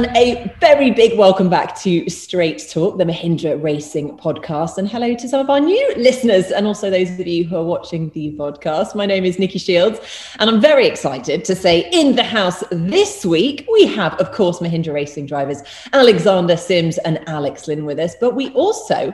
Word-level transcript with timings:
And 0.00 0.16
a 0.16 0.50
very 0.60 0.92
big 0.92 1.18
welcome 1.18 1.50
back 1.50 1.78
to 1.80 2.08
Straight 2.08 2.66
Talk, 2.70 2.96
the 2.96 3.04
Mahindra 3.04 3.62
Racing 3.62 4.16
podcast. 4.16 4.78
And 4.78 4.88
hello 4.88 5.14
to 5.14 5.28
some 5.28 5.40
of 5.40 5.50
our 5.50 5.60
new 5.60 5.94
listeners 5.94 6.50
and 6.52 6.66
also 6.66 6.88
those 6.88 7.10
of 7.20 7.26
you 7.26 7.44
who 7.44 7.56
are 7.56 7.64
watching 7.64 8.08
the 8.14 8.32
podcast. 8.32 8.94
My 8.94 9.04
name 9.04 9.26
is 9.26 9.38
Nikki 9.38 9.58
Shields, 9.58 10.00
and 10.38 10.48
I'm 10.48 10.58
very 10.58 10.86
excited 10.86 11.44
to 11.44 11.54
say 11.54 11.86
in 11.92 12.16
the 12.16 12.22
house 12.22 12.64
this 12.70 13.26
week, 13.26 13.68
we 13.70 13.84
have, 13.88 14.14
of 14.14 14.32
course, 14.32 14.60
Mahindra 14.60 14.94
Racing 14.94 15.26
drivers 15.26 15.60
Alexander 15.92 16.56
Sims 16.56 16.96
and 16.96 17.22
Alex 17.28 17.68
Lynn 17.68 17.84
with 17.84 17.98
us, 17.98 18.14
but 18.22 18.34
we 18.34 18.48
also 18.52 19.12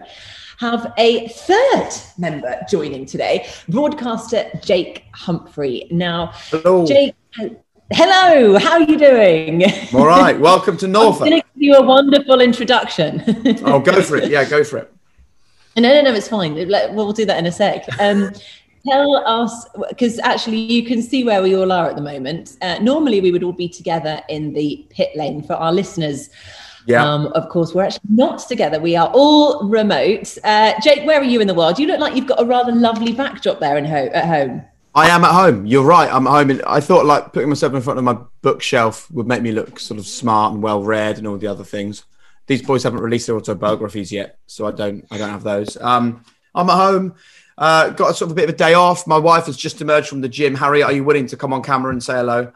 have 0.60 0.92
a 0.98 1.26
third 1.26 1.90
member 2.16 2.60
joining 2.70 3.06
today, 3.06 3.48
broadcaster 3.68 4.48
Jake 4.62 5.02
Humphrey. 5.14 5.88
Now, 5.90 6.30
Hello. 6.50 6.86
Jake. 6.86 7.16
Hello, 7.92 8.58
how 8.58 8.72
are 8.72 8.82
you 8.82 8.98
doing? 8.98 9.62
All 9.94 10.06
right, 10.06 10.38
welcome 10.38 10.76
to 10.78 10.88
Norfolk. 10.88 11.22
I'm 11.22 11.30
going 11.30 11.40
to 11.40 11.46
give 11.54 11.62
you 11.62 11.74
a 11.74 11.82
wonderful 11.82 12.40
introduction. 12.40 13.22
Oh, 13.64 13.78
go 13.78 14.02
for 14.02 14.16
it. 14.16 14.28
Yeah, 14.28 14.44
go 14.44 14.64
for 14.64 14.78
it. 14.78 14.92
no, 15.76 15.82
no, 15.82 16.02
no, 16.02 16.12
it's 16.12 16.26
fine. 16.26 16.54
We'll 16.54 17.12
do 17.12 17.24
that 17.26 17.38
in 17.38 17.46
a 17.46 17.52
sec. 17.52 17.84
Um, 18.00 18.32
tell 18.84 19.16
us, 19.24 19.68
because 19.88 20.18
actually 20.20 20.56
you 20.56 20.84
can 20.84 21.00
see 21.00 21.22
where 21.22 21.40
we 21.40 21.54
all 21.54 21.70
are 21.70 21.88
at 21.88 21.94
the 21.94 22.02
moment. 22.02 22.56
Uh, 22.60 22.78
normally 22.80 23.20
we 23.20 23.30
would 23.30 23.44
all 23.44 23.52
be 23.52 23.68
together 23.68 24.20
in 24.28 24.52
the 24.52 24.84
pit 24.90 25.10
lane 25.14 25.40
for 25.42 25.54
our 25.54 25.72
listeners. 25.72 26.30
Yeah. 26.86 27.04
Um, 27.04 27.28
of 27.34 27.48
course, 27.50 27.72
we're 27.72 27.84
actually 27.84 28.08
not 28.08 28.40
together. 28.48 28.80
We 28.80 28.96
are 28.96 29.10
all 29.14 29.68
remote. 29.68 30.36
Uh, 30.42 30.72
Jake, 30.82 31.06
where 31.06 31.20
are 31.20 31.24
you 31.24 31.40
in 31.40 31.46
the 31.46 31.54
world? 31.54 31.78
You 31.78 31.86
look 31.86 32.00
like 32.00 32.16
you've 32.16 32.26
got 32.26 32.40
a 32.42 32.44
rather 32.44 32.72
lovely 32.72 33.12
backdrop 33.12 33.60
there 33.60 33.76
in 33.76 33.84
ho- 33.84 34.10
at 34.12 34.26
home. 34.26 34.64
I 34.96 35.10
am 35.10 35.24
at 35.24 35.32
home. 35.32 35.66
You're 35.66 35.84
right. 35.84 36.10
I'm 36.10 36.26
at 36.26 36.30
home. 36.30 36.50
And 36.50 36.62
I 36.62 36.80
thought 36.80 37.04
like 37.04 37.34
putting 37.34 37.50
myself 37.50 37.74
in 37.74 37.82
front 37.82 37.98
of 37.98 38.04
my 38.04 38.16
bookshelf 38.40 39.10
would 39.10 39.26
make 39.26 39.42
me 39.42 39.52
look 39.52 39.78
sort 39.78 40.00
of 40.00 40.06
smart 40.06 40.54
and 40.54 40.62
well 40.62 40.82
read 40.82 41.18
and 41.18 41.26
all 41.26 41.36
the 41.36 41.46
other 41.46 41.64
things. 41.64 42.04
These 42.46 42.62
boys 42.62 42.82
haven't 42.82 43.00
released 43.00 43.26
their 43.26 43.36
autobiographies 43.36 44.10
yet, 44.10 44.38
so 44.46 44.66
I 44.66 44.70
don't. 44.70 45.04
I 45.10 45.18
don't 45.18 45.28
have 45.28 45.42
those. 45.42 45.76
Um, 45.76 46.24
I'm 46.54 46.70
at 46.70 46.76
home. 46.76 47.14
Uh, 47.58 47.90
got 47.90 48.10
a 48.10 48.14
sort 48.14 48.30
of 48.30 48.32
a 48.32 48.34
bit 48.34 48.48
of 48.48 48.54
a 48.54 48.58
day 48.58 48.72
off. 48.72 49.06
My 49.06 49.18
wife 49.18 49.46
has 49.46 49.56
just 49.56 49.82
emerged 49.82 50.08
from 50.08 50.22
the 50.22 50.28
gym. 50.28 50.54
Harry, 50.54 50.82
are 50.82 50.92
you 50.92 51.04
willing 51.04 51.26
to 51.26 51.36
come 51.36 51.52
on 51.52 51.62
camera 51.62 51.92
and 51.92 52.02
say 52.02 52.14
hello? 52.14 52.50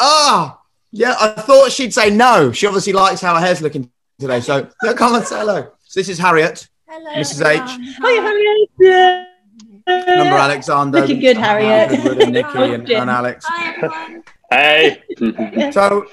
Ah, 0.00 0.58
yeah. 0.90 1.14
I 1.20 1.28
thought 1.28 1.70
she'd 1.70 1.94
say 1.94 2.10
no. 2.10 2.50
She 2.50 2.66
obviously 2.66 2.92
likes 2.92 3.20
how 3.20 3.34
her 3.34 3.40
hair's 3.40 3.62
looking 3.62 3.88
today. 4.18 4.40
So 4.40 4.68
yeah, 4.82 4.94
come 4.94 5.14
and 5.14 5.24
say 5.24 5.38
hello. 5.38 5.70
So 5.84 6.00
this 6.00 6.08
is 6.08 6.18
Harriet, 6.18 6.66
Hello, 6.88 7.10
Mrs. 7.12 7.46
H. 7.46 7.96
Hi, 8.00 8.68
Harriet. 8.80 9.28
Yeah. 9.86 10.14
number 10.16 10.36
Alexander, 10.36 11.00
Looking 11.00 11.20
good, 11.20 11.36
Harriet. 11.36 11.90
Goodwood 11.90 12.22
and 12.22 12.32
Nikki 12.32 12.58
and, 12.58 12.90
and 12.90 13.10
Alex. 13.10 13.46
Hey. 14.50 15.02
So 15.72 16.06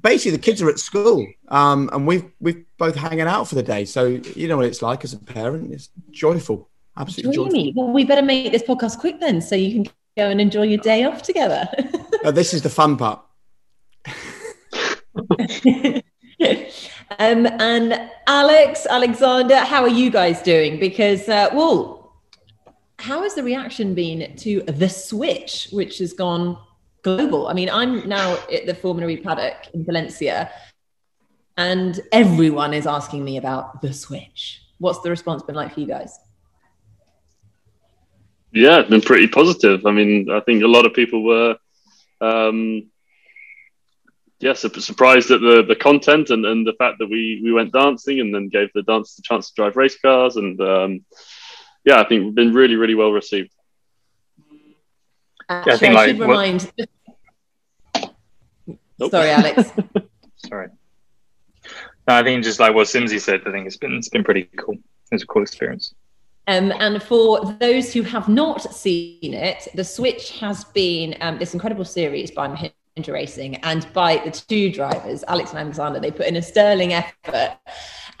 basically, 0.00 0.32
the 0.32 0.42
kids 0.42 0.62
are 0.62 0.68
at 0.68 0.78
school, 0.78 1.26
um, 1.48 1.90
and 1.92 2.06
we've 2.06 2.24
we've 2.40 2.64
both 2.78 2.94
hanging 2.94 3.22
out 3.22 3.48
for 3.48 3.54
the 3.54 3.62
day. 3.62 3.84
So 3.84 4.06
you 4.06 4.48
know 4.48 4.56
what 4.56 4.66
it's 4.66 4.82
like 4.82 5.04
as 5.04 5.12
a 5.12 5.18
parent. 5.18 5.72
It's 5.72 5.90
joyful, 6.10 6.68
absolutely 6.96 7.34
joyful. 7.34 7.72
Well, 7.74 7.92
we 7.92 8.04
better 8.04 8.22
make 8.22 8.52
this 8.52 8.62
podcast 8.62 8.98
quick 8.98 9.20
then, 9.20 9.40
so 9.40 9.56
you 9.56 9.72
can 9.72 9.92
go 10.16 10.28
and 10.28 10.40
enjoy 10.40 10.62
your 10.62 10.78
day 10.78 11.04
off 11.04 11.22
together. 11.22 11.68
Uh, 12.24 12.30
this 12.30 12.52
is 12.52 12.62
the 12.62 12.68
fun 12.68 12.96
part. 12.96 13.20
um, 17.18 17.46
and 17.46 18.10
Alex, 18.26 18.86
Alexander, 18.88 19.56
how 19.56 19.82
are 19.82 19.88
you 19.88 20.10
guys 20.10 20.42
doing? 20.42 20.78
Because, 20.78 21.28
uh, 21.28 21.48
well, 21.52 21.99
how 23.00 23.22
has 23.22 23.34
the 23.34 23.42
reaction 23.42 23.94
been 23.94 24.36
to 24.36 24.62
the 24.62 24.88
switch, 24.88 25.68
which 25.72 25.98
has 25.98 26.12
gone 26.12 26.58
global? 27.02 27.48
I 27.48 27.54
mean, 27.54 27.70
I'm 27.70 28.08
now 28.08 28.38
at 28.52 28.66
the 28.66 28.74
Formula 28.74 29.10
E 29.10 29.16
paddock 29.16 29.68
in 29.74 29.84
Valencia, 29.84 30.50
and 31.56 32.00
everyone 32.12 32.74
is 32.74 32.86
asking 32.86 33.24
me 33.24 33.36
about 33.36 33.82
the 33.82 33.92
switch. 33.92 34.62
What's 34.78 35.00
the 35.00 35.10
response 35.10 35.42
been 35.42 35.54
like 35.54 35.74
for 35.74 35.80
you 35.80 35.86
guys? 35.86 36.18
Yeah, 38.52 38.80
it's 38.80 38.90
been 38.90 39.00
pretty 39.00 39.28
positive. 39.28 39.86
I 39.86 39.92
mean, 39.92 40.28
I 40.30 40.40
think 40.40 40.62
a 40.62 40.66
lot 40.66 40.86
of 40.86 40.92
people 40.94 41.22
were, 41.22 41.56
um, 42.20 42.90
yeah, 44.40 44.54
surprised 44.54 45.30
at 45.30 45.40
the, 45.40 45.62
the 45.66 45.76
content 45.76 46.30
and, 46.30 46.44
and 46.46 46.66
the 46.66 46.72
fact 46.72 46.98
that 46.98 47.08
we, 47.08 47.40
we 47.44 47.52
went 47.52 47.72
dancing 47.72 48.20
and 48.20 48.34
then 48.34 48.48
gave 48.48 48.70
the 48.74 48.82
dancers 48.82 49.16
the 49.16 49.22
chance 49.22 49.48
to 49.48 49.54
drive 49.54 49.76
race 49.76 49.98
cars. 50.00 50.36
And 50.36 50.60
um, 50.60 51.04
yeah, 51.84 52.00
I 52.00 52.04
think 52.08 52.24
we've 52.24 52.34
been 52.34 52.52
really, 52.52 52.76
really 52.76 52.94
well 52.94 53.12
received. 53.12 53.52
Actually, 55.48 55.72
I, 55.72 55.76
think, 55.76 55.94
like, 55.94 56.08
should 56.08 56.18
what- 56.20 56.28
remind. 56.28 56.72
Nope. 58.98 59.10
Sorry, 59.10 59.30
Alex. 59.30 59.70
Sorry. 60.36 60.68
No, 62.06 62.14
I 62.16 62.22
think 62.22 62.44
just 62.44 62.60
like 62.60 62.74
what 62.74 62.86
Simsy 62.86 63.18
said, 63.18 63.40
I 63.46 63.50
think 63.50 63.66
it's 63.66 63.76
been 63.76 63.94
it's 63.94 64.10
been 64.10 64.24
pretty 64.24 64.44
cool. 64.58 64.76
It's 65.10 65.22
a 65.22 65.26
cool 65.26 65.42
experience. 65.42 65.94
Um, 66.46 66.72
and 66.78 67.02
for 67.02 67.56
those 67.60 67.92
who 67.92 68.02
have 68.02 68.28
not 68.28 68.62
seen 68.74 69.34
it, 69.34 69.68
The 69.74 69.84
Switch 69.84 70.38
has 70.40 70.64
been 70.64 71.16
um, 71.20 71.38
this 71.38 71.54
incredible 71.54 71.84
series 71.84 72.30
by 72.30 72.48
Mahindra 72.48 73.12
Racing 73.12 73.56
and 73.56 73.90
by 73.92 74.16
the 74.24 74.30
two 74.30 74.72
drivers, 74.72 75.22
Alex 75.28 75.50
and 75.50 75.60
Alexander. 75.60 76.00
They 76.00 76.10
put 76.10 76.26
in 76.26 76.36
a 76.36 76.42
sterling 76.42 76.92
effort 76.92 77.56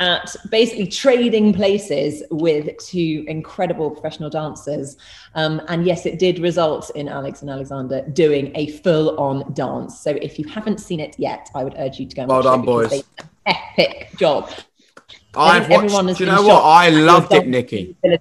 at 0.00 0.34
basically 0.50 0.86
trading 0.86 1.52
places 1.52 2.22
with 2.30 2.76
two 2.78 3.24
incredible 3.28 3.90
professional 3.90 4.30
dancers. 4.30 4.96
Um, 5.34 5.60
and 5.68 5.86
yes, 5.86 6.06
it 6.06 6.18
did 6.18 6.38
result 6.38 6.90
in 6.94 7.06
Alex 7.08 7.42
and 7.42 7.50
Alexander 7.50 8.02
doing 8.12 8.50
a 8.54 8.68
full 8.68 9.18
on 9.20 9.52
dance. 9.52 10.00
So 10.00 10.10
if 10.10 10.38
you 10.38 10.46
haven't 10.48 10.78
seen 10.80 11.00
it 11.00 11.14
yet, 11.18 11.48
I 11.54 11.64
would 11.64 11.74
urge 11.78 12.00
you 12.00 12.06
to 12.06 12.16
go 12.16 12.22
and 12.22 12.28
Well 12.30 12.38
watch 12.38 12.44
done, 12.44 12.60
it 12.60 12.66
boys. 12.66 12.92
an 13.18 13.26
epic 13.46 14.10
job. 14.16 14.50
I've 15.34 15.68
watched. 15.68 16.18
Do 16.18 16.24
you 16.24 16.30
know 16.30 16.42
what? 16.42 16.62
I 16.62 16.88
loved 16.88 17.32
it, 17.32 17.46
Nikki. 17.46 17.96
There 18.02 18.18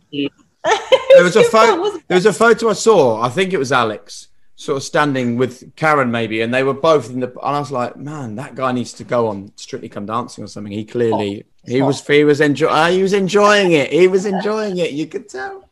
was 1.23 1.35
a 1.35 1.43
photo. 1.49 1.97
There 2.07 2.15
was 2.15 2.25
a 2.25 2.33
photo 2.33 2.69
I 2.69 2.73
saw. 2.73 3.21
I 3.21 3.29
think 3.29 3.53
it 3.53 3.57
was 3.57 3.71
Alex, 3.71 4.27
sort 4.55 4.77
of 4.77 4.83
standing 4.83 5.37
with 5.37 5.75
Karen, 5.75 6.11
maybe, 6.11 6.41
and 6.41 6.53
they 6.53 6.63
were 6.63 6.73
both 6.73 7.09
in 7.09 7.21
the. 7.21 7.27
And 7.27 7.55
I 7.55 7.59
was 7.59 7.71
like, 7.71 7.95
man, 7.95 8.35
that 8.35 8.55
guy 8.55 8.71
needs 8.73 8.93
to 8.93 9.03
go 9.03 9.27
on 9.27 9.51
Strictly 9.55 9.89
Come 9.89 10.05
Dancing 10.05 10.43
or 10.43 10.47
something. 10.47 10.71
He 10.71 10.85
clearly, 10.85 11.45
he 11.65 11.81
was, 11.81 12.05
he 12.05 12.23
was 12.23 12.41
enjoying. 12.41 12.93
He 12.93 13.01
was 13.01 13.13
enjoying 13.13 13.71
it. 13.73 13.91
He 13.91 14.07
was 14.07 14.25
enjoying 14.25 14.77
it. 14.77 14.91
You 14.91 15.07
could 15.07 15.29
tell. 15.29 15.67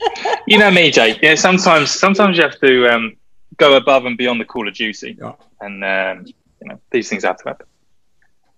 You 0.46 0.58
know 0.58 0.70
me, 0.70 0.90
Jake. 0.90 1.20
Yeah, 1.22 1.36
sometimes 1.36 1.90
sometimes 1.90 2.36
you 2.36 2.42
have 2.42 2.60
to 2.60 2.86
um, 2.94 3.16
go 3.56 3.76
above 3.76 4.04
and 4.04 4.18
beyond 4.18 4.40
the 4.40 4.44
call 4.44 4.68
of 4.68 4.74
duty, 4.74 5.16
Yeah. 5.18 5.32
and 5.62 5.82
um, 5.82 6.26
you 6.26 6.68
know 6.68 6.78
these 6.90 7.08
things 7.08 7.24
have 7.24 7.38
to 7.38 7.48
happen. 7.48 7.66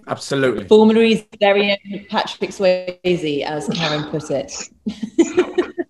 Absolutely. 0.09 0.66
Formula 0.66 1.00
E's 1.03 1.25
very 1.41 1.70
own 1.72 2.06
Patrick 2.09 2.50
Swayze, 2.50 3.43
as 3.43 3.69
Karen 3.69 4.04
put 4.10 4.31
it. 4.31 4.53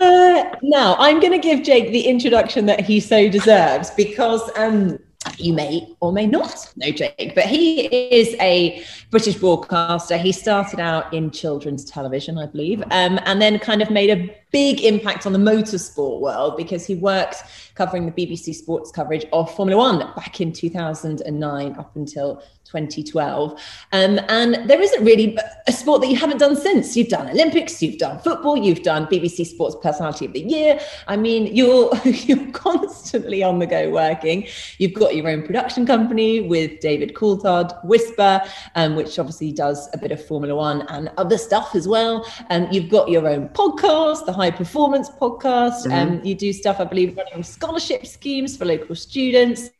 uh, 0.00 0.44
now, 0.62 0.96
I'm 0.98 1.20
going 1.20 1.32
to 1.32 1.38
give 1.38 1.62
Jake 1.62 1.90
the 1.92 2.02
introduction 2.02 2.66
that 2.66 2.80
he 2.80 3.00
so 3.00 3.28
deserves 3.28 3.90
because 3.90 4.50
um, 4.56 4.98
you 5.38 5.52
may 5.52 5.88
or 6.00 6.12
may 6.12 6.26
not 6.26 6.72
know 6.76 6.90
Jake, 6.90 7.32
but 7.34 7.46
he 7.46 7.86
is 7.86 8.34
a 8.40 8.84
British 9.10 9.36
broadcaster. 9.36 10.16
He 10.16 10.32
started 10.32 10.80
out 10.80 11.12
in 11.12 11.30
children's 11.30 11.84
television, 11.84 12.38
I 12.38 12.46
believe, 12.46 12.82
um, 12.90 13.18
and 13.24 13.40
then 13.40 13.58
kind 13.58 13.82
of 13.82 13.90
made 13.90 14.10
a 14.10 14.41
big 14.52 14.82
impact 14.82 15.26
on 15.26 15.32
the 15.32 15.38
motorsport 15.38 16.20
world 16.20 16.56
because 16.56 16.86
he 16.86 16.94
worked 16.94 17.42
covering 17.74 18.06
the 18.06 18.12
BBC 18.12 18.54
Sports 18.54 18.90
coverage 18.90 19.24
of 19.32 19.52
Formula 19.54 19.78
One 19.78 19.98
back 20.14 20.40
in 20.40 20.52
2009 20.52 21.76
up 21.78 21.96
until 21.96 22.42
2012. 22.64 23.60
Um, 23.92 24.18
and 24.28 24.68
there 24.68 24.80
isn't 24.80 25.04
really 25.04 25.36
a 25.66 25.72
sport 25.72 26.00
that 26.00 26.08
you 26.08 26.16
haven't 26.16 26.38
done 26.38 26.56
since. 26.56 26.96
You've 26.96 27.08
done 27.08 27.28
Olympics, 27.28 27.82
you've 27.82 27.98
done 27.98 28.18
football, 28.20 28.56
you've 28.56 28.82
done 28.82 29.06
BBC 29.06 29.46
Sports 29.46 29.76
Personality 29.82 30.26
of 30.26 30.32
the 30.32 30.40
Year. 30.40 30.80
I 31.06 31.16
mean, 31.16 31.54
you're 31.54 31.90
you're 32.04 32.50
constantly 32.52 33.42
on 33.42 33.58
the 33.58 33.66
go 33.66 33.90
working. 33.90 34.46
You've 34.78 34.94
got 34.94 35.14
your 35.14 35.28
own 35.28 35.42
production 35.42 35.86
company 35.86 36.40
with 36.40 36.80
David 36.80 37.14
Coulthard, 37.14 37.84
Whisper, 37.84 38.42
um, 38.74 38.96
which 38.96 39.18
obviously 39.18 39.52
does 39.52 39.88
a 39.92 39.98
bit 39.98 40.12
of 40.12 40.24
Formula 40.24 40.54
One 40.54 40.82
and 40.88 41.10
other 41.18 41.38
stuff 41.38 41.74
as 41.74 41.86
well. 41.86 42.26
Um, 42.50 42.68
you've 42.70 42.88
got 42.88 43.08
your 43.08 43.28
own 43.28 43.48
podcast, 43.50 44.24
the 44.24 44.32
High 44.42 44.50
Performance 44.50 45.08
Podcast. 45.08 45.88
Um, 45.92 46.20
you 46.24 46.34
do 46.34 46.52
stuff, 46.52 46.80
I 46.80 46.84
believe, 46.84 47.16
running 47.16 47.44
scholarship 47.44 48.04
schemes 48.06 48.56
for 48.56 48.64
local 48.64 48.96
students. 48.96 49.70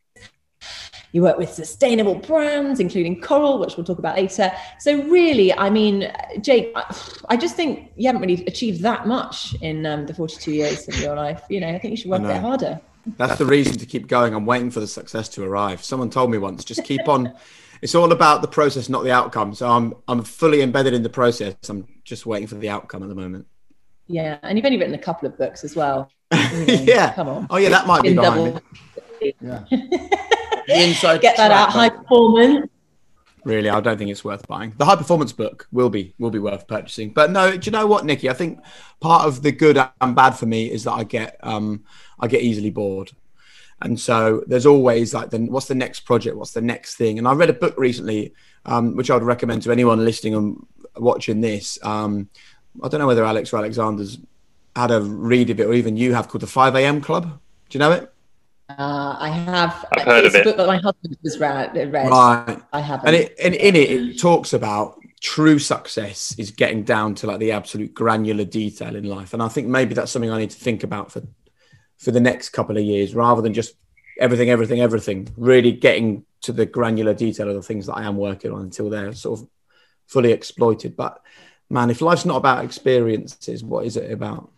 You 1.10 1.22
work 1.22 1.36
with 1.36 1.50
sustainable 1.52 2.14
brands, 2.14 2.78
including 2.78 3.20
Coral, 3.20 3.58
which 3.58 3.76
we'll 3.76 3.84
talk 3.84 3.98
about 3.98 4.14
later. 4.16 4.52
So, 4.78 5.02
really, 5.02 5.52
I 5.52 5.68
mean, 5.68 6.12
Jake, 6.40 6.70
I- 6.76 6.94
I 7.28 7.36
just 7.36 7.56
think 7.56 7.90
you 7.96 8.06
haven't 8.06 8.22
really 8.22 8.46
achieved 8.46 8.82
that 8.82 9.08
much 9.08 9.56
in 9.62 9.84
um, 9.84 10.06
the 10.06 10.14
42 10.14 10.52
years 10.52 10.86
of 10.86 10.96
your 11.00 11.16
life. 11.16 11.42
You 11.50 11.58
know, 11.58 11.66
I 11.68 11.78
think 11.80 11.90
you 11.90 11.96
should 11.96 12.12
work 12.12 12.22
a 12.22 12.28
bit 12.28 12.40
harder. 12.40 12.80
That's 13.16 13.38
the 13.38 13.46
reason 13.46 13.78
to 13.78 13.84
keep 13.86 14.06
going. 14.06 14.32
I'm 14.32 14.46
waiting 14.46 14.70
for 14.70 14.78
the 14.78 14.86
success 14.86 15.28
to 15.30 15.42
arrive. 15.42 15.82
Someone 15.82 16.08
told 16.08 16.30
me 16.30 16.38
once, 16.38 16.64
just 16.64 16.84
keep 16.84 17.08
on. 17.08 17.34
It's 17.82 17.96
all 17.96 18.12
about 18.12 18.42
the 18.42 18.48
process, 18.48 18.88
not 18.88 19.02
the 19.02 19.10
outcome. 19.10 19.56
So 19.56 19.68
I'm 19.68 19.94
I'm 20.06 20.22
fully 20.22 20.62
embedded 20.62 20.94
in 20.94 21.02
the 21.02 21.08
process. 21.08 21.56
I'm 21.68 21.88
just 22.04 22.24
waiting 22.26 22.46
for 22.46 22.54
the 22.54 22.68
outcome 22.68 23.02
at 23.02 23.08
the 23.08 23.16
moment. 23.16 23.48
Yeah, 24.12 24.38
and 24.42 24.58
you've 24.58 24.66
only 24.66 24.76
written 24.76 24.94
a 24.94 24.98
couple 24.98 25.26
of 25.26 25.38
books 25.38 25.64
as 25.64 25.74
well. 25.74 26.10
You 26.52 26.66
know, 26.66 26.82
yeah. 26.82 27.14
come 27.14 27.28
on. 27.28 27.46
Oh 27.48 27.56
yeah, 27.56 27.70
that 27.70 27.86
might 27.86 28.02
be 28.02 28.10
Been 28.10 28.16
behind 28.16 28.54
double. 28.54 28.62
me. 29.22 29.34
Yeah. 29.40 29.64
inside 30.68 31.22
Get 31.22 31.38
that 31.38 31.50
out. 31.50 31.70
High 31.70 31.88
performance. 31.88 32.68
Really, 33.44 33.70
I 33.70 33.80
don't 33.80 33.98
think 33.98 34.08
it's 34.08 34.22
worth 34.24 34.46
buying. 34.46 34.72
The 34.76 34.84
high 34.84 34.94
performance 34.94 35.32
book 35.32 35.66
will 35.72 35.90
be 35.90 36.14
will 36.20 36.30
be 36.30 36.38
worth 36.38 36.68
purchasing. 36.68 37.12
But 37.12 37.32
no, 37.32 37.56
do 37.56 37.66
you 37.66 37.72
know 37.72 37.88
what, 37.88 38.04
Nikki? 38.04 38.30
I 38.30 38.34
think 38.34 38.60
part 39.00 39.26
of 39.26 39.42
the 39.42 39.50
good 39.50 39.76
and 40.00 40.14
bad 40.14 40.36
for 40.38 40.46
me 40.46 40.70
is 40.70 40.84
that 40.84 40.92
I 40.92 41.02
get 41.02 41.38
um 41.42 41.82
I 42.20 42.28
get 42.28 42.42
easily 42.42 42.70
bored. 42.70 43.10
And 43.80 43.98
so 43.98 44.44
there's 44.46 44.64
always 44.64 45.12
like 45.12 45.30
then 45.30 45.46
what's 45.48 45.66
the 45.66 45.74
next 45.74 46.00
project? 46.00 46.36
What's 46.36 46.52
the 46.52 46.60
next 46.60 46.94
thing? 46.94 47.18
And 47.18 47.26
I 47.26 47.32
read 47.32 47.50
a 47.50 47.54
book 47.64 47.74
recently, 47.78 48.32
um, 48.64 48.94
which 48.94 49.10
I 49.10 49.14
would 49.14 49.24
recommend 49.24 49.62
to 49.62 49.72
anyone 49.72 50.04
listening 50.04 50.36
and 50.36 50.64
watching 50.96 51.40
this. 51.40 51.80
Um, 51.82 52.28
I 52.82 52.88
don't 52.88 53.00
know 53.00 53.06
whether 53.06 53.24
Alex 53.24 53.52
or 53.52 53.58
Alexander's 53.58 54.18
had 54.74 54.90
a 54.90 55.00
read 55.00 55.50
of 55.50 55.60
it, 55.60 55.66
or 55.66 55.74
even 55.74 55.96
you 55.96 56.14
have 56.14 56.28
called 56.28 56.42
the 56.42 56.46
5 56.46 56.74
a.m. 56.76 57.00
Club. 57.00 57.24
Do 57.68 57.78
you 57.78 57.80
know 57.80 57.92
it? 57.92 58.12
Uh, 58.68 59.16
I 59.18 59.28
have. 59.28 59.84
I've 59.92 60.06
heard 60.06 60.24
it's 60.24 60.34
of 60.34 60.38
a 60.38 60.40
it. 60.40 60.44
book 60.44 60.56
that 60.56 60.66
my 60.66 60.78
husband 60.78 61.16
has 61.24 61.38
read. 61.38 61.74
read. 61.74 62.08
Right. 62.08 62.62
I 62.72 62.80
haven't. 62.80 63.06
And, 63.06 63.16
it, 63.16 63.34
and 63.42 63.54
in 63.54 63.76
it, 63.76 63.90
it 63.90 64.18
talks 64.18 64.52
about 64.52 64.98
true 65.20 65.58
success 65.58 66.34
is 66.38 66.50
getting 66.50 66.82
down 66.82 67.14
to 67.14 67.26
like 67.26 67.38
the 67.38 67.52
absolute 67.52 67.94
granular 67.94 68.44
detail 68.44 68.96
in 68.96 69.04
life. 69.04 69.32
And 69.32 69.42
I 69.42 69.48
think 69.48 69.68
maybe 69.68 69.94
that's 69.94 70.10
something 70.10 70.30
I 70.30 70.38
need 70.38 70.50
to 70.50 70.58
think 70.58 70.82
about 70.82 71.12
for 71.12 71.22
for 71.98 72.10
the 72.10 72.20
next 72.20 72.48
couple 72.50 72.76
of 72.76 72.82
years, 72.82 73.14
rather 73.14 73.42
than 73.42 73.54
just 73.54 73.74
everything, 74.18 74.50
everything, 74.50 74.80
everything. 74.80 75.28
Really 75.36 75.72
getting 75.72 76.24
to 76.42 76.52
the 76.52 76.66
granular 76.66 77.14
detail 77.14 77.48
of 77.48 77.54
the 77.54 77.62
things 77.62 77.86
that 77.86 77.94
I 77.94 78.04
am 78.04 78.16
working 78.16 78.52
on 78.52 78.62
until 78.62 78.90
they're 78.90 79.12
sort 79.12 79.40
of 79.40 79.48
fully 80.06 80.32
exploited. 80.32 80.96
But 80.96 81.20
man, 81.72 81.90
if 81.90 82.02
life's 82.02 82.26
not 82.26 82.36
about 82.36 82.64
experiences, 82.64 83.64
what 83.64 83.86
is 83.86 83.96
it 83.96 84.12
about? 84.12 84.50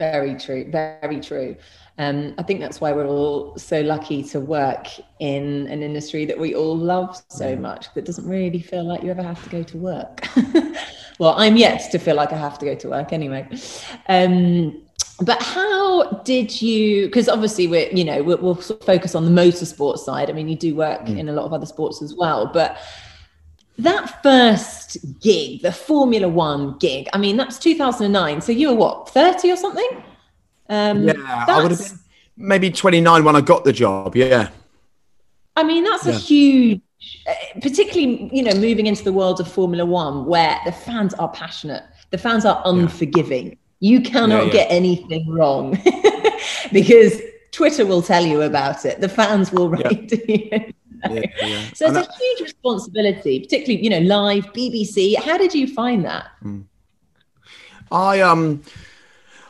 Very 0.00 0.36
true. 0.36 0.70
Very 0.70 1.20
true. 1.20 1.56
Um, 1.98 2.34
I 2.38 2.42
think 2.42 2.60
that's 2.60 2.80
why 2.80 2.92
we're 2.92 3.06
all 3.06 3.56
so 3.56 3.80
lucky 3.80 4.22
to 4.24 4.40
work 4.40 4.86
in 5.18 5.66
an 5.68 5.82
industry 5.82 6.24
that 6.26 6.38
we 6.38 6.54
all 6.54 6.76
love 6.76 7.20
so 7.28 7.56
much 7.56 7.92
that 7.94 8.04
doesn't 8.04 8.28
really 8.28 8.60
feel 8.60 8.84
like 8.84 9.02
you 9.02 9.10
ever 9.10 9.22
have 9.22 9.42
to 9.42 9.50
go 9.50 9.62
to 9.64 9.76
work. 9.76 10.28
well, 11.18 11.34
I'm 11.36 11.56
yet 11.56 11.90
to 11.90 11.98
feel 11.98 12.14
like 12.14 12.32
I 12.32 12.36
have 12.36 12.58
to 12.60 12.64
go 12.64 12.74
to 12.76 12.90
work 12.90 13.12
anyway. 13.12 13.48
Um, 14.08 14.82
but 15.20 15.42
how 15.42 16.22
did 16.22 16.62
you? 16.62 17.06
Because 17.06 17.28
obviously 17.28 17.66
we're, 17.66 17.90
you 17.90 18.04
know, 18.04 18.22
we'll, 18.22 18.38
we'll 18.38 18.60
sort 18.60 18.80
of 18.80 18.86
focus 18.86 19.16
on 19.16 19.24
the 19.24 19.42
motorsport 19.42 19.98
side. 19.98 20.30
I 20.30 20.32
mean, 20.32 20.48
you 20.48 20.56
do 20.56 20.76
work 20.76 21.08
in 21.08 21.28
a 21.28 21.32
lot 21.32 21.44
of 21.44 21.52
other 21.52 21.66
sports 21.66 22.02
as 22.02 22.14
well, 22.14 22.46
but 22.46 22.78
that 23.78 24.22
first 24.22 24.98
gig, 25.20 25.62
the 25.62 25.72
Formula 25.72 26.28
One 26.28 26.76
gig, 26.78 27.08
I 27.12 27.18
mean, 27.18 27.36
that's 27.36 27.58
2009. 27.58 28.40
So 28.40 28.52
you 28.52 28.70
were 28.70 28.74
what, 28.76 29.08
30 29.10 29.52
or 29.52 29.56
something? 29.56 30.02
Um, 30.68 31.02
Yeah, 31.04 31.14
I 31.48 31.62
would 31.62 31.70
have 31.70 31.80
been 31.80 31.98
maybe 32.36 32.70
29 32.70 33.24
when 33.24 33.36
I 33.36 33.40
got 33.40 33.64
the 33.64 33.72
job. 33.72 34.16
Yeah. 34.16 34.48
I 35.56 35.64
mean, 35.64 35.84
that's 35.84 36.06
a 36.06 36.12
huge, 36.12 36.80
uh, 37.28 37.34
particularly, 37.60 38.30
you 38.32 38.42
know, 38.42 38.54
moving 38.54 38.86
into 38.86 39.02
the 39.04 39.12
world 39.12 39.40
of 39.40 39.50
Formula 39.50 39.84
One 39.84 40.24
where 40.26 40.58
the 40.64 40.72
fans 40.72 41.14
are 41.14 41.28
passionate, 41.28 41.82
the 42.10 42.18
fans 42.18 42.44
are 42.44 42.62
unforgiving. 42.64 43.58
You 43.80 44.00
cannot 44.00 44.38
Yeah, 44.38 44.44
yeah. 44.46 44.52
get 44.52 44.66
anything 44.70 45.28
wrong 45.28 45.78
because 46.72 47.20
Twitter 47.52 47.86
will 47.86 48.02
tell 48.02 48.24
you 48.24 48.42
about 48.42 48.84
it. 48.84 49.00
The 49.00 49.08
fans 49.08 49.52
will 49.52 49.68
write 49.68 50.08
to 50.14 50.32
you. 50.32 50.72
Yeah, 51.10 51.20
yeah. 51.42 51.70
So 51.74 51.86
And 51.86 51.96
it's 51.96 52.08
a 52.08 52.18
huge 52.18 52.40
responsibility, 52.40 53.40
particularly, 53.40 53.82
you 53.82 53.90
know, 53.90 54.00
live 54.00 54.46
BBC. 54.52 55.16
How 55.16 55.38
did 55.38 55.54
you 55.54 55.66
find 55.66 56.04
that? 56.04 56.26
I 57.90 58.20
um 58.20 58.62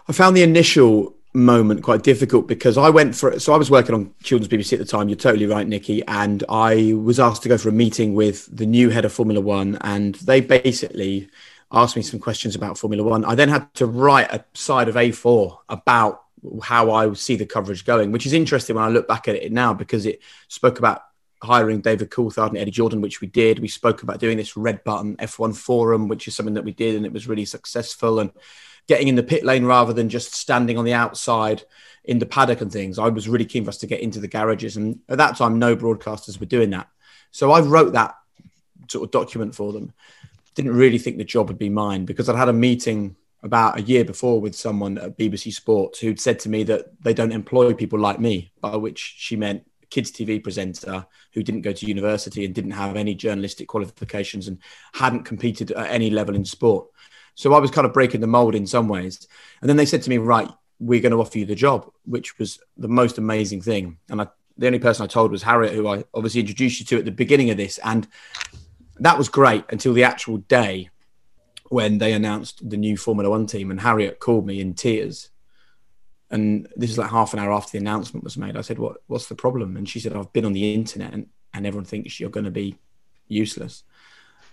I 0.09 0.13
found 0.13 0.37
the 0.37 0.43
initial 0.43 1.15
moment 1.35 1.83
quite 1.83 2.03
difficult 2.03 2.49
because 2.49 2.79
I 2.79 2.89
went 2.91 3.15
for 3.15 3.39
so 3.39 3.53
I 3.53 3.57
was 3.57 3.71
working 3.71 3.95
on 3.95 4.15
Children's 4.23 4.53
BBC 4.53 4.75
at 4.75 4.79
the 4.79 4.85
time. 4.85 5.09
You're 5.09 5.17
totally 5.17 5.47
right, 5.47 5.67
Nikki, 5.67 6.05
and 6.07 6.45
I 6.49 6.95
was 6.95 7.21
asked 7.21 7.43
to 7.43 7.49
go 7.49 7.59
for 7.59 7.69
a 7.69 7.73
meeting 7.73 8.15
with 8.15 8.49
the 8.55 8.67
new 8.67 8.91
head 8.91 9.05
of 9.05 9.13
Formula 9.13 9.41
One, 9.41 9.79
and 9.83 10.15
they 10.17 10.41
basically 10.41 11.29
asked 11.71 11.97
me 11.97 12.03
some 12.03 12.19
questions 12.19 12.55
about 12.55 12.79
Formula 12.79 13.03
One. 13.05 13.25
I 13.25 13.35
then 13.35 13.49
had 13.49 13.73
to 13.75 13.87
write 13.87 14.33
a 14.33 14.45
side 14.55 14.89
of 14.89 14.95
A4 14.95 15.59
about 15.69 16.23
how 16.63 16.91
I 16.91 17.07
would 17.07 17.19
see 17.19 17.37
the 17.37 17.47
coverage 17.47 17.85
going, 17.85 18.13
which 18.13 18.27
is 18.27 18.33
interesting 18.33 18.77
when 18.77 18.85
I 18.85 18.89
look 18.89 19.09
back 19.09 19.29
at 19.29 19.35
it 19.37 19.53
now 19.53 19.75
because 19.75 20.07
it 20.07 20.21
spoke 20.49 20.79
about 20.79 21.03
hiring 21.43 21.81
David 21.81 22.11
Coulthard 22.11 22.49
and 22.49 22.59
Eddie 22.59 22.71
Jordan, 22.71 23.01
which 23.01 23.21
we 23.21 23.29
did. 23.29 23.59
We 23.59 23.69
spoke 23.69 24.03
about 24.03 24.19
doing 24.19 24.37
this 24.37 24.57
red 24.57 24.83
button 24.85 25.17
F1 25.17 25.57
forum, 25.57 26.09
which 26.09 26.29
is 26.29 26.35
something 26.35 26.55
that 26.55 26.65
we 26.65 26.73
did, 26.73 26.97
and 26.97 27.07
it 27.07 27.13
was 27.13 27.29
really 27.29 27.45
successful. 27.45 28.21
And 28.21 28.33
getting 28.89 29.09
in 29.09 29.15
the 29.15 29.23
pit 29.23 29.45
lane 29.45 29.67
rather 29.67 29.93
than 29.93 30.09
just 30.09 30.35
standing 30.35 30.79
on 30.79 30.85
the 30.85 30.95
outside 30.95 31.63
in 32.05 32.19
the 32.19 32.27
paddock 32.27 32.63
and 32.63 32.73
things. 32.73 32.99
I 32.99 33.09
was 33.09 33.29
really 33.29 33.45
keen 33.45 33.65
for 33.65 33.69
us 33.69 33.77
to 33.79 33.87
get 33.87 34.01
into 34.01 34.19
the 34.19 34.29
garages, 34.29 34.77
and 34.77 35.01
at 35.09 35.19
that 35.19 35.37
time, 35.37 35.59
no 35.59 35.77
broadcasters 35.77 36.41
were 36.41 36.47
doing 36.47 36.71
that. 36.71 36.89
So 37.31 37.53
I 37.53 37.61
wrote 37.61 37.93
that 37.93 38.17
sort 38.89 39.05
of 39.05 39.11
document 39.11 39.55
for 39.55 39.73
them. 39.73 39.93
Didn't 40.55 40.75
really 40.75 40.99
think 40.99 41.19
the 41.19 41.25
job 41.25 41.49
would 41.49 41.59
be 41.59 41.69
mine 41.69 42.05
because 42.07 42.29
I'd 42.29 42.37
had 42.37 42.49
a 42.49 42.55
meeting 42.55 43.15
about 43.43 43.79
a 43.79 43.83
year 43.83 44.05
before 44.05 44.41
with 44.41 44.57
someone 44.57 44.99
at 44.99 45.17
BBC 45.17 45.53
Sports 45.53 46.01
who'd 46.01 46.19
said 46.19 46.41
to 46.41 46.49
me 46.49 46.65
that 46.65 47.01
they 47.03 47.15
don't 47.15 47.31
employ 47.31 47.73
people 47.75 47.99
like 47.99 48.19
me, 48.19 48.51
by 48.61 48.75
which 48.77 49.15
she 49.19 49.37
meant 49.37 49.65
kids 49.91 50.11
TV 50.11 50.43
presenter 50.43 51.07
who 51.33 51.43
didn't 51.43 51.63
go 51.63 51.73
to 51.73 51.87
university 51.87 52.45
and 52.45 52.55
didn't 52.55 52.73
have 52.73 52.97
any 52.97 53.15
journalistic 53.15 53.69
qualifications 53.69 54.49
and 54.49 54.59
hadn't 54.95 55.25
competed 55.25 55.71
at 55.73 55.91
any 55.91 56.11
level 56.11 56.35
in 56.35 56.45
sport. 56.45 56.89
So 57.35 57.55
I 57.55 57.59
was 57.59 57.71
kind 57.71 57.87
of 57.87 57.93
breaking 57.93 58.21
the 58.21 58.27
mold 58.27 58.55
in 58.55 58.67
some 58.67 58.89
ways. 58.89 59.29
And 59.61 59.69
then 59.69 59.77
they 59.77 59.87
said 59.87 60.03
to 60.03 60.11
me, 60.11 60.19
right, 60.19 60.51
we're 60.81 61.01
going 61.01 61.13
to 61.13 61.21
offer 61.21 61.39
you 61.39 61.47
the 61.47 61.55
job, 61.55 61.91
which 62.05 62.39
was 62.39 62.59
the 62.77 62.89
most 62.89 63.19
amazing 63.19 63.63
thing. 63.63 63.99
And 64.09 64.21
I, 64.21 64.27
the 64.57 64.67
only 64.67 64.79
person 64.79 65.05
I 65.05 65.07
told 65.07 65.31
was 65.31 65.43
Harriet, 65.43 65.75
who 65.75 65.89
I 65.89 66.05
obviously 66.15 66.41
introduced 66.41 66.81
you 66.81 66.87
to 66.87 66.99
at 66.99 67.05
the 67.05 67.11
beginning 67.11 67.51
of 67.51 67.57
this. 67.57 67.79
And 67.85 68.09
that 68.97 69.17
was 69.17 69.29
great 69.29 69.65
until 69.71 69.93
the 69.93 70.05
actual 70.05 70.39
day 70.39 70.91
when 71.69 71.99
they 71.99 72.13
announced 72.13 72.69
the 72.69 72.77
new 72.77 72.97
Formula 72.97 73.31
One 73.31 73.47
team. 73.47 73.71
And 73.71 73.81
Harriet 73.81 74.19
called 74.19 74.47
me 74.47 74.61
in 74.61 74.75
tears. 74.75 75.31
And 76.31 76.69
this 76.77 76.91
is 76.91 76.99
like 76.99 77.11
half 77.11 77.33
an 77.33 77.39
hour 77.39 77.53
after 77.53 77.73
the 77.73 77.79
announcement 77.79 78.25
was 78.25 78.37
made. 78.37 78.57
I 78.57 78.61
said, 78.61 78.79
what, 78.79 78.99
What's 79.07 79.29
the 79.29 79.35
problem? 79.35 79.77
And 79.77 79.89
she 79.89 80.01
said, 80.01 80.15
I've 80.15 80.33
been 80.33 80.45
on 80.45 80.53
the 80.53 80.75
internet 80.75 81.13
and, 81.13 81.27
and 81.55 81.67
everyone 81.67 81.87
thinks 81.87 82.21
you're 82.21 82.31
going 82.31 82.45
to 82.45 82.51
be 82.51 82.77
useless 83.29 83.83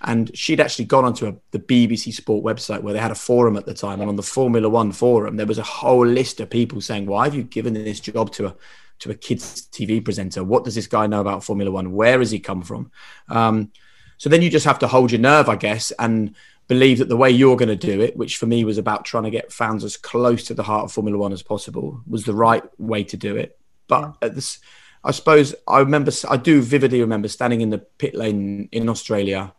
and 0.01 0.35
she'd 0.37 0.59
actually 0.59 0.85
gone 0.85 1.05
onto 1.05 1.27
a, 1.27 1.35
the 1.51 1.59
BBC 1.59 2.13
Sport 2.13 2.43
website 2.43 2.81
where 2.81 2.93
they 2.93 2.99
had 2.99 3.11
a 3.11 3.15
forum 3.15 3.57
at 3.57 3.65
the 3.65 3.73
time, 3.73 4.01
and 4.01 4.09
on 4.09 4.15
the 4.15 4.23
Formula 4.23 4.67
One 4.69 4.91
forum 4.91 5.35
there 5.35 5.45
was 5.45 5.57
a 5.57 5.63
whole 5.63 6.05
list 6.05 6.39
of 6.39 6.49
people 6.49 6.81
saying, 6.81 7.05
"Why 7.05 7.25
have 7.25 7.35
you 7.35 7.43
given 7.43 7.73
this 7.73 7.99
job 7.99 8.31
to 8.33 8.47
a 8.47 8.55
to 8.99 9.11
a 9.11 9.15
kids 9.15 9.67
TV 9.71 10.03
presenter? 10.03 10.43
What 10.43 10.63
does 10.63 10.75
this 10.75 10.87
guy 10.87 11.07
know 11.07 11.21
about 11.21 11.43
Formula 11.43 11.71
One? 11.71 11.93
Where 11.93 12.19
has 12.19 12.31
he 12.31 12.39
come 12.39 12.61
from?" 12.61 12.91
Um, 13.29 13.71
so 14.17 14.29
then 14.29 14.41
you 14.41 14.49
just 14.49 14.65
have 14.65 14.79
to 14.79 14.87
hold 14.87 15.11
your 15.11 15.21
nerve, 15.21 15.49
I 15.49 15.55
guess, 15.55 15.91
and 15.99 16.35
believe 16.67 16.99
that 16.99 17.09
the 17.09 17.17
way 17.17 17.29
you're 17.29 17.57
going 17.57 17.69
to 17.69 17.75
do 17.75 18.01
it, 18.01 18.17
which 18.17 18.37
for 18.37 18.45
me 18.45 18.63
was 18.63 18.77
about 18.77 19.05
trying 19.05 19.23
to 19.23 19.29
get 19.29 19.53
fans 19.53 19.83
as 19.83 19.97
close 19.97 20.45
to 20.45 20.53
the 20.53 20.63
heart 20.63 20.85
of 20.85 20.91
Formula 20.91 21.17
One 21.17 21.33
as 21.33 21.43
possible, 21.43 22.01
was 22.07 22.23
the 22.23 22.33
right 22.33 22.63
way 22.79 23.03
to 23.03 23.17
do 23.17 23.35
it. 23.35 23.57
But 23.87 24.15
at 24.21 24.35
this, 24.35 24.59
I 25.03 25.11
suppose 25.11 25.53
I 25.67 25.79
remember, 25.79 26.11
I 26.29 26.37
do 26.37 26.61
vividly 26.61 27.01
remember 27.01 27.27
standing 27.27 27.61
in 27.61 27.69
the 27.69 27.79
pit 27.79 28.15
lane 28.15 28.69
in 28.71 28.89
Australia 28.89 29.53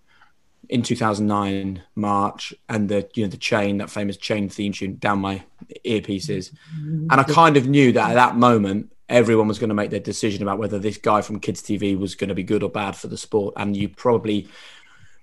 in 0.69 0.83
2009 0.83 1.83
March 1.95 2.53
and 2.69 2.89
the 2.89 3.09
you 3.15 3.23
know 3.23 3.31
the 3.31 3.37
chain 3.37 3.79
that 3.79 3.91
famous 3.91 4.17
chain 4.17 4.49
theme 4.49 4.73
tune 4.73 4.97
down 4.97 5.21
my 5.21 5.43
earpieces. 5.85 6.53
Mm-hmm. 6.77 7.09
And 7.11 7.21
I 7.21 7.23
kind 7.23 7.57
of 7.57 7.69
knew 7.69 7.93
that 7.93 8.11
at 8.11 8.15
that 8.15 8.37
moment 8.37 8.93
everyone 9.09 9.47
was 9.47 9.59
going 9.59 9.69
to 9.69 9.75
make 9.75 9.91
their 9.91 10.01
decision 10.01 10.43
about 10.43 10.59
whether 10.59 10.79
this 10.79 10.99
guy 10.99 11.21
from 11.21 11.39
kids 11.39 11.63
TV 11.63 11.97
was 11.97 12.15
going 12.15 12.29
to 12.29 12.35
be 12.35 12.43
good 12.43 12.63
or 12.63 12.69
bad 12.69 12.97
for 12.97 13.07
the 13.07 13.17
sport. 13.17 13.55
And 13.57 13.77
you 13.77 13.89
probably 13.89 14.49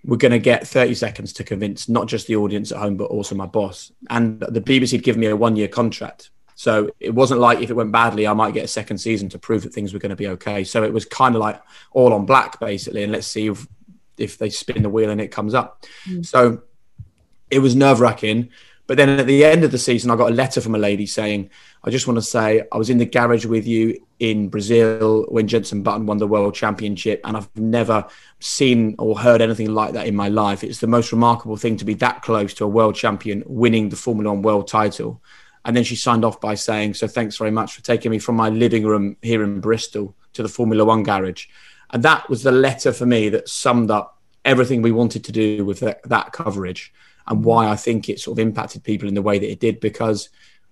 were 0.05 0.17
going 0.17 0.31
to 0.31 0.39
get 0.39 0.67
30 0.67 0.95
seconds 0.95 1.33
to 1.33 1.43
convince 1.43 1.87
not 1.87 2.07
just 2.07 2.27
the 2.27 2.35
audience 2.35 2.71
at 2.71 2.79
home 2.79 2.97
but 2.97 3.05
also 3.05 3.35
my 3.35 3.45
boss 3.45 3.91
and 4.09 4.39
the 4.41 4.61
BBC 4.61 4.91
had 4.91 5.03
given 5.03 5.21
me 5.21 5.27
a 5.27 5.35
one 5.35 5.55
year 5.55 5.67
contract 5.67 6.29
so 6.55 6.89
it 6.99 7.13
wasn't 7.13 7.39
like 7.39 7.61
if 7.61 7.69
it 7.69 7.73
went 7.73 7.91
badly 7.91 8.27
I 8.27 8.33
might 8.33 8.53
get 8.53 8.65
a 8.65 8.67
second 8.67 8.97
season 8.97 9.29
to 9.29 9.39
prove 9.39 9.63
that 9.63 9.73
things 9.73 9.93
were 9.93 9.99
going 9.99 10.09
to 10.11 10.15
be 10.15 10.27
okay 10.27 10.63
so 10.63 10.83
it 10.83 10.93
was 10.93 11.05
kind 11.05 11.35
of 11.35 11.41
like 11.41 11.61
all 11.91 12.13
on 12.13 12.25
black 12.25 12.59
basically 12.59 13.03
and 13.03 13.11
let's 13.11 13.27
see 13.27 13.47
if 13.47 13.65
if 14.17 14.37
they 14.37 14.49
spin 14.49 14.83
the 14.83 14.89
wheel 14.89 15.09
and 15.09 15.21
it 15.21 15.29
comes 15.29 15.53
up. 15.53 15.85
Mm. 16.07 16.25
So 16.25 16.61
it 17.49 17.59
was 17.59 17.75
nerve 17.75 17.99
wracking. 17.99 18.49
But 18.85 18.97
then 18.97 19.09
at 19.09 19.27
the 19.27 19.45
end 19.45 19.63
of 19.63 19.71
the 19.71 19.77
season, 19.77 20.11
I 20.11 20.17
got 20.17 20.31
a 20.31 20.35
letter 20.35 20.59
from 20.59 20.75
a 20.75 20.79
lady 20.79 21.05
saying, 21.05 21.49
I 21.85 21.89
just 21.89 22.05
want 22.05 22.17
to 22.17 22.21
say 22.21 22.63
I 22.69 22.77
was 22.77 22.89
in 22.89 22.97
the 22.97 23.05
garage 23.05 23.45
with 23.45 23.65
you 23.65 24.05
in 24.19 24.49
Brazil 24.49 25.25
when 25.29 25.47
Jenson 25.47 25.83
Button 25.83 26.05
won 26.05 26.17
the 26.17 26.27
world 26.27 26.53
championship, 26.53 27.21
and 27.23 27.37
I've 27.37 27.49
never 27.55 28.05
seen 28.39 28.95
or 28.99 29.17
heard 29.17 29.41
anything 29.41 29.73
like 29.73 29.93
that 29.93 30.07
in 30.07 30.15
my 30.15 30.27
life. 30.27 30.63
It's 30.65 30.79
the 30.79 30.87
most 30.87 31.13
remarkable 31.13 31.55
thing 31.55 31.77
to 31.77 31.85
be 31.85 31.93
that 31.95 32.23
close 32.23 32.53
to 32.55 32.65
a 32.65 32.67
world 32.67 32.95
champion 32.95 33.43
winning 33.45 33.87
the 33.87 33.95
Formula 33.95 34.33
One 34.33 34.41
world 34.41 34.67
title. 34.67 35.21
And 35.65 35.77
then 35.77 35.85
she 35.85 35.95
signed 35.95 36.25
off 36.25 36.41
by 36.41 36.55
saying, 36.55 36.95
So 36.95 37.07
thanks 37.07 37.37
very 37.37 37.51
much 37.51 37.73
for 37.73 37.81
taking 37.81 38.11
me 38.11 38.19
from 38.19 38.35
my 38.35 38.49
living 38.49 38.85
room 38.85 39.15
here 39.21 39.43
in 39.43 39.61
Bristol 39.61 40.13
to 40.33 40.43
the 40.43 40.49
Formula 40.49 40.83
One 40.83 41.03
garage. 41.03 41.47
And 41.91 42.03
that 42.03 42.29
was 42.29 42.43
the 42.43 42.51
letter 42.51 42.91
for 42.91 43.05
me 43.05 43.29
that 43.29 43.47
summed 43.47 43.91
up 43.91 44.19
everything 44.43 44.81
we 44.81 44.91
wanted 44.91 45.23
to 45.23 45.31
do 45.31 45.63
with 45.63 45.79
that, 45.79 46.01
that 46.03 46.33
coverage 46.33 46.91
and 47.27 47.43
why 47.43 47.67
I 47.67 47.75
think 47.75 48.09
it 48.09 48.19
sort 48.19 48.37
of 48.37 48.45
impacted 48.45 48.83
people 48.83 49.07
in 49.07 49.13
the 49.13 49.21
way 49.21 49.39
that 49.39 49.51
it 49.51 49.59
did 49.59 49.79
because 49.79 50.29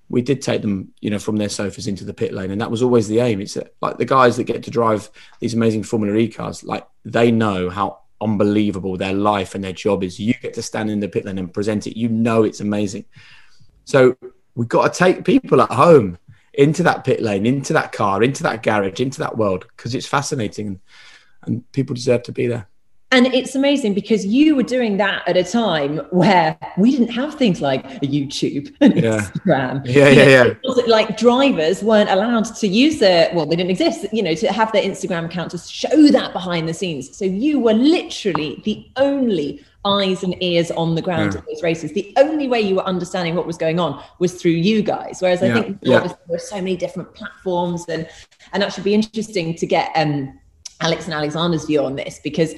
we 0.10 0.22
did 0.22 0.41
take 0.41 0.62
them, 0.62 0.93
you 1.00 1.10
know, 1.10 1.20
from 1.20 1.38
their 1.38 1.50
sofas 1.50 1.88
into 1.88 2.03
the 2.03 2.13
pit 2.13 2.34
lane, 2.34 2.51
and 2.51 2.60
that 2.60 2.70
was 2.70 2.84
always 2.84 3.08
the 3.08 3.20
aim. 3.20 3.39
It's 3.39 3.58
like 3.79 3.98
the 3.98 4.05
guys 4.05 4.36
that 4.38 4.43
get 4.43 4.63
to 4.63 4.72
drive 4.72 5.10
these 5.39 5.53
amazing 5.53 5.84
Formula 5.84 6.17
E 6.17 6.27
cars, 6.27 6.63
like 6.63 6.86
they 7.05 7.31
know 7.31 7.70
how 7.70 8.00
unbelievable 8.20 8.98
their 8.98 9.13
life 9.13 9.55
and 9.55 9.63
their 9.63 9.74
job 9.74 10.03
is. 10.03 10.20
You 10.20 10.34
get 10.34 10.53
to 10.55 10.62
stand 10.62 10.89
in 10.89 11.00
the 11.00 11.08
pit 11.08 11.25
lane 11.25 11.38
and 11.38 11.53
present 11.53 11.88
it. 11.88 11.98
You 11.98 12.10
know 12.10 12.43
it's 12.43 12.60
amazing. 12.60 13.05
So 13.86 14.17
we've 14.55 14.67
got 14.67 14.93
to 14.93 15.00
take 15.00 15.25
people 15.25 15.62
at 15.62 15.72
home 15.72 16.17
into 16.53 16.84
that 16.84 17.03
pit 17.03 17.22
lane, 17.22 17.46
into 17.46 17.74
that 17.74 17.91
car, 17.91 18.22
into 18.22 18.43
that 18.43 18.63
garage, 18.63 19.00
into 19.00 19.20
that 19.20 19.38
world 19.38 19.65
because 19.75 19.96
it's 19.96 20.05
fascinating 20.05 20.67
and, 20.67 20.79
and 21.43 21.72
people 21.72 21.96
deserve 21.96 22.24
to 22.24 22.31
be 22.31 22.48
there. 22.48 22.67
And 23.13 23.27
it's 23.27 23.55
amazing 23.55 23.93
because 23.93 24.25
you 24.25 24.55
were 24.55 24.63
doing 24.63 24.95
that 24.97 25.27
at 25.27 25.35
a 25.35 25.43
time 25.43 25.97
where 26.11 26.57
we 26.77 26.91
didn't 26.91 27.09
have 27.09 27.35
things 27.35 27.59
like 27.61 27.85
YouTube 28.01 28.73
and 28.79 28.95
Yeah. 28.95 29.19
Instagram. 29.19 29.85
Yeah, 29.85 30.07
You 30.09 30.15
yeah, 30.19 30.43
know, 30.43 30.55
yeah. 30.63 30.83
Like 30.87 31.17
drivers 31.17 31.83
weren't 31.83 32.09
allowed 32.09 32.45
to 32.45 32.67
use 32.67 32.99
their, 32.99 33.29
well, 33.35 33.45
they 33.45 33.57
didn't 33.57 33.71
exist, 33.71 34.05
you 34.13 34.23
know, 34.23 34.33
to 34.35 34.47
have 34.53 34.71
their 34.71 34.83
Instagram 34.83 35.25
account 35.25 35.51
to 35.51 35.57
show 35.57 36.07
that 36.07 36.31
behind 36.31 36.69
the 36.69 36.73
scenes. 36.73 37.15
So 37.17 37.25
you 37.25 37.59
were 37.59 37.73
literally 37.73 38.61
the 38.63 38.89
only 38.95 39.61
eyes 39.83 40.23
and 40.23 40.41
ears 40.41 40.71
on 40.71 40.95
the 40.95 41.01
ground 41.01 41.33
Yeah. 41.33 41.39
at 41.39 41.45
those 41.47 41.63
races. 41.63 41.91
The 41.91 42.13
only 42.15 42.47
way 42.47 42.61
you 42.61 42.75
were 42.75 42.85
understanding 42.85 43.35
what 43.35 43.45
was 43.45 43.57
going 43.57 43.77
on 43.79 44.01
was 44.19 44.35
through 44.41 44.51
you 44.51 44.83
guys. 44.83 45.17
Whereas 45.19 45.43
I 45.43 45.47
Yeah, 45.47 45.61
think 45.61 45.79
yeah. 45.81 45.95
obviously 45.97 46.17
there 46.27 46.35
are 46.37 46.39
so 46.39 46.55
many 46.55 46.77
different 46.77 47.13
platforms 47.13 47.85
and 47.89 48.07
and 48.53 48.63
that 48.63 48.71
should 48.73 48.83
be 48.85 48.93
interesting 48.93 49.55
to 49.55 49.65
get 49.65 49.91
um 49.95 50.39
Alex 50.81 51.05
and 51.05 51.13
Alexander's 51.13 51.65
view 51.65 51.83
on 51.83 51.95
this 51.95 52.19
because 52.23 52.53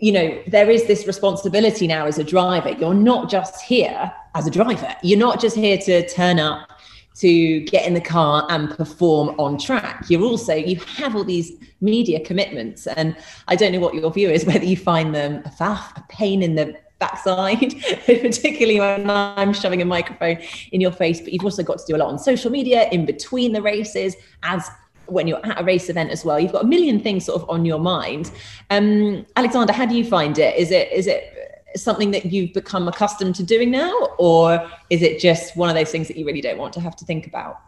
you 0.00 0.12
know 0.12 0.42
there 0.46 0.70
is 0.70 0.86
this 0.86 1.06
responsibility 1.06 1.86
now 1.86 2.06
as 2.06 2.18
a 2.18 2.24
driver. 2.24 2.70
You're 2.70 2.94
not 2.94 3.30
just 3.30 3.60
here 3.62 4.12
as 4.34 4.46
a 4.46 4.50
driver. 4.50 4.94
You're 5.02 5.18
not 5.18 5.40
just 5.40 5.56
here 5.56 5.78
to 5.78 6.08
turn 6.08 6.38
up 6.38 6.70
to 7.16 7.60
get 7.64 7.86
in 7.86 7.94
the 7.94 8.00
car 8.00 8.46
and 8.48 8.70
perform 8.70 9.30
on 9.40 9.58
track. 9.58 10.04
You're 10.08 10.22
also 10.22 10.54
you 10.54 10.76
have 10.96 11.16
all 11.16 11.24
these 11.24 11.52
media 11.80 12.20
commitments 12.20 12.86
and 12.86 13.16
i 13.46 13.54
don't 13.54 13.72
know 13.72 13.80
what 13.80 13.94
your 13.94 14.10
view 14.10 14.28
is 14.28 14.44
whether 14.46 14.64
you 14.64 14.76
find 14.76 15.14
them 15.14 15.42
a 15.44 15.48
faff 15.48 15.96
a 15.96 16.04
pain 16.08 16.42
in 16.42 16.54
the 16.54 16.76
backside 16.98 17.74
particularly 18.06 18.80
when 18.80 19.08
i'm 19.08 19.52
shoving 19.52 19.80
a 19.80 19.84
microphone 19.84 20.36
in 20.72 20.80
your 20.80 20.90
face 20.90 21.20
but 21.20 21.32
you've 21.32 21.44
also 21.44 21.62
got 21.62 21.78
to 21.78 21.84
do 21.86 21.94
a 21.94 21.98
lot 21.98 22.08
on 22.08 22.18
social 22.18 22.50
media 22.50 22.88
in 22.90 23.06
between 23.06 23.52
the 23.52 23.62
races 23.62 24.16
as 24.42 24.68
when 25.10 25.26
you're 25.26 25.44
at 25.44 25.60
a 25.60 25.64
race 25.64 25.88
event 25.88 26.10
as 26.10 26.24
well 26.24 26.38
you've 26.38 26.52
got 26.52 26.64
a 26.64 26.66
million 26.66 27.00
things 27.00 27.24
sort 27.24 27.40
of 27.40 27.48
on 27.50 27.64
your 27.64 27.78
mind 27.78 28.30
um 28.70 29.24
alexander 29.36 29.72
how 29.72 29.86
do 29.86 29.94
you 29.94 30.04
find 30.04 30.38
it 30.38 30.56
is 30.56 30.70
it 30.70 30.90
is 30.92 31.06
it 31.06 31.34
something 31.76 32.10
that 32.10 32.24
you've 32.26 32.52
become 32.54 32.88
accustomed 32.88 33.34
to 33.34 33.42
doing 33.42 33.70
now 33.70 33.92
or 34.18 34.68
is 34.90 35.02
it 35.02 35.20
just 35.20 35.56
one 35.56 35.68
of 35.68 35.74
those 35.74 35.90
things 35.90 36.08
that 36.08 36.16
you 36.16 36.24
really 36.24 36.40
don't 36.40 36.58
want 36.58 36.72
to 36.72 36.80
have 36.80 36.96
to 36.96 37.04
think 37.04 37.26
about 37.26 37.58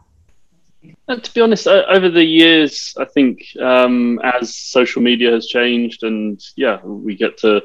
Uh, 1.09 1.17
to 1.17 1.35
be 1.35 1.43
honest, 1.43 1.67
over 1.67 2.09
the 2.09 2.25
years, 2.25 2.95
I 2.97 3.05
think 3.05 3.43
um, 3.61 4.19
as 4.25 4.57
social 4.57 5.03
media 5.03 5.31
has 5.33 5.47
changed, 5.47 6.05
and 6.05 6.41
yeah, 6.57 6.81
we 6.83 7.15
get 7.17 7.37
to 7.39 7.63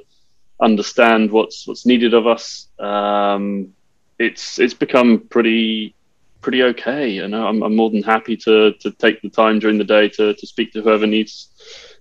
understand 0.60 1.32
what's 1.32 1.66
what's 1.68 1.86
needed 1.86 2.14
of 2.14 2.28
us. 2.28 2.68
Um, 2.78 3.74
it's 4.20 4.60
it's 4.60 4.74
become 4.74 5.20
pretty 5.30 5.95
pretty 6.46 6.62
okay. 6.62 7.10
You 7.10 7.28
know, 7.28 7.48
I'm, 7.48 7.64
I'm 7.64 7.76
more 7.76 7.90
than 7.90 8.04
happy 8.04 8.38
to 8.38 8.74
to 8.74 8.92
take 8.92 9.20
the 9.24 9.30
time 9.30 9.58
during 9.58 9.80
the 9.80 9.92
day 9.98 10.08
to 10.10 10.36
to 10.36 10.48
speak 10.54 10.72
to 10.74 10.82
whoever 10.84 11.08
needs 11.08 11.34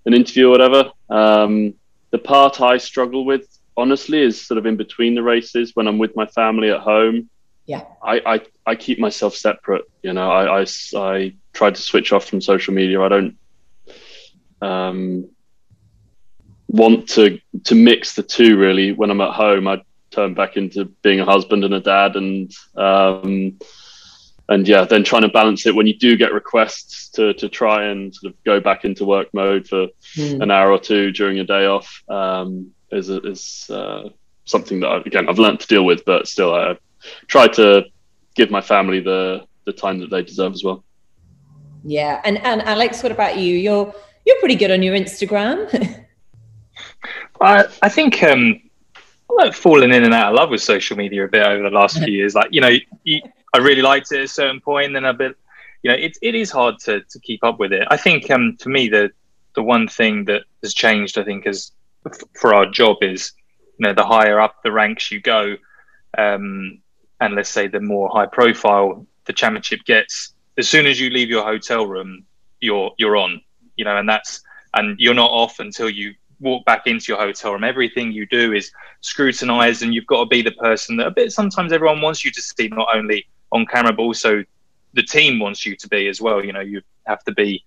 an 0.04 0.12
interview 0.12 0.48
or 0.48 0.50
whatever. 0.50 0.92
Um, 1.08 1.74
the 2.10 2.18
part 2.18 2.60
I 2.60 2.76
struggle 2.76 3.24
with, 3.24 3.46
honestly, 3.74 4.20
is 4.20 4.46
sort 4.46 4.58
of 4.58 4.66
in 4.66 4.76
between 4.76 5.14
the 5.14 5.22
races 5.22 5.74
when 5.74 5.88
I'm 5.88 5.98
with 5.98 6.14
my 6.14 6.26
family 6.26 6.70
at 6.70 6.80
home. 6.80 7.30
Yeah. 7.64 7.84
I, 8.02 8.14
I, 8.34 8.40
I 8.66 8.74
keep 8.74 8.98
myself 8.98 9.34
separate. 9.34 9.84
You 10.02 10.12
know, 10.12 10.30
I, 10.30 10.60
I, 10.60 10.66
I 10.94 11.34
try 11.54 11.70
to 11.70 11.80
switch 11.80 12.12
off 12.12 12.26
from 12.26 12.42
social 12.42 12.74
media. 12.74 13.00
I 13.00 13.08
don't 13.08 13.36
um, 14.60 15.30
want 16.68 17.08
to 17.16 17.40
to 17.68 17.74
mix 17.74 18.14
the 18.14 18.22
two 18.22 18.58
really. 18.58 18.92
When 18.92 19.10
I'm 19.10 19.22
at 19.22 19.32
home, 19.32 19.66
I 19.68 19.80
turn 20.10 20.34
back 20.34 20.58
into 20.58 20.84
being 21.02 21.20
a 21.20 21.24
husband 21.24 21.64
and 21.64 21.72
a 21.72 21.80
dad, 21.80 22.16
and 22.16 22.52
um, 22.76 23.58
and 24.48 24.68
yeah, 24.68 24.84
then 24.84 25.02
trying 25.04 25.22
to 25.22 25.28
balance 25.28 25.66
it 25.66 25.74
when 25.74 25.86
you 25.86 25.96
do 25.96 26.16
get 26.16 26.32
requests 26.32 27.08
to 27.10 27.32
to 27.34 27.48
try 27.48 27.84
and 27.84 28.14
sort 28.14 28.32
of 28.32 28.44
go 28.44 28.60
back 28.60 28.84
into 28.84 29.04
work 29.04 29.28
mode 29.32 29.66
for 29.68 29.86
Hmm. 30.16 30.42
an 30.42 30.50
hour 30.50 30.70
or 30.70 30.78
two 30.78 31.10
during 31.12 31.38
a 31.40 31.44
day 31.44 31.66
off 31.66 32.02
um, 32.08 32.70
is 32.92 33.08
is 33.08 33.66
uh, 33.70 34.08
something 34.44 34.80
that 34.80 34.88
I, 34.88 34.96
again 35.00 35.28
I've 35.28 35.38
learned 35.38 35.60
to 35.60 35.66
deal 35.66 35.84
with, 35.84 36.04
but 36.04 36.26
still 36.28 36.54
I 36.54 36.76
try 37.26 37.48
to 37.48 37.84
give 38.34 38.50
my 38.50 38.60
family 38.60 39.00
the 39.00 39.46
the 39.64 39.72
time 39.72 39.98
that 40.00 40.10
they 40.10 40.22
deserve 40.22 40.52
as 40.52 40.62
well. 40.64 40.84
yeah 41.86 42.20
and 42.24 42.36
and 42.50 42.62
alex 42.62 43.02
what 43.02 43.12
about 43.12 43.36
you 43.38 43.52
you're 43.56 43.94
you're 44.26 44.38
pretty 44.40 44.56
good 44.56 44.70
on 44.70 44.82
your 44.82 44.94
instagram 44.96 45.56
I, 47.40 47.64
I 47.82 47.88
think 47.88 48.22
um, 48.22 48.60
I've 48.96 49.36
like 49.36 49.54
fallen 49.54 49.92
in 49.92 50.04
and 50.04 50.14
out 50.14 50.32
of 50.32 50.36
love 50.38 50.50
with 50.50 50.62
social 50.62 50.96
media 50.96 51.24
a 51.24 51.28
bit 51.28 51.44
over 51.46 51.62
the 51.68 51.74
last 51.74 51.98
few 52.02 52.12
years. 52.12 52.34
Like, 52.34 52.48
you 52.52 52.60
know, 52.60 52.74
you, 53.02 53.20
I 53.54 53.58
really 53.58 53.82
liked 53.82 54.10
it 54.10 54.18
at 54.18 54.24
a 54.24 54.28
certain 54.28 54.60
point, 54.60 54.92
then 54.94 55.04
a 55.04 55.14
bit, 55.14 55.36
you 55.84 55.90
know, 55.90 55.96
it, 55.96 56.18
it 56.20 56.34
is 56.34 56.50
hard 56.50 56.74
to, 56.80 57.02
to 57.02 57.18
keep 57.20 57.44
up 57.44 57.60
with 57.60 57.72
it. 57.72 57.86
I 57.88 57.96
think 57.96 58.28
um, 58.28 58.56
for 58.60 58.68
me, 58.68 58.88
the, 58.88 59.12
the 59.54 59.62
one 59.62 59.86
thing 59.86 60.24
that 60.24 60.42
has 60.64 60.74
changed, 60.74 61.18
I 61.18 61.22
think, 61.22 61.46
is 61.46 61.70
for 62.34 62.52
our 62.52 62.66
job 62.66 62.96
is, 63.02 63.32
you 63.78 63.86
know, 63.86 63.94
the 63.94 64.04
higher 64.04 64.40
up 64.40 64.56
the 64.64 64.72
ranks 64.72 65.12
you 65.12 65.20
go, 65.20 65.56
um, 66.18 66.80
and 67.20 67.36
let's 67.36 67.48
say 67.48 67.68
the 67.68 67.80
more 67.80 68.10
high 68.12 68.26
profile 68.26 69.06
the 69.26 69.32
championship 69.32 69.84
gets, 69.84 70.34
as 70.58 70.68
soon 70.68 70.86
as 70.86 71.00
you 71.00 71.10
leave 71.10 71.30
your 71.30 71.44
hotel 71.44 71.86
room, 71.86 72.24
you're 72.60 72.90
you're 72.98 73.16
on, 73.16 73.40
you 73.76 73.84
know, 73.84 73.96
and 73.96 74.08
that's 74.08 74.42
and 74.74 74.98
you're 74.98 75.14
not 75.14 75.30
off 75.30 75.60
until 75.60 75.88
you 75.88 76.12
walk 76.40 76.64
back 76.64 76.86
into 76.86 77.12
your 77.12 77.18
hotel 77.20 77.52
room. 77.52 77.64
Everything 77.64 78.10
you 78.10 78.26
do 78.26 78.52
is 78.52 78.70
scrutinized, 79.00 79.82
and 79.82 79.94
you've 79.94 80.06
got 80.06 80.24
to 80.24 80.26
be 80.26 80.42
the 80.42 80.52
person 80.52 80.96
that 80.96 81.06
a 81.06 81.10
bit 81.10 81.32
sometimes 81.32 81.72
everyone 81.72 82.00
wants 82.00 82.24
you 82.24 82.32
to 82.32 82.42
see, 82.42 82.68
not 82.68 82.88
only 82.92 83.26
on 83.54 83.64
camera 83.64 83.92
but 83.92 84.02
also 84.02 84.44
the 84.92 85.02
team 85.02 85.38
wants 85.40 85.64
you 85.66 85.74
to 85.76 85.88
be 85.88 86.08
as 86.08 86.20
well. 86.20 86.44
You 86.44 86.52
know, 86.52 86.60
you 86.60 86.82
have 87.06 87.24
to 87.24 87.32
be 87.32 87.64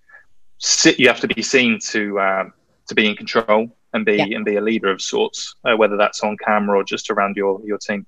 sit, 0.58 0.98
you 1.00 1.08
have 1.08 1.20
to 1.20 1.28
be 1.28 1.42
seen 1.42 1.78
to 1.92 2.18
uh, 2.18 2.44
to 2.88 2.94
be 2.94 3.06
in 3.06 3.16
control 3.16 3.76
and 3.92 4.04
be 4.04 4.16
Yeah. 4.16 4.36
and 4.36 4.44
be 4.44 4.56
a 4.56 4.60
leader 4.60 4.90
of 4.90 5.00
sorts, 5.02 5.54
uh, 5.64 5.76
whether 5.76 5.96
that's 5.96 6.22
on 6.22 6.36
camera 6.44 6.78
or 6.78 6.84
just 6.84 7.10
around 7.10 7.36
your 7.36 7.60
your 7.64 7.78
team. 7.78 8.06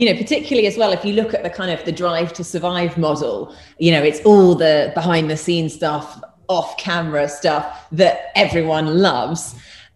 you 0.00 0.06
know 0.08 0.16
particularly 0.24 0.66
as 0.66 0.76
well 0.80 0.92
if 0.98 1.04
you 1.04 1.12
look 1.20 1.32
at 1.34 1.42
the 1.42 1.50
kind 1.60 1.70
of 1.76 1.80
the 1.88 1.92
drive 2.02 2.30
to 2.38 2.42
survive 2.54 2.92
model 3.06 3.36
you 3.84 3.90
know 3.94 4.02
it's 4.10 4.22
all 4.30 4.54
the 4.64 4.74
behind 5.00 5.24
the 5.32 5.36
scenes 5.44 5.72
stuff 5.80 6.06
off 6.56 6.70
camera 6.88 7.28
stuff 7.28 7.64
that 8.02 8.16
everyone 8.44 8.86
loves 9.08 9.42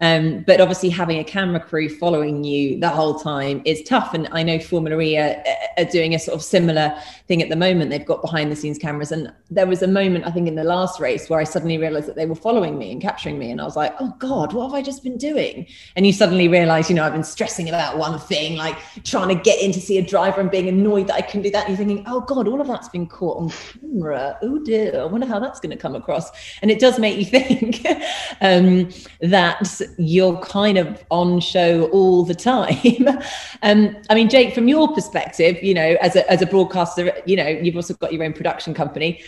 um, 0.01 0.45
but 0.47 0.61
obviously 0.61 0.89
having 0.89 1.19
a 1.19 1.25
camera 1.25 1.61
crew 1.61 1.89
following 1.89 2.45
you 2.45 2.79
the 2.81 2.89
whole 2.89 3.19
time 3.19 3.63
is 3.65 3.83
tough. 3.83 4.13
And 4.15 4.29
i 4.33 4.43
know 4.43 4.59
formula 4.59 5.01
e 5.01 5.17
are, 5.17 5.43
are 5.79 5.85
doing 5.85 6.15
a 6.15 6.19
sort 6.19 6.35
of 6.35 6.43
similar 6.43 6.95
thing 7.29 7.43
at 7.43 7.49
the 7.49 7.57
moment. 7.57 7.91
They've 7.91 8.05
got 8.05 8.21
behind 8.21 8.51
the 8.51 8.57
scenes 8.57 8.79
cameras. 8.79 9.13
And 9.13 9.33
there 9.51 9.67
was 9.67 9.83
a 9.83 9.87
moment 9.87 10.27
i 10.27 10.31
think 10.31 10.49
in 10.49 10.57
the 10.57 10.65
last 10.65 11.01
race 11.01 11.29
where 11.29 11.41
i 11.41 11.45
suddenly 11.45 11.79
realized 11.79 12.07
that 12.09 12.17
they 12.17 12.27
were 12.27 12.35
following 12.35 12.77
me 12.77 12.91
and 12.91 13.01
capturing 13.01 13.39
me. 13.39 13.51
And 13.51 13.61
i 13.61 13.65
was 13.65 13.77
like 13.77 13.95
oh 14.01 14.15
god 14.19 14.53
what 14.53 14.67
have 14.67 14.75
i 14.75 14.83
just 14.83 15.03
been 15.03 15.17
doing? 15.17 15.67
And 15.97 16.07
you 16.07 16.13
suddenly 16.13 16.49
realize 16.49 16.91
you 16.91 16.97
know 16.97 17.05
i've 17.05 17.13
been 17.13 17.25
stressing 17.25 17.69
about 17.69 17.99
one 17.99 18.19
thing 18.19 18.57
like 18.57 18.77
trying 19.05 19.29
to 19.29 19.43
get 19.43 19.61
in 19.63 19.73
to 19.73 19.81
see 19.81 19.99
a 19.99 20.03
driver 20.03 20.41
and 20.41 20.51
being 20.51 20.69
annoyed 20.69 21.07
that 21.07 21.15
i 21.15 21.23
couldn't 21.23 21.43
do 21.43 21.51
that. 21.51 21.69
And 21.69 21.79
you're 21.79 21.87
thinking 21.87 22.05
oh 22.07 22.21
god 22.21 22.49
all 22.49 22.61
of 22.61 22.67
that's 22.67 22.89
been 22.89 23.07
caught 23.07 23.39
on 23.39 23.53
camera. 23.81 24.37
Oh 24.43 24.59
dear 24.59 25.01
i 25.01 25.05
wonder 25.05 25.27
how 25.27 25.39
that's 25.39 25.61
going 25.61 25.71
to 25.71 25.77
come 25.77 25.95
across. 25.95 26.31
And 26.63 26.71
it 26.71 26.81
does 26.81 26.99
make 26.99 27.17
you 27.19 27.25
think 27.39 27.87
um, 28.41 28.91
that 29.21 29.84
you're 29.99 30.39
kind 30.41 30.79
of 30.79 31.05
on 31.11 31.41
show 31.41 31.85
all 31.91 32.25
the 32.25 32.35
time 32.35 33.09
um, 33.63 33.97
i 34.11 34.15
mean 34.15 34.29
jake 34.29 34.55
from 34.55 34.69
your 34.69 34.93
perspective 34.95 35.63
you 35.63 35.75
know 35.75 35.97
as 36.01 36.17
a, 36.17 36.31
as 36.31 36.43
a 36.43 36.47
broadcaster 36.47 37.13
you 37.27 37.37
know 37.37 37.47
you've 37.47 37.77
also 37.77 37.95
got 37.95 38.13
your 38.13 38.23
own 38.25 38.33
production 38.33 38.75
company 38.75 39.23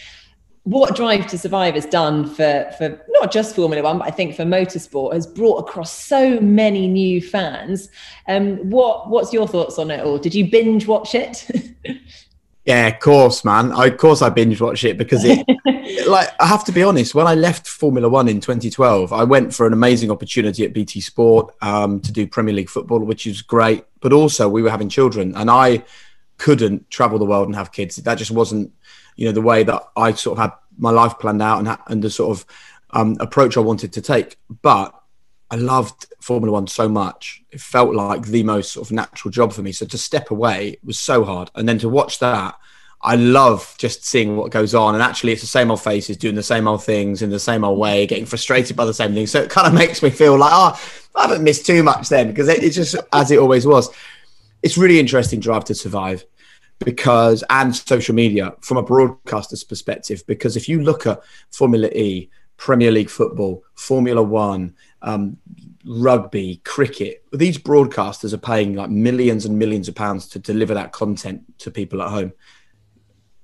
what 0.66 0.96
Drive 0.96 1.28
to 1.28 1.38
Survive 1.38 1.75
has 1.75 1.86
done 1.86 2.26
for 2.26 2.68
for 2.76 3.00
not 3.10 3.30
just 3.30 3.54
Formula 3.54 3.84
One, 3.84 3.98
but 3.98 4.08
I 4.08 4.10
think 4.10 4.34
for 4.34 4.42
motorsport 4.42 5.12
has 5.12 5.25
brought 5.25 5.58
across 5.58 5.92
so 5.92 6.40
many 6.40 6.88
new 6.88 7.22
fans. 7.22 7.88
Um, 8.26 8.56
what 8.68 9.08
what's 9.08 9.32
your 9.32 9.46
thoughts 9.46 9.78
on 9.78 9.92
it 9.92 10.04
all? 10.04 10.18
Did 10.18 10.34
you 10.34 10.50
binge 10.50 10.88
watch 10.88 11.14
it? 11.14 11.48
Yeah, 12.66 12.88
of 12.88 12.99
course, 12.99 13.44
man. 13.44 13.70
I, 13.70 13.87
of 13.87 13.96
course, 13.96 14.23
I 14.23 14.28
binge 14.28 14.61
watch 14.61 14.82
it 14.82 14.99
because 14.99 15.25
it, 15.25 15.46
like, 16.08 16.28
I 16.40 16.46
have 16.46 16.64
to 16.64 16.73
be 16.73 16.82
honest. 16.82 17.14
When 17.14 17.28
I 17.28 17.37
left 17.37 17.68
Formula 17.68 18.08
One 18.08 18.28
in 18.28 18.40
2012, 18.40 19.12
I 19.12 19.23
went 19.23 19.54
for 19.54 19.68
an 19.68 19.73
amazing 19.73 20.11
opportunity 20.11 20.64
at 20.64 20.73
BT 20.73 21.00
Sport 21.00 21.54
um, 21.62 22.00
to 22.00 22.11
do 22.11 22.26
Premier 22.26 22.52
League 22.52 22.68
football, 22.68 22.99
which 22.99 23.25
is 23.25 23.40
great. 23.40 23.85
But 24.00 24.12
also, 24.12 24.49
we 24.49 24.62
were 24.62 24.70
having 24.70 24.88
children, 24.88 25.32
and 25.37 25.49
I 25.49 25.85
couldn't 26.38 26.90
travel 26.90 27.20
the 27.20 27.25
world 27.25 27.46
and 27.46 27.54
have 27.54 27.70
kids. 27.70 27.96
That 27.96 28.16
just 28.16 28.32
wasn't, 28.32 28.73
you 29.14 29.26
know, 29.26 29.32
the 29.32 29.42
way 29.42 29.62
that 29.62 29.85
I 29.96 30.12
sort 30.14 30.37
of 30.37 30.42
had 30.42 30.52
my 30.76 30.90
life 30.90 31.20
planned 31.20 31.42
out 31.42 31.61
and, 31.61 31.68
ha- 31.68 31.82
and 31.87 32.02
the 32.02 32.11
sort 32.11 32.37
of 32.37 32.46
um, 32.90 33.16
approach 33.20 33.56
I 33.56 33.61
wanted 33.61 33.92
to 33.92 34.00
take. 34.00 34.38
But 34.62 34.92
I 35.50 35.56
loved 35.56 36.06
Formula 36.20 36.52
One 36.52 36.66
so 36.66 36.88
much. 36.88 37.42
It 37.50 37.60
felt 37.60 37.94
like 37.94 38.26
the 38.26 38.42
most 38.42 38.72
sort 38.72 38.88
of 38.88 38.92
natural 38.92 39.30
job 39.30 39.52
for 39.52 39.62
me. 39.62 39.72
So 39.72 39.86
to 39.86 39.98
step 39.98 40.30
away 40.30 40.78
was 40.84 40.98
so 40.98 41.24
hard. 41.24 41.50
And 41.54 41.68
then 41.68 41.78
to 41.78 41.88
watch 41.88 42.18
that, 42.18 42.56
I 43.02 43.14
love 43.14 43.74
just 43.78 44.04
seeing 44.04 44.36
what 44.36 44.50
goes 44.50 44.74
on. 44.74 44.94
And 44.94 45.02
actually, 45.02 45.32
it's 45.32 45.42
the 45.42 45.46
same 45.46 45.70
old 45.70 45.82
faces 45.82 46.16
doing 46.16 46.34
the 46.34 46.42
same 46.42 46.66
old 46.66 46.82
things 46.82 47.22
in 47.22 47.30
the 47.30 47.38
same 47.38 47.62
old 47.62 47.78
way, 47.78 48.06
getting 48.06 48.26
frustrated 48.26 48.76
by 48.76 48.84
the 48.84 48.94
same 48.94 49.14
things. 49.14 49.30
So 49.30 49.42
it 49.42 49.50
kind 49.50 49.68
of 49.68 49.74
makes 49.74 50.02
me 50.02 50.10
feel 50.10 50.36
like, 50.36 50.52
oh, 50.52 50.80
I 51.14 51.22
haven't 51.22 51.44
missed 51.44 51.66
too 51.66 51.82
much 51.82 52.08
then 52.08 52.28
because 52.28 52.48
it, 52.48 52.64
it's 52.64 52.76
just 52.76 52.96
as 53.12 53.30
it 53.30 53.38
always 53.38 53.66
was. 53.66 53.90
It's 54.62 54.76
really 54.76 54.98
interesting, 54.98 55.38
Drive 55.38 55.64
to 55.66 55.74
Survive, 55.74 56.24
because 56.80 57.44
and 57.50 57.76
social 57.76 58.14
media 58.14 58.54
from 58.60 58.78
a 58.78 58.82
broadcaster's 58.82 59.62
perspective. 59.62 60.24
Because 60.26 60.56
if 60.56 60.68
you 60.68 60.82
look 60.82 61.06
at 61.06 61.22
Formula 61.52 61.88
E, 61.88 62.30
Premier 62.56 62.90
League 62.90 63.10
football, 63.10 63.62
Formula 63.74 64.22
One, 64.22 64.74
um, 65.06 65.38
rugby, 65.86 66.60
cricket, 66.64 67.25
these 67.32 67.56
broadcasters 67.56 68.34
are 68.34 68.38
paying 68.38 68.75
like 68.75 68.90
millions 68.90 69.46
and 69.46 69.58
millions 69.58 69.88
of 69.88 69.94
pounds 69.94 70.28
to 70.28 70.38
deliver 70.38 70.75
that 70.75 70.92
content 70.92 71.42
to 71.60 71.70
people 71.70 72.02
at 72.02 72.10
home 72.10 72.32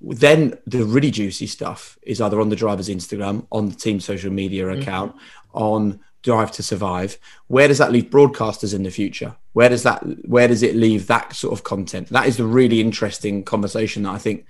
then 0.03 0.57
the 0.67 0.83
really 0.83 1.11
juicy 1.11 1.47
stuff 1.47 1.97
is 2.01 2.19
either 2.19 2.41
on 2.41 2.49
the 2.49 2.55
driver's 2.55 2.89
Instagram, 2.89 3.47
on 3.51 3.69
the 3.69 3.75
team 3.75 3.99
social 3.99 4.31
media 4.31 4.65
mm-hmm. 4.65 4.81
account, 4.81 5.15
mm-hmm. 5.15 5.57
on 5.57 5.99
Drive 6.23 6.51
to 6.53 6.63
Survive. 6.63 7.17
Where 7.47 7.67
does 7.67 7.77
that 7.77 7.91
leave 7.91 8.05
broadcasters 8.05 8.73
in 8.73 8.83
the 8.83 8.91
future? 8.91 9.35
Where 9.53 9.69
does 9.69 9.83
that 9.83 10.01
where 10.27 10.47
does 10.47 10.63
it 10.63 10.75
leave 10.75 11.07
that 11.07 11.33
sort 11.33 11.53
of 11.53 11.63
content? 11.63 12.09
That 12.09 12.27
is 12.27 12.37
the 12.37 12.45
really 12.45 12.81
interesting 12.81 13.43
conversation 13.43 14.03
that 14.03 14.11
I 14.11 14.17
think 14.17 14.45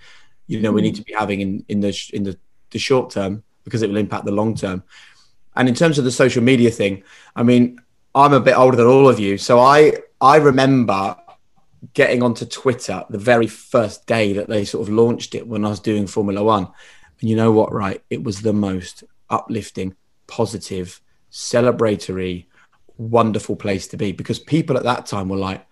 you 0.48 0.60
know 0.60 0.72
we 0.72 0.82
need 0.82 0.96
to 0.96 1.03
be 1.03 1.13
having 1.13 1.41
in 1.41 1.65
in 1.67 1.79
the 1.82 2.10
in 2.13 2.24
the, 2.24 2.38
the 2.72 2.79
short 2.79 3.12
term 3.12 3.43
because 3.63 3.82
it 3.82 3.89
will 3.89 3.98
impact 3.98 4.25
the 4.25 4.32
long 4.32 4.55
term. 4.55 4.84
And 5.55 5.69
in 5.69 5.75
terms 5.75 5.98
of 5.98 6.05
the 6.05 6.12
social 6.12 6.43
media 6.43 6.72
thing, 6.72 7.03
I 7.36 7.43
mean, 7.43 7.79
I'm 8.15 8.33
a 8.33 8.39
bit 8.39 8.57
older 8.57 8.77
than 8.77 8.88
all 8.88 9.10
of 9.10 9.19
you, 9.19 9.38
so 9.38 9.60
I 9.60 9.93
I 10.22 10.38
remember 10.38 11.15
getting 11.93 12.24
onto 12.24 12.45
Twitter 12.45 13.03
the 13.10 13.17
very 13.17 13.48
first 13.48 14.05
day 14.07 14.33
that 14.33 14.48
they 14.48 14.63
sort 14.63 14.88
of 14.88 14.93
launched 14.93 15.36
it 15.36 15.48
when 15.48 15.65
I 15.65 15.69
was 15.69 15.79
doing 15.79 16.07
Formula 16.07 16.43
One. 16.43 16.67
And 17.19 17.29
you 17.29 17.36
know 17.36 17.51
what, 17.51 17.74
right? 17.74 18.01
It 18.10 18.24
was 18.24 18.41
the 18.41 18.53
most 18.53 19.03
uplifting, 19.29 19.95
positive, 20.27 21.01
celebratory, 21.31 22.45
wonderful 22.98 23.55
place 23.55 23.88
to 23.88 23.98
be 23.98 24.12
because 24.12 24.39
people 24.39 24.77
at 24.77 24.83
that 24.83 25.05
time 25.05 25.29
were 25.29 25.38
like, 25.38 25.65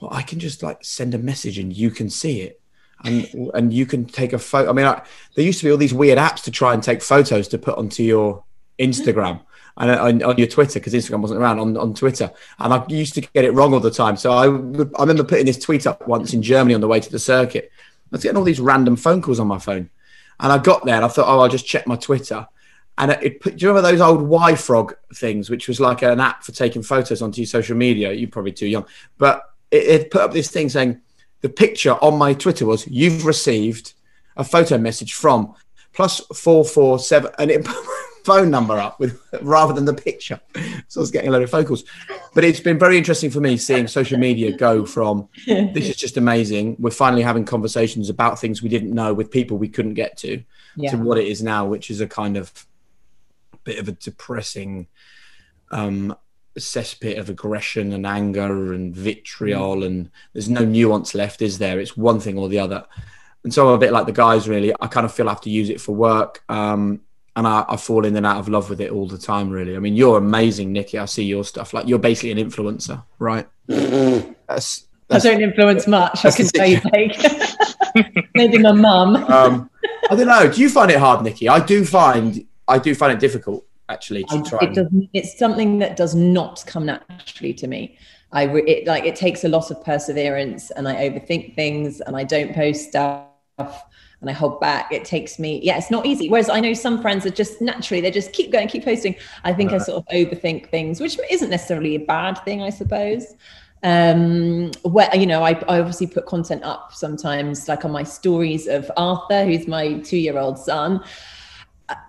well, 0.00 0.12
I 0.12 0.22
can 0.22 0.40
just 0.40 0.62
like 0.62 0.84
send 0.84 1.14
a 1.14 1.18
message 1.18 1.58
and 1.58 1.72
you 1.72 1.90
can 1.90 2.10
see 2.10 2.40
it. 2.40 2.60
And, 3.04 3.50
and 3.52 3.72
you 3.72 3.84
can 3.84 4.06
take 4.06 4.32
a 4.32 4.38
photo. 4.38 4.70
I 4.70 4.72
mean, 4.72 4.86
I, 4.86 5.02
there 5.34 5.44
used 5.44 5.58
to 5.60 5.66
be 5.66 5.70
all 5.70 5.76
these 5.76 5.92
weird 5.92 6.18
apps 6.18 6.42
to 6.44 6.50
try 6.50 6.72
and 6.72 6.82
take 6.82 7.02
photos 7.02 7.48
to 7.48 7.58
put 7.58 7.76
onto 7.76 8.02
your 8.02 8.42
Instagram 8.78 9.40
and 9.76 9.90
uh, 9.90 10.04
on, 10.04 10.22
on 10.22 10.38
your 10.38 10.46
Twitter 10.46 10.78
because 10.78 10.94
Instagram 10.94 11.20
wasn't 11.20 11.40
around 11.40 11.58
on, 11.58 11.76
on 11.76 11.94
Twitter, 11.94 12.30
and 12.58 12.72
I 12.72 12.84
used 12.88 13.14
to 13.14 13.20
get 13.20 13.44
it 13.44 13.52
wrong 13.52 13.74
all 13.74 13.80
the 13.80 13.90
time. 13.90 14.16
So 14.16 14.32
I 14.32 14.44
I 14.44 15.00
remember 15.00 15.24
putting 15.24 15.46
this 15.46 15.58
tweet 15.58 15.86
up 15.86 16.06
once 16.06 16.32
in 16.32 16.42
Germany 16.42 16.74
on 16.74 16.80
the 16.80 16.88
way 16.88 17.00
to 17.00 17.10
the 17.10 17.18
circuit. 17.18 17.70
I 17.74 18.08
was 18.10 18.22
getting 18.22 18.36
all 18.36 18.44
these 18.44 18.60
random 18.60 18.96
phone 18.96 19.22
calls 19.22 19.40
on 19.40 19.46
my 19.46 19.58
phone, 19.58 19.90
and 20.40 20.52
I 20.52 20.58
got 20.58 20.84
there 20.84 20.96
and 20.96 21.04
I 21.04 21.08
thought, 21.08 21.28
oh, 21.28 21.40
I'll 21.40 21.48
just 21.48 21.66
check 21.66 21.86
my 21.86 21.96
Twitter. 21.96 22.46
And 22.96 23.10
it, 23.10 23.40
put, 23.40 23.56
do 23.56 23.64
you 23.64 23.68
remember 23.72 23.90
those 23.90 24.00
old 24.00 24.20
YFrog 24.20 24.94
things, 25.16 25.50
which 25.50 25.66
was 25.66 25.80
like 25.80 26.02
an 26.02 26.20
app 26.20 26.44
for 26.44 26.52
taking 26.52 26.82
photos 26.82 27.22
onto 27.22 27.40
your 27.40 27.48
social 27.48 27.76
media? 27.76 28.12
You're 28.12 28.30
probably 28.30 28.52
too 28.52 28.68
young, 28.68 28.86
but 29.18 29.42
it, 29.72 29.82
it 29.82 30.10
put 30.12 30.22
up 30.22 30.32
this 30.32 30.50
thing 30.50 30.68
saying 30.68 31.00
the 31.40 31.48
picture 31.48 31.92
on 31.94 32.16
my 32.16 32.34
Twitter 32.34 32.66
was 32.66 32.86
you've 32.86 33.26
received 33.26 33.94
a 34.36 34.44
photo 34.44 34.78
message 34.78 35.14
from 35.14 35.54
plus 35.92 36.20
four 36.34 36.64
four 36.64 37.00
seven, 37.00 37.32
and 37.40 37.50
it 37.50 37.66
phone 38.24 38.50
number 38.50 38.78
up 38.78 38.98
with 38.98 39.20
rather 39.42 39.72
than 39.72 39.84
the 39.84 39.94
picture. 39.94 40.40
So 40.88 41.00
I 41.00 41.02
was 41.02 41.10
getting 41.10 41.28
a 41.28 41.32
load 41.32 41.42
of 41.42 41.50
phone 41.50 41.64
calls. 41.64 41.84
But 42.34 42.44
it's 42.44 42.60
been 42.60 42.78
very 42.78 42.98
interesting 42.98 43.30
for 43.30 43.40
me 43.40 43.56
seeing 43.56 43.86
social 43.86 44.18
media 44.18 44.56
go 44.56 44.84
from 44.84 45.28
this 45.46 45.88
is 45.88 45.96
just 45.96 46.16
amazing. 46.16 46.76
We're 46.78 46.90
finally 46.90 47.22
having 47.22 47.44
conversations 47.44 48.08
about 48.08 48.40
things 48.40 48.62
we 48.62 48.68
didn't 48.68 48.92
know 48.92 49.14
with 49.14 49.30
people 49.30 49.58
we 49.58 49.68
couldn't 49.68 49.94
get 49.94 50.16
to 50.18 50.42
yeah. 50.76 50.90
to 50.90 50.96
what 50.96 51.18
it 51.18 51.26
is 51.26 51.42
now, 51.42 51.66
which 51.66 51.90
is 51.90 52.00
a 52.00 52.06
kind 52.06 52.36
of 52.36 52.66
bit 53.64 53.78
of 53.78 53.88
a 53.88 53.92
depressing 53.92 54.86
um, 55.70 56.16
cesspit 56.58 57.18
of 57.18 57.28
aggression 57.28 57.92
and 57.92 58.06
anger 58.06 58.72
and 58.72 58.94
vitriol 58.94 59.76
mm. 59.78 59.86
and 59.86 60.10
there's 60.32 60.48
no 60.48 60.64
nuance 60.64 61.14
left, 61.14 61.42
is 61.42 61.58
there? 61.58 61.80
It's 61.80 61.96
one 61.96 62.20
thing 62.20 62.38
or 62.38 62.48
the 62.48 62.58
other. 62.58 62.84
And 63.42 63.52
so 63.52 63.68
I'm 63.68 63.74
a 63.74 63.78
bit 63.78 63.92
like 63.92 64.06
the 64.06 64.12
guys, 64.12 64.48
really. 64.48 64.72
I 64.80 64.86
kind 64.86 65.04
of 65.04 65.12
feel 65.12 65.28
I 65.28 65.32
have 65.32 65.40
to 65.42 65.50
use 65.50 65.68
it 65.68 65.80
for 65.80 65.94
work. 65.94 66.42
Um, 66.48 67.02
and 67.36 67.46
I, 67.46 67.64
I, 67.68 67.76
fall 67.76 68.04
in 68.04 68.16
and 68.16 68.24
out 68.24 68.38
of 68.38 68.48
love 68.48 68.70
with 68.70 68.80
it 68.80 68.90
all 68.90 69.08
the 69.08 69.18
time. 69.18 69.50
Really, 69.50 69.76
I 69.76 69.78
mean, 69.78 69.96
you're 69.96 70.18
amazing, 70.18 70.72
Nikki. 70.72 70.98
I 70.98 71.04
see 71.06 71.24
your 71.24 71.44
stuff. 71.44 71.74
Like 71.74 71.88
you're 71.88 71.98
basically 71.98 72.32
an 72.32 72.38
influencer, 72.38 73.02
right? 73.18 73.46
That's, 73.66 74.86
that's, 75.08 75.24
I 75.24 75.30
don't 75.30 75.42
influence 75.42 75.86
much. 75.86 76.24
I 76.24 76.30
can 76.30 76.46
say, 76.46 76.80
like 76.92 78.24
maybe 78.34 78.58
my 78.58 78.72
mum. 78.72 79.16
Um, 79.16 79.70
I 80.10 80.16
don't 80.16 80.26
know. 80.26 80.50
Do 80.50 80.60
you 80.60 80.68
find 80.68 80.90
it 80.90 80.98
hard, 80.98 81.24
Nikki? 81.24 81.48
I 81.48 81.64
do 81.64 81.84
find 81.84 82.46
I 82.68 82.78
do 82.78 82.94
find 82.94 83.12
it 83.12 83.20
difficult 83.20 83.66
actually 83.88 84.24
to 84.24 84.42
try. 84.42 84.58
It 84.62 84.74
does. 84.74 84.88
It's 85.12 85.38
something 85.38 85.78
that 85.78 85.96
does 85.96 86.14
not 86.14 86.64
come 86.66 86.86
naturally 86.86 87.54
to 87.54 87.66
me. 87.66 87.98
I 88.32 88.46
it 88.48 88.86
like 88.86 89.04
it 89.04 89.16
takes 89.16 89.44
a 89.44 89.48
lot 89.48 89.70
of 89.70 89.82
perseverance, 89.84 90.70
and 90.70 90.88
I 90.88 91.08
overthink 91.08 91.54
things, 91.54 92.00
and 92.00 92.16
I 92.16 92.24
don't 92.24 92.54
post 92.54 92.88
stuff 92.88 93.84
and 94.24 94.30
I 94.30 94.38
hold 94.38 94.60
back. 94.60 94.90
It 94.90 95.04
takes 95.04 95.38
me, 95.38 95.60
yeah, 95.62 95.76
it's 95.76 95.90
not 95.90 96.06
easy. 96.06 96.28
Whereas 96.28 96.48
I 96.48 96.60
know 96.60 96.72
some 96.72 97.00
friends 97.00 97.26
are 97.26 97.30
just 97.30 97.60
naturally, 97.60 98.00
they 98.00 98.10
just 98.10 98.32
keep 98.32 98.50
going, 98.50 98.68
keep 98.68 98.84
posting. 98.84 99.14
I 99.44 99.52
think 99.52 99.70
right. 99.70 99.80
I 99.80 99.84
sort 99.84 99.98
of 99.98 100.06
overthink 100.14 100.70
things, 100.70 101.00
which 101.00 101.18
isn't 101.30 101.50
necessarily 101.50 101.94
a 101.94 102.00
bad 102.00 102.38
thing, 102.44 102.62
I 102.62 102.70
suppose. 102.70 103.34
Um, 103.82 104.70
where 104.82 105.14
you 105.14 105.26
know, 105.26 105.42
I, 105.42 105.50
I 105.68 105.78
obviously 105.78 106.06
put 106.06 106.24
content 106.24 106.64
up 106.64 106.94
sometimes, 106.94 107.68
like 107.68 107.84
on 107.84 107.92
my 107.92 108.02
stories 108.02 108.66
of 108.66 108.90
Arthur, 108.96 109.44
who's 109.44 109.68
my 109.68 109.98
two-year-old 109.98 110.58
son 110.58 111.04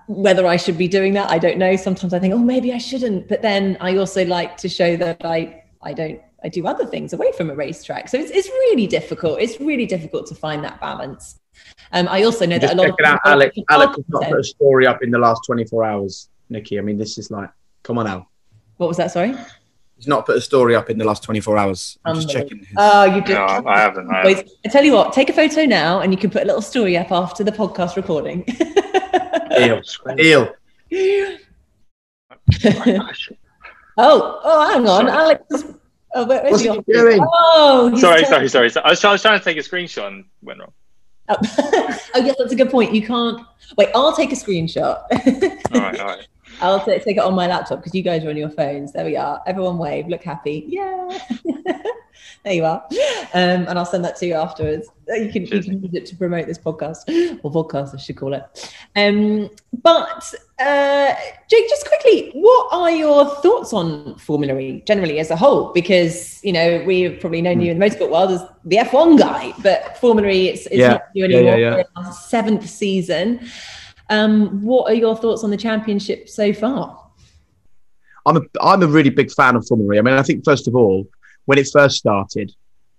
whether 0.07 0.47
I 0.47 0.55
should 0.55 0.77
be 0.77 0.87
doing 0.87 1.13
that, 1.13 1.29
I 1.29 1.37
don't 1.37 1.57
know. 1.57 1.75
Sometimes 1.75 2.13
I 2.13 2.19
think, 2.19 2.33
oh, 2.33 2.37
maybe 2.37 2.71
I 2.71 2.77
shouldn't. 2.77 3.27
But 3.27 3.41
then 3.41 3.77
I 3.81 3.97
also 3.97 4.23
like 4.25 4.55
to 4.57 4.69
show 4.69 4.95
that 4.97 5.25
I 5.25 5.63
I 5.81 5.93
don't 5.93 6.21
I 6.43 6.49
do 6.49 6.67
other 6.67 6.85
things 6.85 7.11
away 7.11 7.31
from 7.31 7.49
a 7.49 7.55
racetrack. 7.55 8.07
So 8.07 8.17
it's 8.17 8.31
it's 8.31 8.47
really 8.47 8.87
difficult. 8.87 9.41
It's 9.41 9.59
really 9.59 9.87
difficult 9.87 10.27
to 10.27 10.35
find 10.35 10.63
that 10.63 10.79
balance. 10.79 11.39
Um, 11.91 12.07
I 12.09 12.23
also 12.23 12.45
know 12.45 12.57
Just 12.57 12.73
that 12.73 12.75
a 12.75 12.81
lot 12.81 12.89
of 12.89 12.97
people 12.97 13.05
check 13.05 13.21
it 13.23 13.27
out, 13.27 13.31
Alex, 13.31 13.57
Alex 13.69 13.95
has 13.95 14.05
not 14.09 14.23
put 14.23 14.39
a 14.39 14.43
story 14.43 14.87
up 14.87 15.03
in 15.03 15.11
the 15.11 15.19
last 15.19 15.41
24 15.45 15.83
hours, 15.83 16.29
Nikki. 16.49 16.77
I 16.79 16.81
mean, 16.81 16.97
this 16.97 17.17
is 17.17 17.31
like, 17.31 17.49
come 17.83 17.97
on 17.97 18.07
Al. 18.07 18.29
What 18.77 18.87
was 18.87 18.97
that? 18.97 19.11
Sorry. 19.11 19.33
He's 19.95 20.07
not 20.07 20.25
put 20.25 20.35
a 20.35 20.41
story 20.41 20.75
up 20.75 20.89
in 20.89 20.97
the 20.97 21.05
last 21.05 21.23
24 21.23 21.57
hours. 21.57 21.97
I'm 22.03 22.15
just 22.15 22.29
checking. 22.29 22.59
His... 22.59 22.67
Oh, 22.75 23.05
you 23.05 23.21
did. 23.21 23.35
No, 23.35 23.45
I 23.45 23.79
haven't. 23.79 24.11
I, 24.11 24.27
haven't. 24.27 24.49
I 24.65 24.69
tell 24.69 24.83
you 24.83 24.91
what, 24.93 25.13
take 25.13 25.29
a 25.29 25.33
photo 25.33 25.65
now 25.65 26.01
and 26.01 26.11
you 26.11 26.17
can 26.17 26.29
put 26.29 26.43
a 26.43 26.45
little 26.45 26.61
story 26.61 26.97
up 26.97 27.11
after 27.11 27.43
the 27.43 27.51
podcast 27.51 27.95
recording. 27.95 28.45
Eel. 29.57 29.81
Eel. 30.19 30.53
oh, 33.97 34.41
oh, 34.43 34.71
hang 34.73 34.87
on. 34.87 35.07
Sorry. 35.07 35.11
Alex. 35.11 35.63
Oh, 36.13 36.25
where, 36.25 36.43
What's 36.49 36.63
he 36.63 36.69
doing? 36.87 37.19
Oh, 37.21 37.93
sorry, 37.97 38.25
sorry, 38.25 38.47
sorry, 38.49 38.69
sorry. 38.69 38.85
I 38.85 38.89
was, 38.89 38.99
trying, 38.99 39.11
I 39.11 39.13
was 39.13 39.21
trying 39.21 39.39
to 39.39 39.43
take 39.43 39.57
a 39.57 39.61
screenshot 39.61 40.07
and 40.07 40.25
went 40.41 40.59
wrong. 40.59 40.73
Oh, 41.27 41.35
oh 42.15 42.19
yes, 42.19 42.35
that's 42.37 42.51
a 42.51 42.55
good 42.55 42.69
point. 42.69 42.93
You 42.93 43.05
can't 43.05 43.41
wait. 43.77 43.89
I'll 43.95 44.15
take 44.15 44.31
a 44.31 44.35
screenshot. 44.35 45.03
all 45.73 45.81
right, 45.81 45.99
all 45.99 46.07
right. 46.07 46.27
I'll 46.61 46.83
take 46.83 47.05
it 47.05 47.19
on 47.19 47.33
my 47.33 47.47
laptop 47.47 47.79
because 47.79 47.93
you 47.93 48.03
guys 48.03 48.23
are 48.23 48.29
on 48.29 48.37
your 48.37 48.49
phones. 48.49 48.93
There 48.93 49.05
we 49.05 49.15
are. 49.15 49.41
Everyone 49.45 49.77
wave. 49.77 50.07
Look 50.07 50.23
happy. 50.23 50.65
Yeah. 50.67 51.19
there 52.43 52.53
you 52.53 52.65
are. 52.65 52.85
Um, 53.33 53.67
and 53.67 53.77
I'll 53.79 53.85
send 53.85 54.05
that 54.05 54.15
to 54.17 54.25
you 54.25 54.35
afterwards. 54.35 54.87
Uh, 55.09 55.15
you 55.15 55.31
can, 55.31 55.45
you 55.45 55.61
can 55.61 55.83
use 55.83 55.93
it 55.93 56.05
to 56.07 56.15
promote 56.15 56.47
this 56.47 56.57
podcast 56.57 57.03
or 57.43 57.51
podcast, 57.51 57.93
I 57.93 57.97
should 57.97 58.17
call 58.17 58.33
it. 58.33 58.73
Um, 58.95 59.49
but 59.83 60.33
uh, 60.59 61.13
Jake, 61.49 61.69
just 61.69 61.87
quickly, 61.87 62.31
what 62.33 62.69
are 62.71 62.91
your 62.91 63.25
thoughts 63.41 63.73
on 63.73 64.17
Formula 64.17 64.57
E 64.57 64.83
generally 64.87 65.19
as 65.19 65.31
a 65.31 65.35
whole? 65.35 65.73
Because 65.73 66.43
you 66.43 66.53
know 66.53 66.83
we've 66.85 67.19
probably 67.19 67.41
known 67.41 67.61
you 67.61 67.71
in 67.71 67.79
the 67.79 67.85
motorsport 67.85 68.11
world 68.11 68.31
as 68.31 68.41
the 68.63 68.77
F1 68.77 69.19
guy, 69.19 69.53
but 69.61 69.97
Formula 69.97 70.29
E 70.29 70.49
it's, 70.49 70.65
it's 70.67 70.75
yeah. 70.75 70.89
not 70.89 71.03
you 71.13 71.25
anymore. 71.25 71.57
Yeah, 71.57 71.83
yeah. 71.97 72.11
Seventh 72.11 72.67
season. 72.67 73.47
Um, 74.09 74.63
what 74.63 74.91
are 74.91 74.93
your 74.93 75.15
thoughts 75.15 75.43
on 75.43 75.49
the 75.49 75.57
championship 75.57 76.29
so 76.29 76.53
far? 76.53 77.05
I'm 78.25 78.37
a 78.37 78.41
I'm 78.61 78.83
a 78.83 78.87
really 78.87 79.09
big 79.09 79.31
fan 79.31 79.55
of 79.55 79.67
Formula 79.67 79.95
E. 79.95 79.99
I 79.99 80.01
mean, 80.01 80.15
I 80.15 80.23
think 80.23 80.43
first 80.43 80.67
of 80.67 80.75
all, 80.75 81.07
when 81.45 81.57
it 81.57 81.67
first 81.71 81.97
started, 81.97 82.51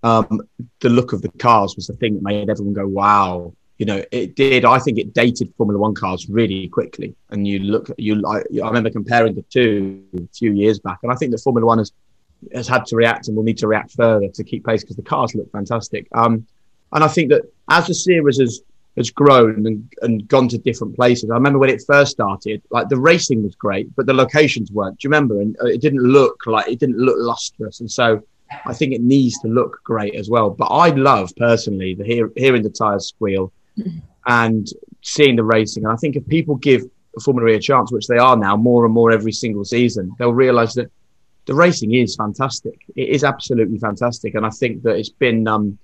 um, 0.03 0.41
the 0.81 0.89
look 0.89 1.13
of 1.13 1.23
the 1.23 1.31
cars 1.39 1.75
was 1.77 1.89
the 1.89 1.95
thing 1.95 2.15
that 2.15 2.23
made 2.23 2.49
everyone 2.49 2.75
go, 2.75 2.87
"Wow!" 2.87 3.55
You 3.79 3.87
know, 3.87 4.05
it 4.11 4.37
did. 4.37 4.65
I 4.65 4.79
think 4.79 4.99
it 4.99 5.13
dated 5.13 5.53
Formula 5.57 5.81
One 5.81 5.95
cars 5.95 6.29
really 6.29 6.69
quickly. 6.69 7.15
And 7.31 7.47
you 7.47 7.59
look, 7.59 7.91
you 7.99 8.23
I, 8.27 8.39
I 8.39 8.67
remember 8.67 8.91
comparing 8.91 9.35
the 9.35 9.43
two 9.43 10.05
a 10.17 10.29
few 10.33 10.53
years 10.53 10.79
back, 10.79 10.99
and 11.03 11.13
I 11.13 11.17
think 11.17 11.33
that 11.33 11.41
Formula 11.41 11.67
One 11.67 11.79
has 11.79 11.93
has 12.55 12.69
had 12.69 12.87
to 12.87 12.97
react 12.97 13.29
and 13.29 13.37
will 13.37 13.45
need 13.45 13.59
to 13.59 13.67
react 13.67 13.93
further 13.93 14.29
to 14.29 14.45
keep 14.45 14.65
pace 14.65 14.83
because 14.83 14.97
the 14.97 15.03
cars 15.03 15.35
look 15.35 15.51
fantastic. 15.51 16.07
Um, 16.13 16.47
and 16.93 17.03
I 17.03 17.09
think 17.09 17.31
that 17.31 17.43
as 17.69 17.89
the 17.89 17.95
series 17.95 18.39
has 18.39 18.63
has 18.97 19.11
grown 19.11 19.67
and, 19.67 19.93
and 20.03 20.27
gone 20.29 20.49
to 20.49 20.59
different 20.59 20.97
places. 20.97 21.31
I 21.31 21.35
remember 21.35 21.59
when 21.59 21.71
it 21.71 21.85
first 21.87 22.13
started, 22.13 22.63
like 22.71 22.89
the 22.89 22.99
racing 22.99 23.43
was 23.43 23.55
great, 23.55 23.95
but 23.95 24.07
the 24.07 24.15
locations 24.15 24.73
weren't. 24.73 24.99
Do 24.99 25.07
you 25.07 25.11
remember? 25.11 25.41
And 25.41 25.57
uh, 25.61 25.67
it 25.67 25.81
didn't 25.83 26.03
look 26.03 26.47
like 26.47 26.69
it 26.69 26.81
didn't 26.81 26.99
look 26.99 27.17
lustrous. 27.19 27.81
And 27.81 27.91
so 27.91 28.23
I 28.65 28.73
think 28.73 28.93
it 28.93 29.03
needs 29.03 29.39
to 29.41 29.49
look 29.49 29.81
great 29.85 30.15
as 30.15 30.31
well. 30.31 30.51
But 30.51 30.67
I 30.67 30.89
love 30.91 31.33
personally 31.37 31.95
the 31.95 32.05
hear, 32.05 32.31
hearing 32.37 32.63
the 32.63 32.71
tires 32.71 33.09
squeal, 33.09 33.53
and 34.27 34.67
seeing 35.03 35.37
the 35.37 35.45
racing. 35.45 35.85
And 35.85 35.93
I 35.93 35.97
think 35.97 36.17
if 36.17 36.27
people 36.27 36.57
give 36.57 36.83
Formula 37.23 37.51
E 37.51 37.55
a 37.57 37.61
chance, 37.61 37.93
which 37.93 38.07
they 38.07 38.19
are 38.19 38.37
now 38.37 38.57
more 38.57 38.85
and 38.85 38.95
more 38.95 39.11
every 39.11 39.33
single 39.33 39.65
season, 39.65 40.15
they'll 40.19 40.33
realise 40.33 40.75
that 40.75 40.91
the 41.47 41.55
racing 41.55 41.95
is 41.95 42.17
fantastic. 42.17 42.79
It 42.95 43.09
is 43.09 43.25
absolutely 43.25 43.79
fantastic, 43.79 44.35
and 44.35 44.45
I 44.45 44.51
think 44.51 44.83
that 44.83 44.97
it's 44.97 45.11
been 45.11 45.47
um, 45.47 45.79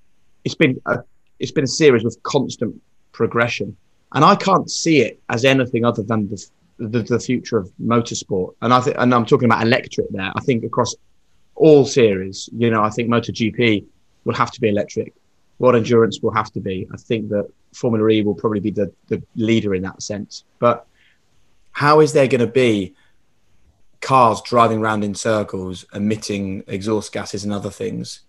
it's 0.45 0.55
been 0.55 0.81
a, 0.87 0.99
it's 1.39 1.53
been 1.53 1.65
a 1.65 1.69
series 1.69 2.05
with 2.05 2.23
constant 2.23 2.81
progression, 3.13 3.77
and 4.13 4.25
I 4.25 4.35
can't 4.35 4.71
see 4.71 5.01
it 5.03 5.21
as 5.29 5.45
anything 5.45 5.85
other 5.85 6.03
than 6.03 6.29
the 6.29 6.45
the, 6.79 7.03
the 7.03 7.21
future 7.21 7.59
of 7.59 7.71
motorsport. 7.81 8.55
And 8.63 8.73
I 8.73 8.81
think, 8.81 8.97
and 8.99 9.15
I'm 9.15 9.27
talking 9.27 9.47
about 9.47 9.63
electric 9.63 10.09
there. 10.11 10.33
I 10.35 10.41
think 10.41 10.65
across 10.65 10.95
all 11.55 11.85
series, 11.85 12.49
you 12.57 12.71
know, 12.71 12.83
I 12.83 12.91
think 12.91 13.09
MotoGP 13.09 13.85
will 14.25 14.35
have 14.35 14.51
to 14.53 14.61
be 14.61 14.69
electric. 14.69 15.15
World 15.59 15.77
Endurance 15.77 16.21
will 16.23 16.33
have 16.33 16.51
to 16.53 16.61
be. 16.61 16.89
I 16.93 16.97
think 16.97 17.29
that 17.29 17.49
Formula 17.73 18.09
E 18.09 18.23
will 18.23 18.35
probably 18.35 18.61
be 18.61 18.71
the, 18.71 18.93
the 19.09 19.23
leader 19.37 19.75
in 19.75 19.83
that 19.83 20.03
sense. 20.03 20.45
But 20.59 20.87
how 21.71 22.01
is 22.01 22.13
there 22.13 22.27
going 22.27 22.41
to 22.41 22.47
be 22.47 22.95
cars 24.01 24.43
driving 24.43 24.81
around 24.81 25.05
in 25.05 25.15
circles, 25.15 25.85
emitting 25.95 26.65
exhaust 26.67 27.13
gases 27.13 27.45
and 27.45 27.53
other 27.53 27.71
things 27.71 28.21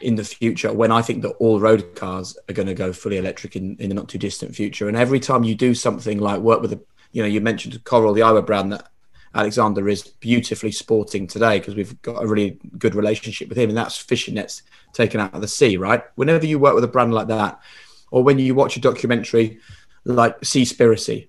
in 0.00 0.14
the 0.14 0.24
future 0.24 0.72
when 0.72 0.92
I 0.92 1.02
think 1.02 1.22
that 1.22 1.30
all 1.38 1.60
road 1.60 1.94
cars 1.94 2.36
are 2.48 2.54
going 2.54 2.68
to 2.68 2.74
go 2.74 2.92
fully 2.92 3.18
electric 3.18 3.56
in, 3.56 3.76
in 3.78 3.88
the 3.88 3.94
not 3.94 4.08
too 4.08 4.18
distant 4.18 4.54
future? 4.54 4.88
And 4.88 4.96
every 4.96 5.20
time 5.20 5.44
you 5.44 5.54
do 5.54 5.74
something 5.74 6.18
like 6.18 6.40
work 6.40 6.60
with 6.60 6.72
a, 6.72 6.80
you 7.12 7.22
know, 7.22 7.28
you 7.28 7.40
mentioned 7.40 7.82
Coral, 7.84 8.12
the 8.12 8.22
eyewear 8.22 8.44
brand 8.44 8.72
that 8.72 8.88
Alexander 9.34 9.88
is 9.88 10.02
beautifully 10.02 10.72
sporting 10.72 11.26
today 11.26 11.58
because 11.58 11.74
we've 11.74 12.00
got 12.02 12.22
a 12.22 12.26
really 12.26 12.58
good 12.78 12.94
relationship 12.94 13.48
with 13.48 13.58
him, 13.58 13.68
and 13.68 13.76
that's 13.76 13.96
fishing 13.96 14.34
nets 14.34 14.62
taken 14.92 15.20
out 15.20 15.34
of 15.34 15.40
the 15.40 15.48
sea, 15.48 15.76
right? 15.76 16.02
Whenever 16.14 16.46
you 16.46 16.58
work 16.58 16.74
with 16.74 16.84
a 16.84 16.88
brand 16.88 17.12
like 17.12 17.28
that, 17.28 17.60
or 18.10 18.22
when 18.22 18.38
you 18.38 18.54
watch 18.54 18.76
a 18.76 18.80
documentary 18.80 19.58
like 20.04 20.40
Seaspiracy, 20.40 21.28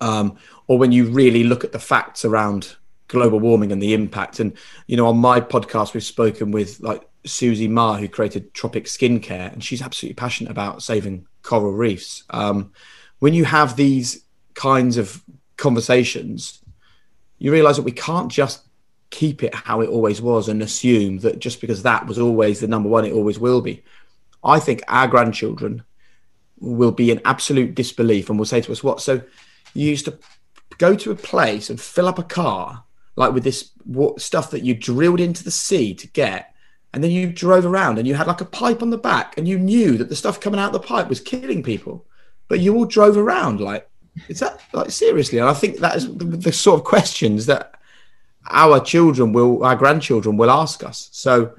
um, 0.00 0.36
or 0.66 0.78
when 0.78 0.92
you 0.92 1.06
really 1.06 1.44
look 1.44 1.64
at 1.64 1.72
the 1.72 1.78
facts 1.78 2.24
around 2.24 2.76
global 3.08 3.40
warming 3.40 3.72
and 3.72 3.82
the 3.82 3.94
impact. 3.94 4.40
And 4.40 4.56
you 4.86 4.96
know, 4.96 5.06
on 5.06 5.18
my 5.18 5.40
podcast, 5.40 5.94
we've 5.94 6.04
spoken 6.04 6.50
with 6.50 6.80
like 6.80 7.06
Susie 7.24 7.68
Ma, 7.68 7.96
who 7.96 8.08
created 8.08 8.52
Tropic 8.54 8.84
Skincare, 8.84 9.52
and 9.52 9.62
she's 9.62 9.82
absolutely 9.82 10.14
passionate 10.14 10.50
about 10.50 10.82
saving 10.82 11.26
coral 11.42 11.72
reefs. 11.72 12.24
Um, 12.30 12.72
when 13.18 13.34
you 13.34 13.44
have 13.44 13.76
these 13.76 14.24
kinds 14.54 14.96
of 14.96 15.22
conversations, 15.56 16.62
you 17.38 17.52
realize 17.52 17.76
that 17.76 17.82
we 17.82 17.92
can't 17.92 18.30
just 18.30 18.64
keep 19.10 19.42
it 19.42 19.54
how 19.54 19.80
it 19.80 19.88
always 19.88 20.20
was 20.20 20.48
and 20.48 20.60
assume 20.62 21.18
that 21.18 21.38
just 21.38 21.60
because 21.60 21.82
that 21.82 22.06
was 22.06 22.18
always 22.18 22.60
the 22.60 22.68
number 22.68 22.88
one, 22.88 23.04
it 23.04 23.12
always 23.12 23.38
will 23.38 23.60
be. 23.60 23.82
I 24.42 24.58
think 24.58 24.82
our 24.88 25.06
grandchildren 25.06 25.84
will 26.58 26.92
be 26.92 27.10
in 27.10 27.20
absolute 27.24 27.74
disbelief 27.74 28.28
and 28.28 28.38
will 28.38 28.46
say 28.46 28.60
to 28.60 28.72
us, 28.72 28.82
What? 28.82 29.00
So 29.00 29.22
you 29.72 29.88
used 29.88 30.04
to 30.06 30.18
go 30.78 30.94
to 30.96 31.10
a 31.10 31.16
place 31.16 31.70
and 31.70 31.80
fill 31.80 32.08
up 32.08 32.18
a 32.18 32.22
car 32.22 32.84
like 33.16 33.32
with 33.32 33.44
this 33.44 33.70
stuff 34.18 34.50
that 34.50 34.64
you 34.64 34.74
drilled 34.74 35.20
into 35.20 35.44
the 35.44 35.50
sea 35.50 35.94
to 35.94 36.08
get. 36.08 36.53
And 36.94 37.02
then 37.02 37.10
you 37.10 37.26
drove 37.26 37.66
around 37.66 37.98
and 37.98 38.06
you 38.06 38.14
had 38.14 38.28
like 38.28 38.40
a 38.40 38.46
pipe 38.46 38.80
on 38.80 38.90
the 38.90 38.96
back 38.96 39.36
and 39.36 39.48
you 39.48 39.58
knew 39.58 39.98
that 39.98 40.08
the 40.08 40.14
stuff 40.14 40.40
coming 40.40 40.60
out 40.60 40.72
of 40.72 40.80
the 40.80 40.86
pipe 40.86 41.08
was 41.08 41.18
killing 41.18 41.62
people. 41.62 42.06
But 42.46 42.60
you 42.60 42.76
all 42.76 42.84
drove 42.84 43.16
around 43.16 43.60
like, 43.60 43.90
is 44.28 44.38
that 44.38 44.60
like 44.72 44.92
seriously? 44.92 45.38
And 45.38 45.48
I 45.48 45.54
think 45.54 45.78
that 45.78 45.96
is 45.96 46.06
the, 46.06 46.24
the 46.24 46.52
sort 46.52 46.78
of 46.78 46.86
questions 46.86 47.46
that 47.46 47.74
our 48.48 48.78
children 48.78 49.32
will, 49.32 49.64
our 49.64 49.74
grandchildren 49.74 50.36
will 50.36 50.52
ask 50.52 50.84
us. 50.84 51.08
So 51.10 51.54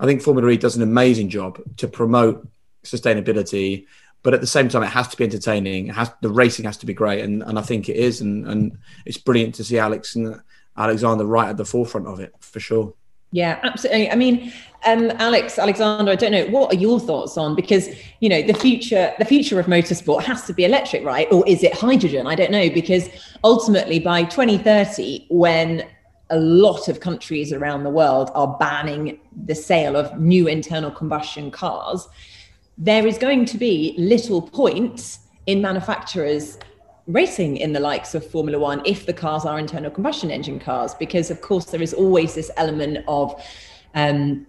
I 0.00 0.04
think 0.04 0.20
Formula 0.20 0.50
E 0.50 0.56
does 0.56 0.74
an 0.74 0.82
amazing 0.82 1.28
job 1.28 1.62
to 1.76 1.86
promote 1.86 2.46
sustainability, 2.82 3.86
but 4.24 4.34
at 4.34 4.40
the 4.40 4.48
same 4.48 4.68
time, 4.68 4.82
it 4.82 4.86
has 4.86 5.06
to 5.08 5.16
be 5.16 5.22
entertaining. 5.22 5.86
It 5.86 5.94
has 5.94 6.10
the 6.22 6.28
racing 6.28 6.64
has 6.64 6.76
to 6.78 6.86
be 6.86 6.94
great, 6.94 7.22
and, 7.22 7.44
and 7.44 7.56
I 7.56 7.62
think 7.62 7.88
it 7.88 7.96
is, 7.96 8.20
and 8.20 8.46
and 8.48 8.78
it's 9.04 9.18
brilliant 9.18 9.54
to 9.56 9.64
see 9.64 9.78
Alex 9.78 10.16
and 10.16 10.40
Alexander 10.76 11.24
right 11.24 11.48
at 11.48 11.56
the 11.56 11.64
forefront 11.64 12.08
of 12.08 12.18
it 12.18 12.34
for 12.40 12.58
sure. 12.58 12.92
Yeah, 13.32 13.58
absolutely. 13.62 14.10
I 14.10 14.14
mean, 14.14 14.52
um, 14.86 15.10
Alex, 15.16 15.58
Alexander, 15.58 16.12
I 16.12 16.14
don't 16.14 16.32
know. 16.32 16.46
What 16.46 16.72
are 16.72 16.76
your 16.76 17.00
thoughts 17.00 17.36
on 17.36 17.54
because 17.54 17.88
you 18.20 18.28
know 18.28 18.40
the 18.42 18.54
future, 18.54 19.12
the 19.18 19.24
future 19.24 19.58
of 19.58 19.66
motorsport 19.66 20.22
has 20.22 20.44
to 20.46 20.52
be 20.52 20.64
electric, 20.64 21.04
right? 21.04 21.26
Or 21.32 21.46
is 21.46 21.62
it 21.62 21.74
hydrogen? 21.74 22.26
I 22.26 22.34
don't 22.34 22.52
know 22.52 22.70
because 22.70 23.08
ultimately 23.42 23.98
by 23.98 24.24
2030, 24.24 25.26
when 25.28 25.84
a 26.30 26.38
lot 26.38 26.88
of 26.88 27.00
countries 27.00 27.52
around 27.52 27.84
the 27.84 27.90
world 27.90 28.30
are 28.34 28.56
banning 28.58 29.18
the 29.44 29.54
sale 29.54 29.96
of 29.96 30.18
new 30.20 30.46
internal 30.48 30.90
combustion 30.90 31.50
cars, 31.50 32.08
there 32.78 33.06
is 33.06 33.18
going 33.18 33.44
to 33.46 33.58
be 33.58 33.94
little 33.98 34.42
point 34.42 35.18
in 35.46 35.60
manufacturers 35.60 36.58
racing 37.06 37.56
in 37.56 37.72
the 37.72 37.80
likes 37.80 38.14
of 38.14 38.28
Formula 38.28 38.58
One 38.58 38.82
if 38.84 39.06
the 39.06 39.12
cars 39.12 39.44
are 39.44 39.58
internal 39.58 39.90
combustion 39.90 40.30
engine 40.30 40.58
cars, 40.58 40.94
because 40.94 41.30
of 41.30 41.40
course 41.40 41.66
there 41.66 41.82
is 41.82 41.94
always 41.94 42.34
this 42.34 42.50
element 42.56 43.04
of 43.06 43.40
um, 43.94 44.46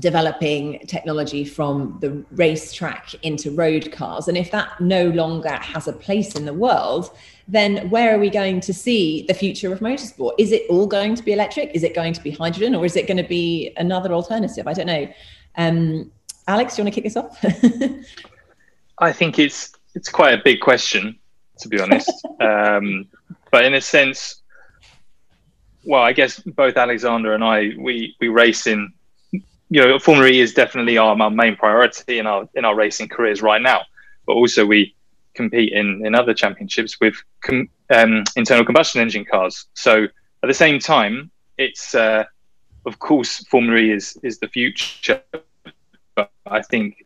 developing 0.00 0.78
technology 0.86 1.44
from 1.44 1.98
the 2.00 2.24
racetrack 2.32 3.14
into 3.22 3.50
road 3.50 3.92
cars. 3.92 4.28
And 4.28 4.36
if 4.36 4.50
that 4.50 4.80
no 4.80 5.08
longer 5.10 5.50
has 5.56 5.86
a 5.88 5.92
place 5.92 6.34
in 6.34 6.46
the 6.46 6.54
world, 6.54 7.10
then 7.46 7.90
where 7.90 8.14
are 8.14 8.18
we 8.18 8.30
going 8.30 8.60
to 8.60 8.72
see 8.72 9.24
the 9.28 9.34
future 9.34 9.72
of 9.72 9.80
motorsport? 9.80 10.32
Is 10.38 10.52
it 10.52 10.62
all 10.70 10.86
going 10.86 11.14
to 11.16 11.22
be 11.22 11.32
electric? 11.32 11.70
Is 11.74 11.82
it 11.82 11.94
going 11.94 12.12
to 12.14 12.22
be 12.22 12.30
hydrogen 12.30 12.74
or 12.74 12.84
is 12.84 12.96
it 12.96 13.06
going 13.06 13.18
to 13.18 13.28
be 13.28 13.72
another 13.76 14.12
alternative? 14.12 14.66
I 14.66 14.72
don't 14.72 14.86
know. 14.86 15.08
Um, 15.56 16.10
Alex, 16.46 16.76
do 16.76 16.82
you 16.82 16.84
want 16.84 16.94
to 16.94 17.00
kick 17.00 17.04
this 17.04 17.16
off? 17.16 17.44
I 18.98 19.12
think 19.12 19.38
it's 19.38 19.72
it's 19.94 20.08
quite 20.08 20.34
a 20.34 20.42
big 20.42 20.60
question, 20.60 21.18
to 21.60 21.68
be 21.68 21.80
honest. 21.80 22.10
um, 22.40 23.06
but 23.50 23.64
in 23.64 23.74
a 23.74 23.80
sense, 23.80 24.42
well, 25.84 26.02
I 26.02 26.12
guess 26.12 26.40
both 26.40 26.76
Alexander 26.76 27.34
and 27.34 27.42
I 27.42 27.72
we 27.78 28.16
we 28.20 28.28
race 28.28 28.66
in 28.66 28.92
you 29.70 29.80
know, 29.80 29.98
Formula 29.98 30.28
E 30.28 30.40
is 30.40 30.52
definitely 30.52 30.98
our, 30.98 31.20
our 31.20 31.30
main 31.30 31.56
priority 31.56 32.18
in 32.18 32.26
our 32.26 32.48
in 32.54 32.64
our 32.64 32.74
racing 32.74 33.08
careers 33.08 33.40
right 33.40 33.62
now. 33.62 33.82
But 34.26 34.32
also 34.34 34.66
we 34.66 34.94
compete 35.34 35.72
in 35.72 36.04
in 36.04 36.14
other 36.14 36.34
championships 36.34 37.00
with 37.00 37.14
com, 37.40 37.68
um, 37.94 38.24
internal 38.36 38.64
combustion 38.64 39.00
engine 39.00 39.24
cars. 39.24 39.66
So 39.74 40.04
at 40.42 40.46
the 40.46 40.54
same 40.54 40.80
time, 40.80 41.30
it's 41.56 41.94
uh, 41.94 42.24
of 42.84 42.98
course 42.98 43.44
Formula 43.46 43.78
E 43.78 43.92
is 43.92 44.18
is 44.22 44.38
the 44.40 44.48
future. 44.48 45.22
But 46.16 46.32
I 46.46 46.62
think 46.62 46.96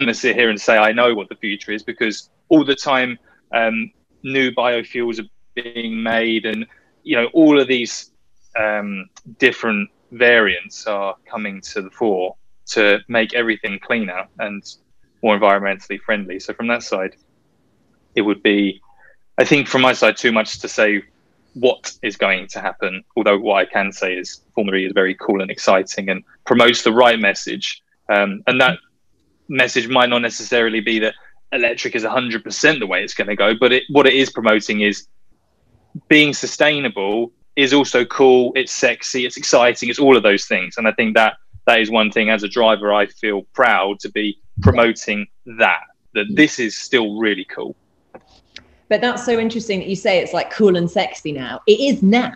I'm 0.00 0.06
going 0.06 0.14
to 0.14 0.18
sit 0.18 0.34
here 0.34 0.48
and 0.48 0.60
say 0.60 0.78
I 0.78 0.92
know 0.92 1.14
what 1.14 1.28
the 1.28 1.36
future 1.36 1.72
is 1.72 1.82
because 1.82 2.30
all 2.48 2.64
the 2.64 2.74
time 2.74 3.18
um, 3.52 3.92
new 4.24 4.50
biofuels 4.50 5.20
are 5.20 5.28
being 5.54 6.02
made, 6.02 6.46
and 6.46 6.66
you 7.04 7.14
know 7.16 7.26
all 7.32 7.60
of 7.60 7.68
these 7.68 8.10
um, 8.58 9.08
different 9.38 9.90
variants 10.10 10.86
are 10.86 11.16
coming 11.30 11.60
to 11.60 11.82
the 11.82 11.90
fore 11.90 12.34
to 12.66 12.98
make 13.08 13.34
everything 13.34 13.78
cleaner 13.78 14.26
and 14.38 14.62
more 15.22 15.38
environmentally 15.38 16.00
friendly. 16.00 16.40
So 16.40 16.54
from 16.54 16.66
that 16.68 16.82
side, 16.82 17.16
it 18.14 18.22
would 18.22 18.42
be, 18.42 18.80
I 19.38 19.44
think, 19.44 19.68
from 19.68 19.82
my 19.82 19.92
side, 19.92 20.16
too 20.16 20.32
much 20.32 20.60
to 20.60 20.68
say 20.68 21.02
what 21.54 21.92
is 22.02 22.16
going 22.16 22.46
to 22.48 22.60
happen. 22.60 23.04
Although 23.16 23.38
what 23.38 23.56
I 23.56 23.64
can 23.64 23.92
say 23.92 24.14
is 24.16 24.40
Formula 24.54 24.78
E 24.78 24.86
is 24.86 24.92
very 24.92 25.14
cool 25.14 25.40
and 25.40 25.50
exciting 25.50 26.08
and 26.08 26.24
promotes 26.44 26.82
the 26.82 26.92
right 26.92 27.18
message. 27.18 27.82
Um, 28.08 28.42
and 28.46 28.60
that 28.60 28.78
message 29.48 29.88
might 29.88 30.08
not 30.08 30.20
necessarily 30.20 30.80
be 30.80 30.98
that 31.00 31.14
electric 31.54 31.94
is 31.94 32.04
100% 32.04 32.78
the 32.78 32.86
way 32.86 33.02
it's 33.02 33.14
going 33.14 33.28
to 33.28 33.36
go, 33.36 33.54
but 33.58 33.72
it, 33.72 33.84
what 33.90 34.06
it 34.06 34.14
is 34.14 34.30
promoting 34.30 34.80
is 34.80 35.06
being 36.08 36.34
sustainable 36.34 37.32
is 37.56 37.72
also 37.72 38.04
cool. 38.04 38.52
It's 38.54 38.72
sexy. 38.72 39.24
It's 39.24 39.36
exciting. 39.36 39.88
It's 39.88 39.98
all 39.98 40.16
of 40.16 40.22
those 40.22 40.46
things. 40.46 40.76
And 40.76 40.88
I 40.88 40.92
think 40.92 41.14
that 41.14 41.34
that 41.66 41.80
is 41.80 41.90
one 41.90 42.10
thing 42.10 42.30
as 42.30 42.42
a 42.42 42.48
driver 42.48 42.92
I 42.92 43.06
feel 43.06 43.42
proud 43.54 44.00
to 44.00 44.10
be 44.10 44.38
promoting 44.62 45.26
that. 45.58 45.82
That 46.14 46.26
this 46.34 46.58
is 46.58 46.76
still 46.76 47.18
really 47.18 47.44
cool. 47.44 47.74
But 48.88 49.00
that's 49.00 49.24
so 49.24 49.38
interesting 49.38 49.80
that 49.80 49.88
you 49.88 49.96
say 49.96 50.18
it's 50.18 50.32
like 50.32 50.50
cool 50.50 50.76
and 50.76 50.90
sexy 50.90 51.32
now. 51.32 51.60
It 51.66 51.80
is 51.80 52.02
now. 52.02 52.34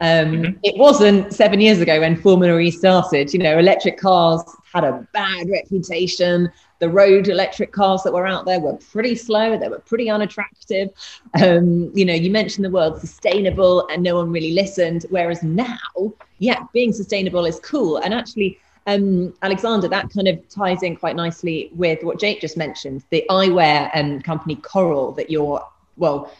Um, 0.00 0.32
mm-hmm. 0.32 0.58
It 0.62 0.76
wasn't 0.76 1.32
seven 1.32 1.60
years 1.60 1.80
ago 1.80 2.00
when 2.00 2.16
Formula 2.16 2.58
E 2.58 2.70
started. 2.70 3.32
You 3.32 3.40
know, 3.40 3.58
electric 3.58 3.98
cars 3.98 4.42
had 4.72 4.84
a 4.84 5.06
bad 5.12 5.48
reputation 5.48 6.50
the 6.78 6.88
road 6.88 7.28
electric 7.28 7.72
cars 7.72 8.02
that 8.02 8.12
were 8.12 8.26
out 8.26 8.44
there 8.44 8.60
were 8.60 8.74
pretty 8.74 9.14
slow 9.14 9.58
they 9.58 9.68
were 9.68 9.80
pretty 9.80 10.08
unattractive. 10.10 10.90
Um, 11.42 11.90
you 11.94 12.04
know 12.04 12.14
you 12.14 12.30
mentioned 12.30 12.64
the 12.64 12.70
word 12.70 12.98
sustainable 12.98 13.86
and 13.88 14.02
no 14.02 14.16
one 14.16 14.30
really 14.30 14.52
listened 14.52 15.06
whereas 15.10 15.42
now 15.42 15.78
yeah 16.38 16.64
being 16.72 16.92
sustainable 16.92 17.44
is 17.44 17.60
cool. 17.60 17.98
And 17.98 18.14
actually 18.14 18.58
um, 18.88 19.34
Alexander, 19.42 19.86
that 19.88 20.08
kind 20.08 20.28
of 20.28 20.48
ties 20.48 20.82
in 20.82 20.96
quite 20.96 21.14
nicely 21.14 21.70
with 21.74 22.02
what 22.02 22.18
Jake 22.18 22.40
just 22.40 22.56
mentioned, 22.56 23.04
the 23.10 23.22
eyewear 23.28 23.90
um, 23.94 24.22
company 24.22 24.56
Coral 24.56 25.12
that 25.12 25.30
you're, 25.30 25.62
well, 25.98 26.32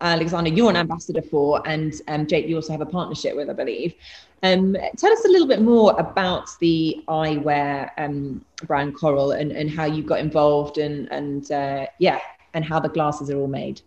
Alexander, 0.00 0.50
you're 0.50 0.70
an 0.70 0.76
ambassador 0.76 1.22
for, 1.22 1.66
and 1.66 1.94
um, 2.08 2.26
Jake, 2.26 2.46
you 2.46 2.56
also 2.56 2.72
have 2.72 2.80
a 2.80 2.86
partnership 2.86 3.36
with, 3.36 3.48
I 3.48 3.52
believe. 3.52 3.94
Um, 4.42 4.76
tell 4.96 5.12
us 5.12 5.24
a 5.24 5.28
little 5.28 5.48
bit 5.48 5.62
more 5.62 5.98
about 5.98 6.48
the 6.60 7.02
eyewear 7.08 7.90
um, 7.96 8.44
brand 8.66 8.94
Coral 8.94 9.32
and, 9.32 9.50
and 9.50 9.70
how 9.70 9.86
you 9.86 10.02
got 10.02 10.20
involved 10.20 10.78
and 10.78 11.10
and 11.10 11.50
uh, 11.50 11.86
yeah, 11.98 12.20
and 12.54 12.64
how 12.64 12.78
the 12.78 12.88
glasses 12.88 13.30
are 13.30 13.38
all 13.38 13.48
made. 13.48 13.80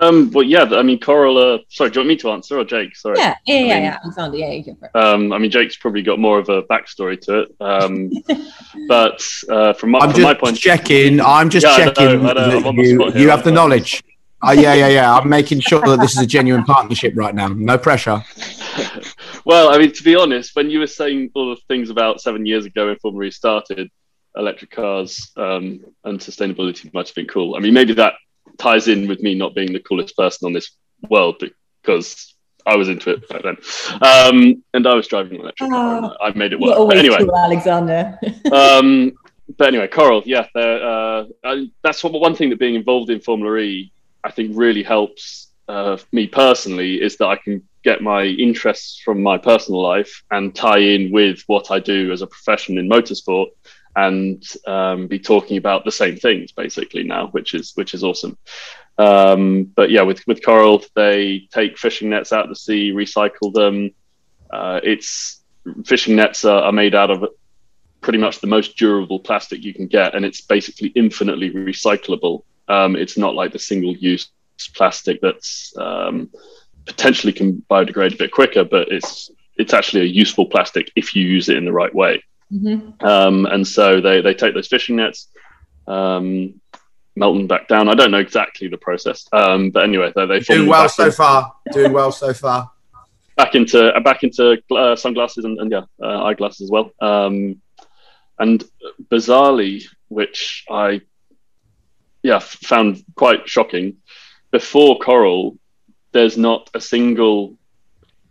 Um, 0.00 0.30
well, 0.30 0.44
yeah, 0.44 0.62
I 0.62 0.82
mean, 0.82 1.00
Coral. 1.00 1.36
Uh, 1.38 1.58
sorry, 1.68 1.90
do 1.90 1.94
you 1.94 2.00
want 2.00 2.08
me 2.08 2.16
to 2.16 2.30
answer 2.30 2.58
or 2.58 2.64
Jake? 2.64 2.96
Sorry. 2.96 3.18
Yeah, 3.18 3.34
yeah, 3.46 3.54
yeah, 3.54 3.60
mean, 3.60 3.82
yeah. 3.82 3.98
Alexander, 4.02 4.36
yeah, 4.36 4.52
you 4.52 4.64
go 4.64 4.76
for 4.76 4.86
it. 4.86 4.96
Um, 4.96 5.32
I 5.32 5.38
mean, 5.38 5.50
Jake's 5.50 5.76
probably 5.76 6.02
got 6.02 6.20
more 6.20 6.38
of 6.38 6.48
a 6.48 6.62
backstory 6.62 7.20
to 7.22 7.40
it. 7.40 7.56
Um, 7.60 8.10
but 8.88 9.26
uh, 9.48 9.72
from 9.72 9.90
my, 9.90 9.98
I'm 9.98 10.10
from 10.10 10.20
just 10.20 10.22
my 10.22 10.34
point, 10.34 10.56
checking. 10.56 11.20
I'm 11.20 11.50
just 11.50 11.66
Yeah, 11.66 11.72
I 11.72 11.76
checking 11.78 12.22
know, 12.22 12.30
I 12.30 12.32
know, 12.32 12.42
I'm 12.42 12.62
that 12.62 12.66
on 12.66 12.76
the 12.76 12.82
you, 12.82 12.94
spot 12.94 13.12
here, 13.12 13.22
you 13.22 13.30
have 13.30 13.42
the 13.42 13.50
knowledge. 13.50 14.02
Uh, 14.40 14.52
yeah, 14.52 14.74
yeah, 14.74 14.88
yeah. 14.88 15.14
I'm 15.14 15.28
making 15.28 15.60
sure 15.60 15.80
that 15.80 15.98
this 16.00 16.12
is 16.16 16.22
a 16.22 16.26
genuine 16.26 16.64
partnership 16.64 17.14
right 17.16 17.34
now. 17.34 17.48
No 17.48 17.76
pressure. 17.76 18.22
well, 19.44 19.70
I 19.70 19.78
mean, 19.78 19.92
to 19.92 20.02
be 20.02 20.14
honest, 20.14 20.54
when 20.54 20.70
you 20.70 20.78
were 20.78 20.86
saying 20.86 21.30
all 21.34 21.50
the 21.50 21.60
things 21.68 21.90
about 21.90 22.20
seven 22.20 22.46
years 22.46 22.64
ago 22.64 22.86
when 22.86 22.96
Formula 22.96 23.24
E 23.26 23.30
started, 23.30 23.90
electric 24.36 24.70
cars 24.70 25.32
um, 25.36 25.84
and 26.04 26.20
sustainability 26.20 26.92
might 26.94 27.08
have 27.08 27.14
been 27.14 27.26
cool. 27.26 27.56
I 27.56 27.60
mean, 27.60 27.74
maybe 27.74 27.94
that 27.94 28.14
ties 28.58 28.88
in 28.88 29.08
with 29.08 29.20
me 29.20 29.34
not 29.34 29.54
being 29.54 29.72
the 29.72 29.80
coolest 29.80 30.16
person 30.16 30.46
on 30.46 30.52
this 30.52 30.70
world 31.08 31.42
because 31.82 32.34
I 32.66 32.76
was 32.76 32.88
into 32.88 33.10
it 33.10 33.28
back 33.28 33.42
then, 33.42 33.56
um, 34.02 34.62
and 34.74 34.86
I 34.86 34.94
was 34.94 35.08
driving 35.08 35.36
an 35.36 35.40
electric 35.42 35.70
car. 35.70 36.04
And 36.04 36.12
I 36.20 36.36
made 36.38 36.52
it 36.52 36.60
work. 36.60 36.76
But 36.76 36.98
anyway, 36.98 37.18
cool, 37.18 37.36
Alexander. 37.36 38.18
um, 38.52 39.12
but 39.56 39.68
anyway, 39.68 39.88
Coral, 39.88 40.22
yeah, 40.26 40.46
uh, 40.54 41.24
I, 41.44 41.70
that's 41.82 42.04
what 42.04 42.12
one 42.12 42.34
thing 42.34 42.50
that 42.50 42.58
being 42.58 42.74
involved 42.74 43.10
in 43.10 43.20
Formula 43.20 43.56
E, 43.56 43.90
I 44.28 44.30
think, 44.30 44.52
really 44.54 44.82
helps 44.82 45.48
uh, 45.68 45.96
me 46.12 46.26
personally 46.26 47.02
is 47.02 47.16
that 47.18 47.26
I 47.26 47.36
can 47.36 47.62
get 47.82 48.02
my 48.02 48.24
interests 48.24 49.00
from 49.04 49.22
my 49.22 49.38
personal 49.38 49.82
life 49.82 50.22
and 50.30 50.54
tie 50.54 50.78
in 50.94 51.12
with 51.12 51.42
what 51.46 51.70
I 51.70 51.78
do 51.78 52.12
as 52.12 52.22
a 52.22 52.26
profession 52.26 52.78
in 52.78 52.88
motorsport, 52.88 53.48
and 53.96 54.42
um, 54.66 55.08
be 55.08 55.18
talking 55.18 55.56
about 55.56 55.84
the 55.84 55.98
same 56.02 56.16
things 56.16 56.52
basically 56.52 57.04
now, 57.04 57.28
which 57.28 57.54
is 57.54 57.72
which 57.74 57.94
is 57.94 58.04
awesome. 58.04 58.36
Um, 58.98 59.64
but 59.78 59.90
yeah, 59.90 60.02
with 60.02 60.20
with 60.26 60.44
Coral, 60.44 60.84
they 60.94 61.48
take 61.52 61.78
fishing 61.78 62.10
nets 62.10 62.32
out 62.32 62.48
the 62.48 62.56
sea, 62.56 62.92
recycle 62.92 63.52
them. 63.52 63.76
Uh, 64.50 64.80
it's 64.82 65.42
fishing 65.84 66.16
nets 66.16 66.44
are, 66.44 66.62
are 66.64 66.72
made 66.72 66.94
out 66.94 67.10
of 67.10 67.24
pretty 68.00 68.18
much 68.18 68.40
the 68.40 68.46
most 68.46 68.76
durable 68.76 69.20
plastic 69.20 69.62
you 69.62 69.74
can 69.74 69.86
get, 69.86 70.14
and 70.14 70.24
it's 70.24 70.40
basically 70.40 70.88
infinitely 70.94 71.50
recyclable. 71.50 72.42
Um, 72.68 72.96
it's 72.96 73.16
not 73.16 73.34
like 73.34 73.52
the 73.52 73.58
single-use 73.58 74.30
plastic 74.74 75.20
that's 75.20 75.72
um, 75.78 76.30
potentially 76.86 77.32
can 77.32 77.64
biodegrade 77.70 78.14
a 78.14 78.18
bit 78.18 78.32
quicker, 78.32 78.64
but 78.64 78.88
it's 78.90 79.30
it's 79.56 79.74
actually 79.74 80.02
a 80.02 80.04
useful 80.22 80.46
plastic 80.46 80.90
if 80.96 81.14
you 81.16 81.24
use 81.24 81.48
it 81.48 81.56
in 81.56 81.64
the 81.64 81.72
right 81.72 81.94
way. 81.94 82.22
Mhm. 82.52 83.02
Um, 83.02 83.46
and 83.46 83.66
so 83.66 84.00
they 84.00 84.20
they 84.20 84.34
take 84.34 84.54
those 84.54 84.68
fishing 84.68 84.96
nets, 84.96 85.28
um, 85.86 86.60
melt 87.16 87.36
them 87.36 87.46
back 87.46 87.68
down. 87.68 87.88
I 87.88 87.94
don't 87.94 88.10
know 88.10 88.18
exactly 88.18 88.68
the 88.68 88.78
process, 88.78 89.26
um, 89.32 89.70
but 89.70 89.82
anyway, 89.84 90.12
they, 90.14 90.26
they 90.26 90.40
Doing 90.40 90.68
well 90.68 90.88
so 90.88 91.06
in- 91.06 91.12
far. 91.12 91.52
Doing 91.72 91.92
well 91.92 92.12
so 92.12 92.32
far. 92.32 92.70
back 93.36 93.54
into 93.54 93.94
uh, 93.94 94.00
back 94.00 94.22
into 94.24 94.60
uh, 94.70 94.96
sunglasses 94.96 95.44
and, 95.44 95.58
and 95.60 95.70
yeah, 95.70 95.82
uh, 96.02 96.24
eyeglasses 96.24 96.62
as 96.62 96.70
well. 96.70 96.90
Um, 97.00 97.60
and 98.38 98.64
bizarrely, 99.10 99.84
which 100.08 100.64
I 100.70 101.00
yeah 102.22 102.38
found 102.38 103.04
quite 103.14 103.48
shocking, 103.48 103.96
before 104.50 104.98
Coral, 104.98 105.56
there's 106.12 106.36
not 106.36 106.70
a 106.74 106.80
single 106.80 107.56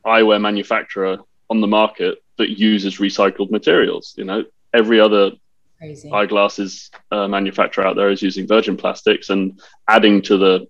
eyewear 0.06 0.42
manufacturer 0.42 1.18
on 1.50 1.62
the 1.62 1.68
market 1.68 2.24
that 2.38 2.58
uses 2.58 2.98
recycled 2.98 3.52
materials. 3.52 4.14
You 4.18 4.26
know, 4.26 4.46
every 4.74 5.00
other 5.00 5.32
Crazy. 5.78 6.12
eyeglasses 6.12 6.90
uh, 7.12 7.28
manufacturer 7.28 7.86
out 7.86 7.96
there 7.96 8.10
is 8.10 8.22
using 8.22 8.48
virgin 8.48 8.78
plastics 8.78 9.30
and 9.30 9.60
adding 9.88 10.22
to 10.24 10.38
the 10.38 10.68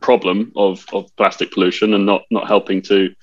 problem 0.00 0.52
of, 0.56 0.84
of 0.92 1.14
plastic 1.16 1.50
pollution 1.50 1.94
and 1.94 2.06
not 2.06 2.22
not 2.30 2.46
helping 2.46 2.82
to 2.82 3.14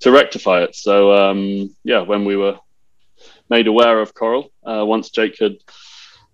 to 0.00 0.10
rectify 0.10 0.62
it. 0.62 0.74
So 0.74 1.12
um, 1.12 1.74
yeah, 1.84 2.00
when 2.00 2.24
we 2.24 2.36
were 2.36 2.58
made 3.48 3.66
aware 3.66 4.00
of 4.00 4.14
Coral, 4.14 4.50
uh, 4.64 4.84
once 4.84 5.10
Jake 5.10 5.38
had 5.38 5.56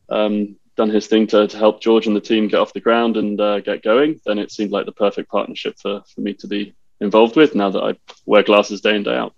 um, 0.09 0.57
done 0.79 0.89
his 0.89 1.09
thing 1.09 1.27
to, 1.27 1.47
to 1.47 1.59
help 1.59 1.83
George 1.83 2.07
and 2.07 2.17
the 2.17 2.21
team 2.21 2.47
get 2.49 2.61
off 2.61 2.73
the 2.73 2.81
ground 2.81 3.17
and 3.17 3.39
uh, 3.41 3.61
get 3.61 3.83
going, 3.83 4.19
then 4.25 4.39
it 4.39 4.53
seemed 4.53 4.71
like 4.71 4.87
the 4.87 4.93
perfect 4.93 5.29
partnership 5.29 5.77
for, 5.77 6.03
for 6.07 6.21
me 6.23 6.33
to 6.35 6.47
be 6.47 6.73
involved 7.01 7.37
with. 7.37 7.55
Now 7.55 7.69
that 7.69 7.83
I 7.83 7.95
wear 8.25 8.45
glasses 8.45 8.81
day 8.81 8.95
in 8.95 9.03
day 9.03 9.17
out. 9.17 9.35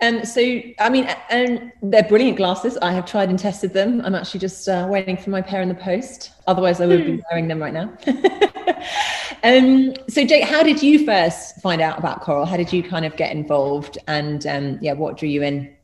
Um, 0.00 0.24
so, 0.24 0.40
I 0.78 0.90
mean, 0.90 1.08
and 1.30 1.72
they're 1.82 2.04
brilliant 2.04 2.36
glasses. 2.36 2.76
I 2.78 2.92
have 2.92 3.06
tried 3.06 3.30
and 3.30 3.38
tested 3.38 3.72
them. 3.72 4.00
I'm 4.04 4.14
actually 4.14 4.40
just 4.40 4.68
uh, 4.68 4.86
waiting 4.88 5.16
for 5.16 5.30
my 5.30 5.40
pair 5.40 5.62
in 5.62 5.68
the 5.68 5.74
post. 5.74 6.32
Otherwise, 6.46 6.80
I 6.80 6.86
would 6.86 7.04
be 7.04 7.22
wearing 7.30 7.48
them 7.48 7.60
right 7.60 7.72
now. 7.72 7.96
um, 9.44 9.94
so, 10.08 10.24
Jake, 10.24 10.44
how 10.44 10.62
did 10.62 10.82
you 10.82 11.04
first 11.04 11.60
find 11.60 11.80
out 11.80 11.98
about 11.98 12.20
Coral? 12.20 12.46
How 12.46 12.56
did 12.56 12.72
you 12.72 12.82
kind 12.82 13.04
of 13.04 13.16
get 13.16 13.32
involved? 13.32 13.98
And 14.06 14.46
um, 14.46 14.78
yeah, 14.80 14.92
what 14.92 15.16
drew 15.16 15.28
you 15.28 15.42
in? 15.42 15.74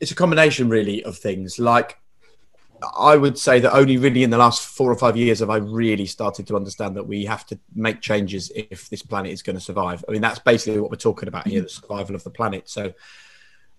It's 0.00 0.10
a 0.10 0.14
combination, 0.14 0.68
really, 0.68 1.02
of 1.04 1.16
things. 1.16 1.58
Like, 1.58 1.98
I 2.98 3.16
would 3.16 3.38
say 3.38 3.60
that 3.60 3.74
only 3.74 3.96
really 3.96 4.22
in 4.22 4.30
the 4.30 4.38
last 4.38 4.66
four 4.66 4.90
or 4.90 4.96
five 4.96 5.16
years 5.16 5.40
have 5.40 5.50
I 5.50 5.56
really 5.56 6.06
started 6.06 6.46
to 6.48 6.56
understand 6.56 6.96
that 6.96 7.06
we 7.06 7.24
have 7.24 7.46
to 7.46 7.58
make 7.74 8.00
changes 8.00 8.52
if 8.54 8.88
this 8.88 9.02
planet 9.02 9.32
is 9.32 9.42
going 9.42 9.56
to 9.56 9.62
survive. 9.62 10.04
I 10.08 10.12
mean, 10.12 10.20
that's 10.20 10.38
basically 10.38 10.80
what 10.80 10.90
we're 10.90 10.96
talking 10.96 11.28
about 11.28 11.46
here 11.46 11.62
the 11.62 11.68
survival 11.68 12.14
of 12.14 12.24
the 12.24 12.30
planet. 12.30 12.68
So, 12.68 12.92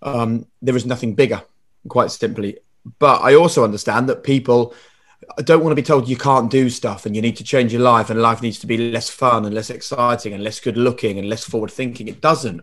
um, 0.02 0.46
there 0.62 0.76
is 0.76 0.86
nothing 0.86 1.16
bigger, 1.16 1.42
quite 1.88 2.12
simply. 2.12 2.60
But 3.00 3.22
I 3.22 3.36
also 3.36 3.64
understand 3.64 4.10
that 4.10 4.24
people 4.24 4.74
don't 5.44 5.64
want 5.64 5.72
to 5.72 5.76
be 5.76 5.86
told 5.86 6.08
you 6.08 6.18
can't 6.18 6.50
do 6.50 6.70
stuff 6.70 7.06
and 7.06 7.16
you 7.16 7.22
need 7.22 7.38
to 7.38 7.44
change 7.44 7.74
your 7.74 7.82
life 7.82 8.10
and 8.10 8.22
life 8.22 8.42
needs 8.42 8.60
to 8.60 8.68
be 8.68 8.92
less 8.92 9.10
fun 9.10 9.46
and 9.46 9.54
less 9.54 9.70
exciting 9.70 10.34
and 10.34 10.44
less 10.44 10.60
good 10.60 10.78
looking 10.78 11.20
and 11.20 11.30
less 11.30 11.44
forward 11.44 11.72
thinking. 11.72 12.08
It 12.08 12.22
doesn't. 12.22 12.62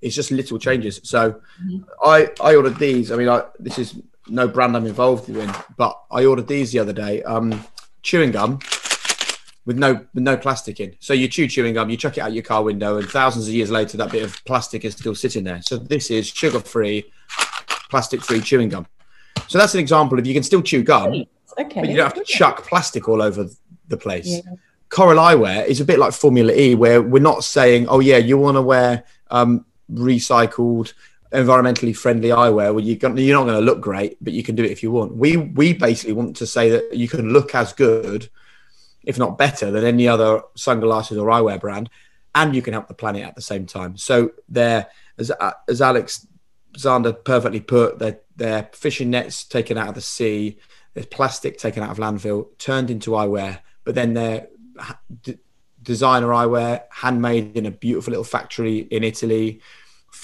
It's 0.00 0.14
just 0.14 0.30
little 0.30 0.58
changes. 0.58 1.00
So 1.04 1.40
I 2.02 2.30
I 2.40 2.54
ordered 2.54 2.78
these. 2.78 3.10
I 3.10 3.16
mean, 3.16 3.28
I, 3.28 3.44
this 3.58 3.78
is 3.78 4.00
no 4.28 4.48
brand 4.48 4.76
I'm 4.76 4.86
involved 4.86 5.28
in, 5.28 5.52
but 5.76 5.98
I 6.10 6.24
ordered 6.24 6.48
these 6.48 6.72
the 6.72 6.78
other 6.78 6.92
day. 6.92 7.22
Um, 7.22 7.64
chewing 8.02 8.30
gum 8.30 8.60
with 9.64 9.78
no 9.78 9.94
with 10.14 10.22
no 10.22 10.36
plastic 10.36 10.78
in. 10.80 10.94
So 11.00 11.12
you 11.12 11.28
chew 11.28 11.48
chewing 11.48 11.74
gum, 11.74 11.90
you 11.90 11.96
chuck 11.96 12.16
it 12.18 12.20
out 12.20 12.32
your 12.32 12.42
car 12.44 12.62
window, 12.62 12.98
and 12.98 13.08
thousands 13.08 13.48
of 13.48 13.54
years 13.54 13.70
later, 13.70 13.96
that 13.98 14.12
bit 14.12 14.22
of 14.22 14.44
plastic 14.44 14.84
is 14.84 14.94
still 14.94 15.14
sitting 15.14 15.44
there. 15.44 15.60
So 15.62 15.76
this 15.76 16.10
is 16.10 16.28
sugar-free, 16.28 17.04
plastic-free 17.90 18.40
chewing 18.40 18.68
gum. 18.68 18.86
So 19.48 19.58
that's 19.58 19.74
an 19.74 19.80
example 19.80 20.18
of 20.18 20.26
you 20.26 20.34
can 20.34 20.42
still 20.42 20.62
chew 20.62 20.82
gum, 20.82 21.24
Okay. 21.58 21.80
but 21.80 21.88
you 21.88 21.96
don't 21.96 22.04
have 22.04 22.14
to 22.14 22.24
chuck 22.24 22.64
plastic 22.64 23.08
all 23.08 23.22
over 23.22 23.46
the 23.88 23.96
place. 23.96 24.26
Yeah. 24.28 24.40
Coral 24.88 25.18
eyewear 25.18 25.66
is 25.66 25.80
a 25.80 25.84
bit 25.84 25.98
like 25.98 26.12
Formula 26.12 26.52
E, 26.52 26.74
where 26.74 27.02
we're 27.02 27.22
not 27.22 27.42
saying, 27.42 27.88
"Oh 27.88 28.00
yeah, 28.00 28.18
you 28.18 28.38
want 28.38 28.56
to 28.56 28.62
wear 28.62 29.04
um, 29.30 29.64
recycled, 29.92 30.92
environmentally 31.32 31.96
friendly 31.96 32.28
eyewear." 32.28 32.74
Well, 32.74 32.80
you're, 32.80 32.96
gonna, 32.96 33.20
you're 33.20 33.36
not 33.36 33.44
going 33.44 33.58
to 33.58 33.64
look 33.64 33.80
great, 33.80 34.16
but 34.22 34.32
you 34.32 34.42
can 34.42 34.54
do 34.54 34.64
it 34.64 34.70
if 34.70 34.82
you 34.82 34.90
want. 34.90 35.16
We 35.16 35.36
we 35.36 35.72
basically 35.72 36.14
want 36.14 36.36
to 36.36 36.46
say 36.46 36.70
that 36.70 36.96
you 36.96 37.08
can 37.08 37.32
look 37.32 37.54
as 37.54 37.72
good, 37.72 38.28
if 39.04 39.18
not 39.18 39.38
better, 39.38 39.70
than 39.70 39.84
any 39.84 40.08
other 40.08 40.42
sunglasses 40.54 41.18
or 41.18 41.28
eyewear 41.28 41.60
brand, 41.60 41.90
and 42.34 42.54
you 42.54 42.62
can 42.62 42.72
help 42.72 42.88
the 42.88 42.94
planet 42.94 43.22
at 43.22 43.34
the 43.34 43.42
same 43.42 43.66
time. 43.66 43.96
So 43.96 44.32
they're 44.48 44.88
as 45.18 45.32
as 45.68 45.80
Alex 45.80 46.26
Zander 46.76 47.24
perfectly 47.24 47.60
put, 47.60 47.98
they're, 47.98 48.20
they're 48.36 48.68
fishing 48.72 49.10
nets 49.10 49.44
taken 49.44 49.78
out 49.78 49.88
of 49.88 49.94
the 49.94 50.00
sea. 50.00 50.58
There's 50.94 51.06
plastic 51.06 51.58
taken 51.58 51.82
out 51.82 51.90
of 51.90 51.98
landfill, 51.98 52.56
turned 52.58 52.90
into 52.90 53.10
eyewear, 53.10 53.60
but 53.84 53.94
then 53.94 54.14
they're 54.14 54.48
d- 55.22 55.38
designer 55.82 56.28
eyewear, 56.28 56.82
handmade 56.90 57.56
in 57.56 57.66
a 57.66 57.70
beautiful 57.70 58.10
little 58.10 58.24
factory 58.24 58.78
in 58.78 59.04
Italy, 59.04 59.60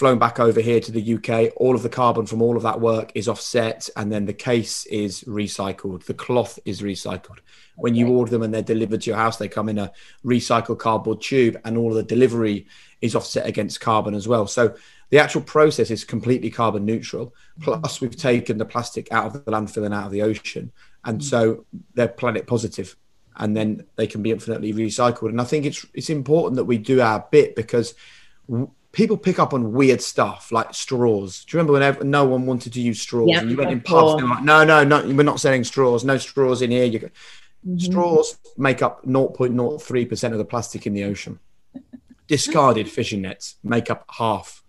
flown 0.02 0.18
back 0.18 0.40
over 0.40 0.60
here 0.60 0.80
to 0.80 0.90
the 0.90 1.14
UK. 1.14 1.52
All 1.54 1.76
of 1.76 1.84
the 1.84 1.88
carbon 1.88 2.26
from 2.26 2.42
all 2.42 2.56
of 2.56 2.64
that 2.64 2.80
work 2.80 3.12
is 3.14 3.28
offset, 3.28 3.88
and 3.96 4.10
then 4.10 4.26
the 4.26 4.32
case 4.32 4.84
is 4.86 5.22
recycled. 5.28 6.06
The 6.06 6.12
cloth 6.12 6.58
is 6.64 6.82
recycled. 6.82 7.38
When 7.76 7.94
you 7.94 8.08
order 8.08 8.32
them 8.32 8.42
and 8.42 8.52
they're 8.52 8.62
delivered 8.62 9.02
to 9.02 9.10
your 9.10 9.16
house, 9.16 9.36
they 9.36 9.46
come 9.46 9.68
in 9.68 9.78
a 9.78 9.92
recycled 10.24 10.80
cardboard 10.80 11.20
tube, 11.20 11.56
and 11.64 11.78
all 11.78 11.90
of 11.90 11.94
the 11.94 12.02
delivery 12.02 12.66
is 13.00 13.14
offset 13.14 13.46
against 13.46 13.80
carbon 13.80 14.12
as 14.14 14.26
well. 14.26 14.48
So 14.48 14.74
the 15.10 15.20
actual 15.20 15.42
process 15.42 15.88
is 15.88 16.02
completely 16.02 16.50
carbon 16.50 16.84
neutral. 16.84 17.26
Mm-hmm. 17.26 17.62
Plus, 17.62 18.00
we've 18.00 18.16
taken 18.16 18.58
the 18.58 18.64
plastic 18.64 19.06
out 19.12 19.26
of 19.26 19.32
the 19.34 19.52
landfill 19.52 19.84
and 19.84 19.94
out 19.94 20.06
of 20.06 20.10
the 20.10 20.22
ocean, 20.22 20.72
and 21.04 21.20
mm-hmm. 21.20 21.28
so 21.28 21.64
they're 21.94 22.08
planet 22.08 22.48
positive, 22.48 22.96
and 23.36 23.56
then 23.56 23.86
they 23.94 24.08
can 24.08 24.20
be 24.20 24.32
infinitely 24.32 24.72
recycled. 24.72 25.28
And 25.28 25.40
I 25.40 25.44
think 25.44 25.64
it's 25.64 25.86
it's 25.94 26.10
important 26.10 26.56
that 26.56 26.64
we 26.64 26.78
do 26.78 27.00
our 27.00 27.24
bit 27.30 27.54
because 27.54 27.94
people 28.92 29.16
pick 29.16 29.38
up 29.38 29.54
on 29.54 29.72
weird 29.72 30.00
stuff 30.00 30.52
like 30.52 30.74
straws. 30.74 31.44
Do 31.44 31.56
you 31.56 31.62
remember 31.62 31.96
when 31.98 32.10
no 32.10 32.24
one 32.26 32.46
wanted 32.46 32.74
to 32.74 32.80
use 32.80 33.00
straws 33.00 33.28
Yeah, 33.28 33.40
and 33.40 33.50
you 33.50 33.56
went 33.56 33.70
in 33.70 33.80
pubs 33.80 34.22
and 34.22 34.30
like, 34.30 34.44
no, 34.44 34.64
no, 34.64 34.84
no, 34.84 35.02
we're 35.06 35.22
not 35.22 35.40
selling 35.40 35.64
straws. 35.64 36.04
No 36.04 36.18
straws 36.18 36.62
in 36.62 36.70
here. 36.70 36.84
You 36.84 36.98
go. 37.00 37.06
Mm-hmm. 37.66 37.78
Straws 37.78 38.38
make 38.56 38.82
up 38.82 39.04
0.03% 39.04 40.32
of 40.32 40.38
the 40.38 40.44
plastic 40.44 40.86
in 40.86 40.94
the 40.94 41.04
ocean. 41.04 41.38
Discarded 42.26 42.88
fishing 42.90 43.22
nets 43.22 43.56
make 43.62 43.90
up 43.90 44.04
half 44.10 44.62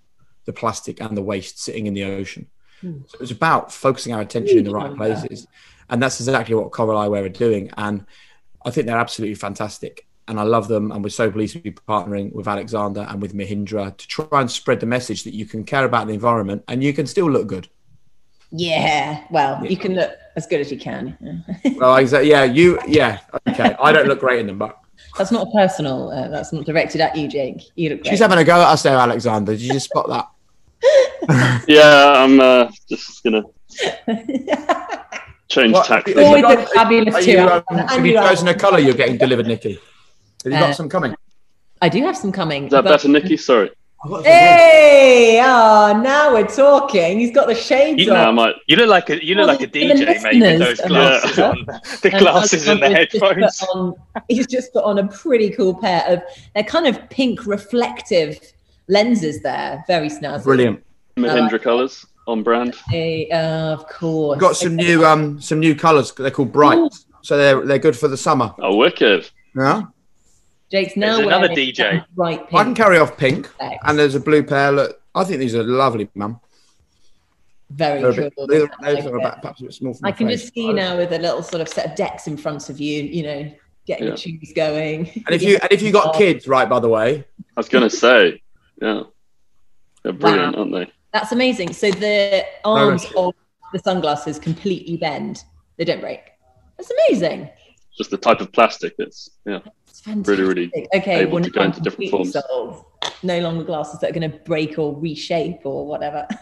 the 0.45 0.53
plastic 0.53 1.01
and 1.01 1.17
the 1.17 1.21
waste 1.21 1.61
sitting 1.61 1.87
in 1.87 1.93
the 1.93 2.03
ocean. 2.03 2.47
Hmm. 2.81 2.99
So 3.07 3.17
it's 3.21 3.31
about 3.31 3.71
focusing 3.71 4.13
our 4.13 4.21
attention 4.21 4.59
in 4.59 4.63
the 4.63 4.71
right 4.71 4.95
places. 4.95 5.47
And 5.89 6.01
that's 6.01 6.19
exactly 6.19 6.55
what 6.55 6.71
Coral 6.71 6.99
Eyewear 6.99 7.25
are 7.25 7.29
doing. 7.29 7.71
And 7.77 8.05
I 8.65 8.71
think 8.71 8.87
they're 8.87 8.97
absolutely 8.97 9.35
fantastic. 9.35 10.05
And 10.27 10.39
I 10.39 10.43
love 10.43 10.67
them. 10.67 10.91
And 10.91 11.03
we're 11.03 11.09
so 11.09 11.29
pleased 11.29 11.53
to 11.53 11.59
be 11.59 11.71
partnering 11.71 12.31
with 12.33 12.47
Alexander 12.47 13.05
and 13.09 13.21
with 13.21 13.33
Mahindra 13.33 13.95
to 13.97 14.07
try 14.07 14.39
and 14.41 14.49
spread 14.49 14.79
the 14.79 14.85
message 14.85 15.23
that 15.23 15.33
you 15.33 15.45
can 15.45 15.63
care 15.65 15.83
about 15.85 16.07
the 16.07 16.13
environment 16.13 16.63
and 16.67 16.81
you 16.83 16.93
can 16.93 17.05
still 17.07 17.29
look 17.29 17.47
good. 17.47 17.67
Yeah. 18.51 19.23
Well, 19.31 19.65
you 19.65 19.75
can 19.77 19.95
look 19.95 20.11
as 20.35 20.45
good 20.47 20.61
as 20.61 20.71
you 20.71 20.77
can. 20.79 21.17
Well, 21.77 21.95
exactly. 21.97 22.29
Yeah, 22.29 22.43
you. 22.45 22.79
Yeah. 22.87 23.19
Okay. 23.49 23.75
I 23.81 23.91
don't 23.91 24.07
look 24.07 24.19
great 24.19 24.39
in 24.39 24.47
them, 24.47 24.57
but 24.59 24.77
That's 25.17 25.31
not 25.31 25.47
personal. 25.51 26.09
Uh, 26.11 26.27
that's 26.29 26.53
not 26.53 26.65
directed 26.65 27.01
at 27.01 27.15
you, 27.17 27.27
Jake. 27.27 27.61
You 27.75 27.89
look 27.89 28.01
great. 28.03 28.09
she's 28.11 28.19
having 28.19 28.37
a 28.37 28.43
go 28.43 28.55
at 28.61 28.67
us 28.69 28.83
there, 28.83 28.95
Alexander. 28.97 29.51
Did 29.53 29.61
you 29.61 29.73
just 29.73 29.89
spot 29.89 30.07
that? 30.09 30.27
Yeah, 31.67 32.13
I'm 32.23 32.39
uh, 32.39 32.69
just 32.89 33.23
gonna 33.23 33.43
change 35.49 35.73
What- 35.73 35.85
tack. 35.87 36.07
Have 36.07 36.17
Always 36.17 36.35
you 36.37 36.41
got- 36.41 36.59
a 36.59 36.65
fabulous 36.67 37.15
Are 37.15 37.21
too. 37.21 37.37
um, 37.39 37.77
have 37.87 38.05
you 38.05 38.13
you 38.13 38.19
chosen 38.19 38.47
a 38.49 38.53
colour 38.53 38.79
you're 38.79 38.93
getting 38.93 39.17
delivered, 39.17 39.47
Nikki? 39.47 39.79
Have 40.43 40.53
you 40.53 40.59
got 40.59 40.69
Uh, 40.69 40.73
some 40.73 40.89
coming? 40.89 41.15
I 41.81 41.89
do 41.89 42.03
have 42.05 42.17
some 42.17 42.31
coming. 42.31 42.65
Is 42.65 42.71
that 42.71 42.83
but- 42.83 42.89
better, 42.91 43.07
Nikki? 43.09 43.37
Sorry. 43.37 43.71
Hey, 44.25 45.41
oh, 45.41 45.97
now 46.03 46.33
we're 46.33 46.45
talking. 46.45 47.19
He's 47.19 47.31
got 47.33 47.47
the 47.47 47.55
shades 47.55 48.01
You 48.01 48.07
No, 48.07 48.15
I 48.15 48.25
on. 48.25 48.35
might. 48.35 48.55
You 48.67 48.75
look 48.75 48.89
like 48.89 49.09
a 49.09 49.25
you 49.25 49.33
look 49.35 49.47
Well, 49.47 49.55
like 49.55 49.61
a 49.61 49.67
DJ, 49.67 50.21
mate, 50.23 50.41
with 50.41 50.59
those 50.59 50.81
glasses 50.81 51.39
um, 51.39 51.51
on, 51.69 51.79
the 52.01 52.09
glasses 52.09 52.67
and 52.67 52.81
the 52.81 52.85
Alexander's 52.87 53.11
just 53.13 53.61
headphones. 53.61 53.63
on- 53.73 53.95
he's 54.27 54.47
just 54.47 54.73
put 54.73 54.83
on 54.83 54.99
a 54.99 55.07
pretty 55.07 55.51
cool 55.51 55.73
pair 55.79 56.03
of 56.07 56.21
they're 56.53 56.65
kind 56.65 56.85
of 56.85 57.09
pink 57.09 57.45
reflective 57.45 58.37
lenses 58.89 59.41
there. 59.41 59.83
Very 59.87 60.09
snazzy. 60.09 60.43
Brilliant. 60.43 60.83
Mahindra 61.15 61.61
colours 61.61 62.05
on 62.27 62.43
brand. 62.43 62.75
Hey, 62.89 63.29
uh, 63.29 63.71
of 63.73 63.87
course. 63.87 64.37
Got 64.37 64.57
some 64.57 64.75
new 64.75 65.05
um 65.05 65.39
some 65.39 65.59
new 65.61 65.75
colours. 65.75 66.11
They're 66.11 66.29
called 66.29 66.51
bright, 66.51 66.91
so 67.21 67.37
they're 67.37 67.65
they're 67.65 67.79
good 67.79 67.95
for 67.97 68.09
the 68.09 68.17
summer. 68.17 68.53
Oh, 68.59 68.75
wicked. 68.75 69.29
Yeah, 69.55 69.83
Jake's 70.73 70.97
now 70.97 71.17
There's 71.17 71.27
another 71.27 71.49
DJ. 71.49 71.75
that 71.77 72.15
bright 72.15 72.41
I 72.51 72.63
can 72.63 72.73
carry 72.73 72.97
off 72.97 73.15
pink, 73.15 73.45
specs. 73.47 73.77
and 73.83 73.99
there's 73.99 74.15
a 74.15 74.19
blue 74.19 74.41
pair. 74.41 74.71
Look, 74.71 74.99
I 75.13 75.23
think 75.23 75.37
these 75.37 75.53
are 75.53 75.61
lovely, 75.63 76.09
mum. 76.15 76.39
Very 77.69 78.01
They're 78.01 78.09
a 78.09 78.13
bit, 78.15 78.33
cool. 78.35 78.47
they're, 78.47 78.67
I 78.81 78.93
they're 78.95 79.15
it. 79.15 79.19
about, 79.19 79.41
perhaps 79.43 79.61
a 79.61 79.65
bit 79.65 79.73
small 79.75 79.93
for 79.93 80.07
I 80.07 80.11
can 80.11 80.27
face. 80.27 80.41
just 80.41 80.53
see 80.55 80.65
you 80.65 80.73
now 80.73 80.97
with 80.97 81.11
a 81.13 81.19
little 81.19 81.43
sort 81.43 81.61
of 81.61 81.69
set 81.69 81.91
of 81.91 81.95
decks 81.95 82.25
in 82.25 82.37
front 82.37 82.69
of 82.71 82.79
you. 82.79 83.03
You 83.03 83.21
know, 83.23 83.51
getting 83.85 84.05
Yeah. 84.07 84.11
the 84.11 84.17
shoes 84.17 84.51
going. 84.55 85.11
And 85.27 85.35
if 85.35 85.43
you 85.43 85.57
and 85.61 85.71
if 85.71 85.83
you 85.83 85.91
got 85.91 86.15
kids, 86.17 86.47
right? 86.47 86.67
By 86.67 86.79
the 86.79 86.89
way, 86.89 87.23
I 87.55 87.59
was 87.59 87.69
gonna 87.69 87.89
say, 87.91 88.41
yeah, 88.81 89.03
they're 90.01 90.11
brilliant, 90.13 90.55
Wow. 90.55 90.61
aren't 90.63 90.71
they? 90.73 90.91
That's 91.13 91.31
amazing. 91.33 91.73
So 91.73 91.91
the 91.91 92.45
arms 92.65 93.03
shit. 93.03 93.15
of 93.15 93.35
the 93.73 93.79
sunglasses 93.79 94.39
completely 94.39 94.97
bend. 94.97 95.43
They 95.77 95.85
don't 95.85 96.01
break. 96.01 96.21
That's 96.77 96.91
amazing. 97.07 97.47
Just 97.95 98.09
the 98.09 98.17
type 98.17 98.41
of 98.41 98.51
plastic 98.51 98.95
that's 98.97 99.29
yeah. 99.45 99.59
It's 100.05 100.11
fantastic. 100.11 100.37
Really, 100.37 100.67
really 100.67 100.87
okay. 100.95 101.21
able 101.21 101.33
well, 101.33 101.43
to 101.43 101.49
go 101.49 101.63
into 101.63 101.79
different 101.81 102.11
forms. 102.11 102.33
sold. 102.33 102.85
No 103.23 103.39
longer 103.39 103.63
glasses 103.63 103.99
that 103.99 104.09
are 104.09 104.13
going 104.13 104.29
to 104.29 104.37
break 104.39 104.77
or 104.77 104.99
reshape 104.99 105.61
or 105.63 105.87
whatever. 105.87 106.27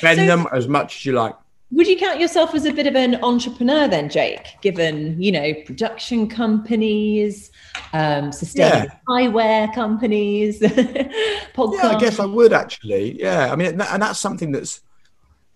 bend 0.00 0.20
So- 0.20 0.26
them 0.26 0.46
as 0.52 0.66
much 0.66 0.96
as 0.96 1.06
you 1.06 1.12
like. 1.12 1.34
Would 1.72 1.86
you 1.86 1.96
count 1.96 2.18
yourself 2.18 2.52
as 2.56 2.64
a 2.64 2.72
bit 2.72 2.88
of 2.88 2.96
an 2.96 3.22
entrepreneur 3.22 3.86
then, 3.86 4.08
Jake? 4.08 4.56
Given 4.60 5.22
you 5.22 5.30
know 5.30 5.54
production 5.66 6.26
companies, 6.28 7.52
um, 7.92 8.32
sustainable 8.32 8.90
eyewear 9.08 9.72
companies, 9.72 10.58
podcasts. 10.60 11.74
Yeah, 11.74 11.88
I 11.90 12.00
guess 12.00 12.18
I 12.18 12.24
would 12.26 12.52
actually. 12.52 13.20
Yeah, 13.20 13.52
I 13.52 13.56
mean, 13.56 13.68
and 13.68 13.80
that- 13.80 13.92
and 13.92 14.02
that's 14.02 14.18
something 14.18 14.50
that's 14.50 14.80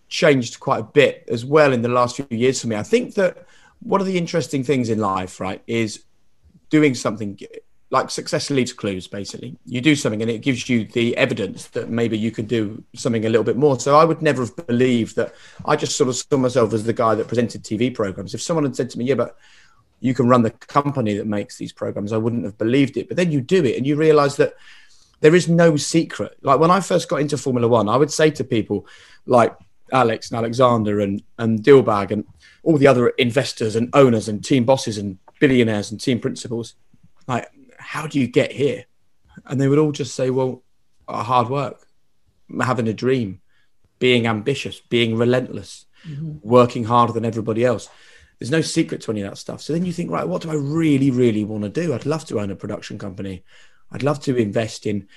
changed 0.09 0.61
quite 0.61 0.79
a 0.81 0.85
bit 0.85 1.25
as 1.29 1.45
well 1.45 1.73
in 1.73 1.83
the 1.83 1.89
last 1.89 2.15
few 2.15 2.27
years 2.31 2.61
for 2.61 2.69
me. 2.69 2.77
I 2.77 2.85
think 2.85 3.15
that 3.15 3.47
one 3.81 4.01
of 4.01 4.07
the 4.07 4.17
interesting 4.17 4.63
things 4.63 4.91
in 4.91 5.01
life, 5.01 5.41
right, 5.41 5.63
is 5.67 6.05
doing 6.77 6.95
something 6.95 7.39
like 7.91 8.11
success 8.11 8.51
leaves 8.51 8.73
clues. 8.73 9.07
Basically, 9.07 9.57
you 9.65 9.81
do 9.81 9.95
something 9.95 10.23
and 10.23 10.31
it 10.31 10.43
gives 10.49 10.69
you 10.69 10.87
the 10.87 11.17
evidence 11.17 11.69
that 11.69 11.89
maybe 11.89 12.19
you 12.19 12.33
could 12.33 12.49
do 12.49 12.83
something 12.97 13.25
a 13.25 13.29
little 13.29 13.45
bit 13.45 13.57
more. 13.57 13.79
So 13.79 13.97
I 13.97 14.05
would 14.05 14.23
never 14.23 14.43
have 14.43 14.67
believed 14.67 15.15
that. 15.15 15.35
I 15.65 15.77
just 15.77 15.97
sort 15.97 16.09
of 16.09 16.17
saw 16.17 16.37
myself 16.37 16.73
as 16.73 16.83
the 16.83 16.93
guy 16.93 17.15
that 17.15 17.29
presented 17.29 17.63
TV 17.63 17.95
programs. 17.95 18.35
If 18.35 18.43
someone 18.43 18.65
had 18.65 18.75
said 18.75 18.91
to 18.91 18.99
me, 18.99 19.05
"Yeah, 19.05 19.21
but," 19.23 19.37
you 20.01 20.15
can 20.15 20.29
run 20.29 20.43
the 20.43 20.51
company 20.51 21.15
that 21.17 21.27
makes 21.39 21.57
these 21.57 21.73
programs. 21.73 22.13
I 22.13 22.19
wouldn't 22.19 22.45
have 22.45 22.59
believed 22.59 22.97
it. 22.97 23.07
But 23.09 23.17
then 23.17 23.31
you 23.31 23.41
do 23.41 23.65
it 23.65 23.77
and 23.77 23.87
you 23.87 23.95
realize 23.97 24.35
that 24.37 24.55
there 25.21 25.35
is 25.35 25.49
no 25.49 25.77
secret. 25.77 26.37
Like 26.43 26.61
when 26.61 26.71
I 26.71 26.81
first 26.81 27.09
got 27.09 27.21
into 27.21 27.39
Formula 27.39 27.69
One, 27.69 27.89
I 27.89 27.97
would 27.97 28.11
say 28.11 28.31
to 28.33 28.45
people 28.45 28.87
like 29.25 29.57
Alex 29.93 30.31
and 30.31 30.39
Alexander 30.39 31.01
and, 31.01 31.23
and 31.39 31.63
Dilbagh 31.63 32.11
and 32.11 32.25
all 32.65 32.77
the 32.77 32.87
other 32.87 33.09
investors 33.11 33.77
and 33.77 33.89
owners 33.95 34.29
and 34.29 34.45
team 34.45 34.65
bosses 34.65 34.99
and 34.99 35.19
billionaires 35.47 35.91
and 35.91 36.01
team 36.01 36.21
principals, 36.21 36.75
like, 37.27 37.51
how 37.79 38.07
do 38.07 38.19
you 38.19 38.27
get 38.27 38.51
here? 38.51 38.85
And 39.45 39.61
they 39.61 39.69
would 39.69 39.79
all 39.79 39.93
just 39.93 40.15
say, 40.15 40.31
well, 40.31 40.63
uh, 41.07 41.23
hard 41.23 41.51
work, 41.51 41.87
having 42.61 42.89
a 42.89 42.95
dream, 42.95 43.41
being 43.99 44.27
ambitious, 44.27 44.81
being 44.81 45.17
relentless, 45.17 45.85
working 46.43 46.85
harder 46.85 47.13
than 47.13 47.27
everybody 47.27 47.63
else. 47.63 47.91
There's 48.39 48.51
no 48.51 48.63
secret 48.63 49.03
to 49.03 49.11
any 49.13 49.21
of 49.21 49.31
that 49.31 49.37
stuff. 49.37 49.61
So 49.61 49.75
then 49.75 49.85
you 49.85 49.93
think, 49.93 50.11
right, 50.11 50.27
what 50.27 50.43
do 50.43 50.51
I 50.51 50.55
really, 50.55 51.11
really 51.11 51.45
want 51.45 51.65
to 51.65 51.69
do? 51.69 51.93
I'd 51.93 52.07
love 52.07 52.25
to 52.27 52.41
own 52.41 52.51
a 52.51 52.57
production 52.57 52.99
company. 52.99 53.45
I'd 53.93 54.03
love 54.03 54.21
to 54.21 54.37
invest 54.37 54.87
in 54.87 55.09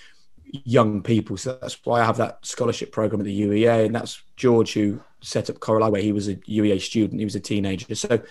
young 0.52 1.02
people. 1.02 1.38
So 1.38 1.58
that's 1.62 1.80
why 1.86 2.02
I 2.02 2.06
have 2.06 2.18
that 2.18 2.46
scholarship 2.46 2.92
program 2.92 3.22
at 3.22 3.26
the 3.26 3.42
UEA. 3.42 3.86
And 3.86 3.96
that's 3.96 4.22
George 4.36 4.74
who 4.74 5.00
set 5.22 5.50
up 5.50 5.60
Coral 5.60 5.92
where 5.92 6.02
he 6.02 6.12
was 6.12 6.28
a 6.28 6.36
UEA 6.36 6.82
student. 6.82 7.20
He 7.20 7.26
was 7.26 7.36
a 7.36 7.40
teenager. 7.40 7.96
So, 7.96 8.22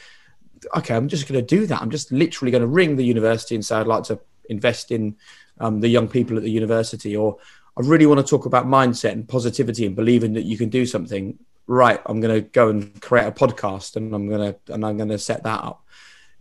okay, 0.76 0.94
I'm 0.94 1.08
just 1.08 1.28
going 1.28 1.40
to 1.40 1.46
do 1.46 1.66
that. 1.66 1.80
I'm 1.80 1.90
just 1.90 2.12
literally 2.12 2.50
going 2.50 2.62
to 2.62 2.66
ring 2.66 2.96
the 2.96 3.04
university 3.04 3.54
and 3.54 3.64
say, 3.64 3.76
I'd 3.76 3.86
like 3.86 4.04
to 4.04 4.18
invest 4.48 4.90
in 4.90 5.16
um, 5.60 5.80
the 5.80 5.88
young 5.88 6.08
people 6.08 6.36
at 6.36 6.42
the 6.42 6.50
university. 6.50 7.16
Or 7.16 7.38
I 7.76 7.82
really 7.82 8.06
want 8.06 8.20
to 8.20 8.26
talk 8.26 8.46
about 8.46 8.66
mindset 8.66 9.12
and 9.12 9.28
positivity 9.28 9.86
and 9.86 9.94
believing 9.94 10.32
that 10.34 10.44
you 10.44 10.56
can 10.56 10.68
do 10.68 10.86
something. 10.86 11.38
Right. 11.66 12.00
I'm 12.06 12.20
going 12.20 12.34
to 12.34 12.48
go 12.48 12.68
and 12.68 13.00
create 13.00 13.26
a 13.26 13.32
podcast 13.32 13.96
and 13.96 14.14
I'm 14.14 14.28
going 14.28 14.52
to, 14.54 14.72
and 14.72 14.84
I'm 14.84 14.96
going 14.96 15.08
to 15.08 15.18
set 15.18 15.42
that 15.42 15.64
up 15.64 15.82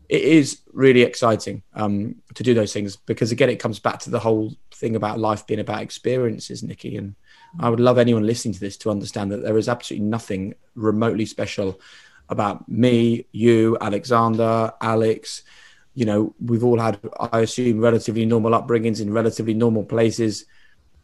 it 0.09 0.21
is 0.21 0.61
really 0.71 1.01
exciting 1.01 1.63
um, 1.73 2.15
to 2.33 2.43
do 2.43 2.53
those 2.53 2.73
things 2.73 2.95
because 2.95 3.31
again 3.31 3.49
it 3.49 3.59
comes 3.59 3.79
back 3.79 3.99
to 3.99 4.09
the 4.09 4.19
whole 4.19 4.53
thing 4.71 4.95
about 4.95 5.19
life 5.19 5.47
being 5.47 5.59
about 5.59 5.81
experiences 5.81 6.63
nikki 6.63 6.97
and 6.97 7.15
i 7.59 7.69
would 7.69 7.79
love 7.79 7.97
anyone 7.97 8.25
listening 8.25 8.53
to 8.53 8.59
this 8.59 8.77
to 8.77 8.91
understand 8.91 9.31
that 9.31 9.41
there 9.41 9.57
is 9.57 9.69
absolutely 9.69 10.05
nothing 10.05 10.53
remotely 10.75 11.25
special 11.25 11.79
about 12.29 12.67
me 12.67 13.25
you 13.31 13.77
alexander 13.81 14.71
alex 14.81 15.43
you 15.93 16.05
know 16.05 16.33
we've 16.43 16.63
all 16.63 16.79
had 16.79 16.99
i 17.31 17.39
assume 17.39 17.79
relatively 17.79 18.25
normal 18.25 18.51
upbringings 18.51 18.99
in 19.01 19.11
relatively 19.13 19.53
normal 19.53 19.83
places 19.83 20.45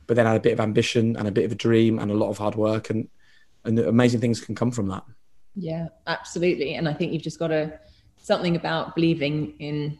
but 0.07 0.15
then 0.15 0.25
had 0.25 0.35
a 0.35 0.39
bit 0.39 0.53
of 0.53 0.59
ambition 0.59 1.15
and 1.15 1.27
a 1.27 1.31
bit 1.31 1.45
of 1.45 1.51
a 1.51 1.55
dream 1.55 1.99
and 1.99 2.11
a 2.11 2.13
lot 2.15 2.29
of 2.29 2.37
hard 2.37 2.55
work 2.55 2.89
and 2.89 3.07
and 3.63 3.77
amazing 3.79 4.19
things 4.19 4.41
can 4.41 4.55
come 4.55 4.71
from 4.71 4.87
that 4.87 5.03
Yeah, 5.55 5.89
absolutely. 6.07 6.75
And 6.75 6.87
I 6.87 6.93
think 6.93 7.11
you've 7.11 7.21
just 7.29 7.39
got 7.39 7.49
to 7.49 7.77
something 8.17 8.55
about 8.55 8.95
believing 8.95 9.53
in 9.59 9.99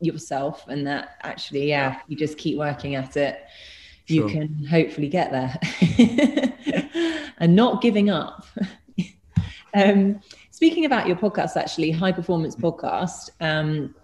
yourself 0.00 0.68
and 0.68 0.86
that 0.86 1.16
actually, 1.22 1.68
yeah, 1.68 2.00
you 2.06 2.16
just 2.16 2.36
keep 2.36 2.58
working 2.58 2.94
at 2.94 3.16
it, 3.16 3.40
you 4.06 4.20
Sure. 4.22 4.30
can 4.30 4.64
hopefully 4.66 5.08
get 5.08 5.32
there 5.32 5.56
and 7.38 7.56
not 7.56 7.80
giving 7.82 8.10
up. 8.10 8.44
um, 9.74 10.20
speaking 10.50 10.84
about 10.84 11.06
your 11.06 11.16
podcast, 11.16 11.56
actually, 11.56 11.90
high 11.90 12.12
performance 12.12 12.56
podcast. 12.56 13.30
Um, 13.40 13.94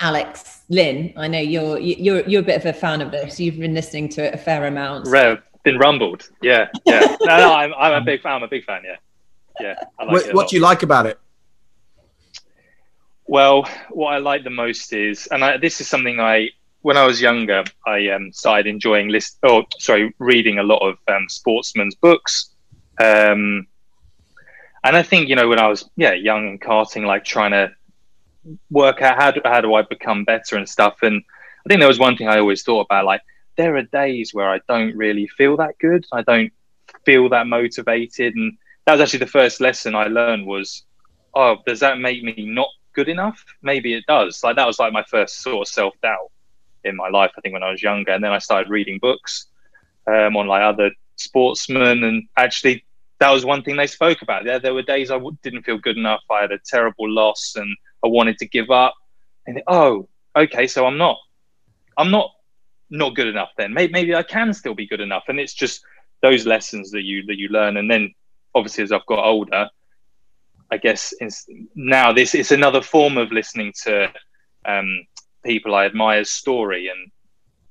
Alex 0.00 0.62
Lynn, 0.70 1.12
I 1.16 1.28
know 1.28 1.40
you're 1.40 1.78
you're 1.78 2.26
you're 2.26 2.40
a 2.40 2.44
bit 2.44 2.56
of 2.56 2.66
a 2.66 2.72
fan 2.72 3.02
of 3.02 3.10
this. 3.10 3.38
You've 3.38 3.58
been 3.58 3.74
listening 3.74 4.08
to 4.10 4.24
it 4.24 4.34
a 4.34 4.38
fair 4.38 4.66
amount. 4.66 5.06
Rev, 5.08 5.42
been 5.62 5.78
rumbled. 5.78 6.30
Yeah, 6.42 6.68
yeah. 6.86 7.16
No, 7.20 7.36
no, 7.36 7.54
I'm, 7.54 7.74
I'm 7.74 8.02
a 8.02 8.04
big 8.04 8.22
fan. 8.22 8.32
I'm 8.32 8.42
a 8.42 8.48
big 8.48 8.64
fan. 8.64 8.82
Yeah, 8.84 8.96
yeah. 9.60 9.74
I 9.98 10.04
like 10.04 10.12
what, 10.12 10.26
it 10.26 10.34
what 10.34 10.48
do 10.48 10.56
you 10.56 10.62
like 10.62 10.82
about 10.82 11.06
it 11.06 11.18
Well, 13.26 13.68
what 13.90 14.14
I 14.14 14.18
like 14.18 14.42
the 14.44 14.50
most 14.50 14.92
is, 14.92 15.26
and 15.28 15.44
I, 15.44 15.58
this 15.58 15.80
is 15.80 15.88
something 15.88 16.18
I, 16.18 16.48
when 16.80 16.96
I 16.96 17.04
was 17.04 17.20
younger, 17.20 17.64
I 17.86 18.08
um, 18.08 18.32
started 18.32 18.66
enjoying 18.66 19.08
list, 19.08 19.38
oh, 19.42 19.64
sorry, 19.78 20.14
reading 20.18 20.58
a 20.58 20.62
lot 20.62 20.78
of 20.78 20.96
um, 21.08 21.28
sportsmen's 21.28 21.94
books. 21.94 22.50
Um, 22.98 23.66
and 24.84 24.96
I 24.96 25.02
think, 25.02 25.28
you 25.28 25.36
know, 25.36 25.48
when 25.48 25.58
I 25.58 25.68
was, 25.68 25.88
yeah, 25.96 26.12
young 26.12 26.48
and 26.48 26.60
karting, 26.60 27.06
like 27.06 27.24
trying 27.24 27.50
to 27.52 27.72
work 28.70 29.02
out 29.02 29.16
how 29.16 29.30
do, 29.30 29.40
how 29.44 29.60
do 29.60 29.74
I 29.74 29.82
become 29.82 30.24
better 30.24 30.56
and 30.56 30.68
stuff. 30.68 30.98
And 31.02 31.22
I 31.64 31.68
think 31.68 31.80
there 31.80 31.88
was 31.88 31.98
one 31.98 32.16
thing 32.16 32.28
I 32.28 32.38
always 32.38 32.62
thought 32.62 32.86
about, 32.86 33.04
like, 33.04 33.22
there 33.56 33.76
are 33.76 33.82
days 33.82 34.32
where 34.32 34.48
I 34.48 34.60
don't 34.68 34.96
really 34.96 35.26
feel 35.26 35.56
that 35.58 35.78
good. 35.78 36.06
I 36.12 36.22
don't 36.22 36.52
feel 37.04 37.28
that 37.28 37.46
motivated. 37.46 38.34
And 38.34 38.56
that 38.86 38.92
was 38.92 39.00
actually 39.02 39.20
the 39.20 39.26
first 39.26 39.60
lesson 39.60 39.94
I 39.94 40.04
learned 40.04 40.46
was, 40.46 40.84
oh, 41.34 41.58
does 41.66 41.80
that 41.80 41.98
make 41.98 42.22
me 42.22 42.46
not 42.46 42.68
good 42.92 43.08
enough? 43.08 43.44
Maybe 43.62 43.94
it 43.94 44.04
does. 44.06 44.42
Like 44.42 44.56
that 44.56 44.66
was 44.66 44.78
like 44.78 44.92
my 44.92 45.04
first 45.04 45.42
sort 45.42 45.66
of 45.66 45.72
self 45.72 45.94
doubt 46.02 46.30
in 46.84 46.96
my 46.96 47.08
life. 47.08 47.32
I 47.36 47.40
think 47.40 47.52
when 47.52 47.62
I 47.62 47.70
was 47.70 47.82
younger, 47.82 48.12
and 48.12 48.24
then 48.24 48.32
I 48.32 48.38
started 48.38 48.70
reading 48.70 48.98
books 48.98 49.46
um, 50.06 50.36
on 50.36 50.46
like 50.46 50.62
other 50.62 50.90
sportsmen, 51.16 52.04
and 52.04 52.28
actually 52.36 52.84
that 53.20 53.30
was 53.30 53.44
one 53.44 53.62
thing 53.62 53.76
they 53.76 53.86
spoke 53.86 54.22
about. 54.22 54.44
There, 54.44 54.58
there 54.58 54.74
were 54.74 54.82
days 54.82 55.10
I 55.10 55.14
w- 55.14 55.36
didn't 55.42 55.62
feel 55.62 55.78
good 55.78 55.98
enough. 55.98 56.22
I 56.30 56.40
had 56.40 56.52
a 56.52 56.58
terrible 56.58 57.08
loss, 57.08 57.54
and 57.54 57.68
I 58.02 58.08
wanted 58.08 58.38
to 58.38 58.46
give 58.48 58.70
up. 58.70 58.94
And 59.46 59.62
oh, 59.66 60.08
okay, 60.34 60.66
so 60.66 60.86
I'm 60.86 60.96
not, 60.96 61.18
I'm 61.98 62.10
not, 62.10 62.30
not 62.88 63.14
good 63.14 63.26
enough. 63.26 63.50
Then 63.58 63.74
maybe, 63.74 63.92
maybe 63.92 64.14
I 64.14 64.22
can 64.22 64.54
still 64.54 64.74
be 64.74 64.86
good 64.86 65.00
enough. 65.00 65.24
And 65.28 65.38
it's 65.38 65.54
just 65.54 65.82
those 66.22 66.46
lessons 66.46 66.90
that 66.92 67.02
you 67.02 67.24
that 67.26 67.36
you 67.36 67.48
learn, 67.48 67.76
and 67.76 67.90
then 67.90 68.14
obviously 68.54 68.84
as 68.84 68.92
I've 68.92 69.06
got 69.06 69.24
older, 69.24 69.68
I 70.70 70.76
guess 70.78 71.12
now 71.74 72.12
this 72.12 72.34
is 72.34 72.52
another 72.52 72.80
form 72.80 73.18
of 73.18 73.32
listening 73.32 73.72
to 73.84 74.10
um, 74.64 75.06
people 75.44 75.74
I 75.74 75.84
admire's 75.84 76.30
story 76.30 76.88
and 76.88 77.10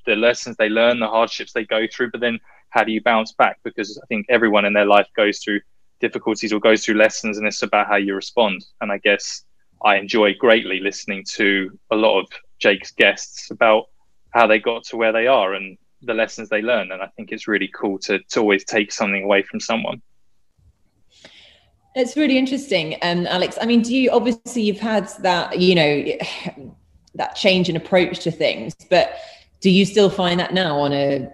the 0.06 0.16
lessons 0.16 0.58
they 0.58 0.70
learn, 0.70 1.00
the 1.00 1.08
hardships 1.08 1.54
they 1.54 1.66
go 1.66 1.86
through, 1.92 2.12
but 2.12 2.22
then 2.22 2.40
how 2.70 2.84
do 2.84 2.92
you 2.92 3.02
bounce 3.02 3.34
back? 3.34 3.60
Because 3.64 4.00
I 4.02 4.06
think 4.08 4.26
everyone 4.30 4.66
in 4.66 4.74
their 4.74 4.86
life 4.86 5.08
goes 5.16 5.40
through 5.40 5.62
difficulties 6.00 6.54
or 6.54 6.60
goes 6.60 6.84
through 6.84 6.96
lessons, 6.96 7.38
and 7.38 7.48
it's 7.48 7.64
about 7.64 7.88
how 7.88 7.96
you 7.96 8.16
respond. 8.16 8.66
And 8.82 8.92
I 8.92 8.98
guess 9.00 9.44
I 9.84 9.96
enjoy 9.96 10.34
greatly 10.36 10.80
listening 10.80 11.24
to 11.36 11.78
a 11.92 11.96
lot 11.96 12.20
of 12.20 12.28
Jake's 12.60 12.92
guests 12.92 13.52
about 13.52 13.86
how 14.32 14.48
they 14.48 14.60
got 14.60 14.84
to 14.86 14.98
where 14.98 15.12
they 15.12 15.28
are 15.28 15.54
and 15.54 15.78
the 16.02 16.14
lessons 16.14 16.50
they 16.50 16.62
learn. 16.62 16.92
And 16.92 17.02
I 17.02 17.08
think 17.16 17.32
it's 17.32 17.48
really 17.48 17.70
cool 17.74 17.98
to, 18.00 18.20
to 18.20 18.40
always 18.40 18.64
take 18.64 18.92
something 18.92 19.24
away 19.24 19.42
from 19.44 19.60
someone. 19.60 20.02
It's 21.96 22.16
really 22.16 22.38
interesting, 22.38 22.98
um, 23.02 23.26
Alex. 23.28 23.58
I 23.60 23.66
mean, 23.66 23.82
do 23.82 23.96
you 23.96 24.12
obviously 24.12 24.62
you've 24.62 24.80
had 24.80 25.10
that, 25.22 25.60
you 25.60 25.74
know, 25.76 26.06
that 27.16 27.36
change 27.36 27.68
in 27.68 27.76
approach 27.76 28.20
to 28.20 28.32
things, 28.32 28.76
but 28.90 29.18
do 29.60 29.70
you 29.70 29.86
still 29.86 30.10
find 30.10 30.40
that 30.40 30.54
now 30.54 30.80
on 30.80 30.94
a 30.94 31.28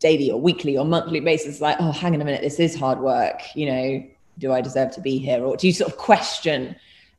daily 0.00 0.30
or 0.30 0.40
weekly 0.40 0.76
or 0.76 0.84
monthly 0.84 1.20
basis, 1.20 1.60
like, 1.60 1.76
oh, 1.80 1.92
hang 1.92 2.14
on 2.14 2.20
a 2.20 2.24
minute, 2.24 2.42
this 2.42 2.60
is 2.60 2.74
hard 2.74 3.00
work. 3.00 3.40
You 3.54 3.66
know, 3.66 4.06
do 4.38 4.52
I 4.52 4.60
deserve 4.60 4.92
to 4.92 5.00
be 5.00 5.18
here? 5.18 5.44
Or 5.44 5.56
do 5.56 5.66
you 5.66 5.72
sort 5.72 5.90
of 5.90 5.98
question 5.98 6.76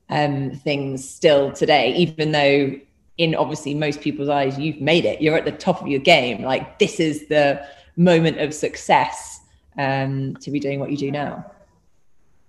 um, 0.09 0.51
things 0.51 1.07
still 1.07 1.51
today, 1.51 1.93
even 1.95 2.31
though 2.31 2.79
in 3.17 3.35
obviously 3.35 3.75
most 3.75 4.01
people's 4.01 4.29
eyes, 4.29 4.57
you've 4.57 4.81
made 4.81 5.05
it. 5.05 5.21
You're 5.21 5.35
at 5.35 5.45
the 5.45 5.51
top 5.51 5.81
of 5.81 5.87
your 5.87 5.99
game. 5.99 6.41
Like 6.41 6.79
this 6.79 6.99
is 6.99 7.27
the 7.27 7.65
moment 7.97 8.39
of 8.39 8.53
success 8.53 9.41
um, 9.77 10.35
to 10.37 10.49
be 10.49 10.59
doing 10.59 10.79
what 10.79 10.89
you 10.89 10.97
do 10.97 11.11
now. 11.11 11.45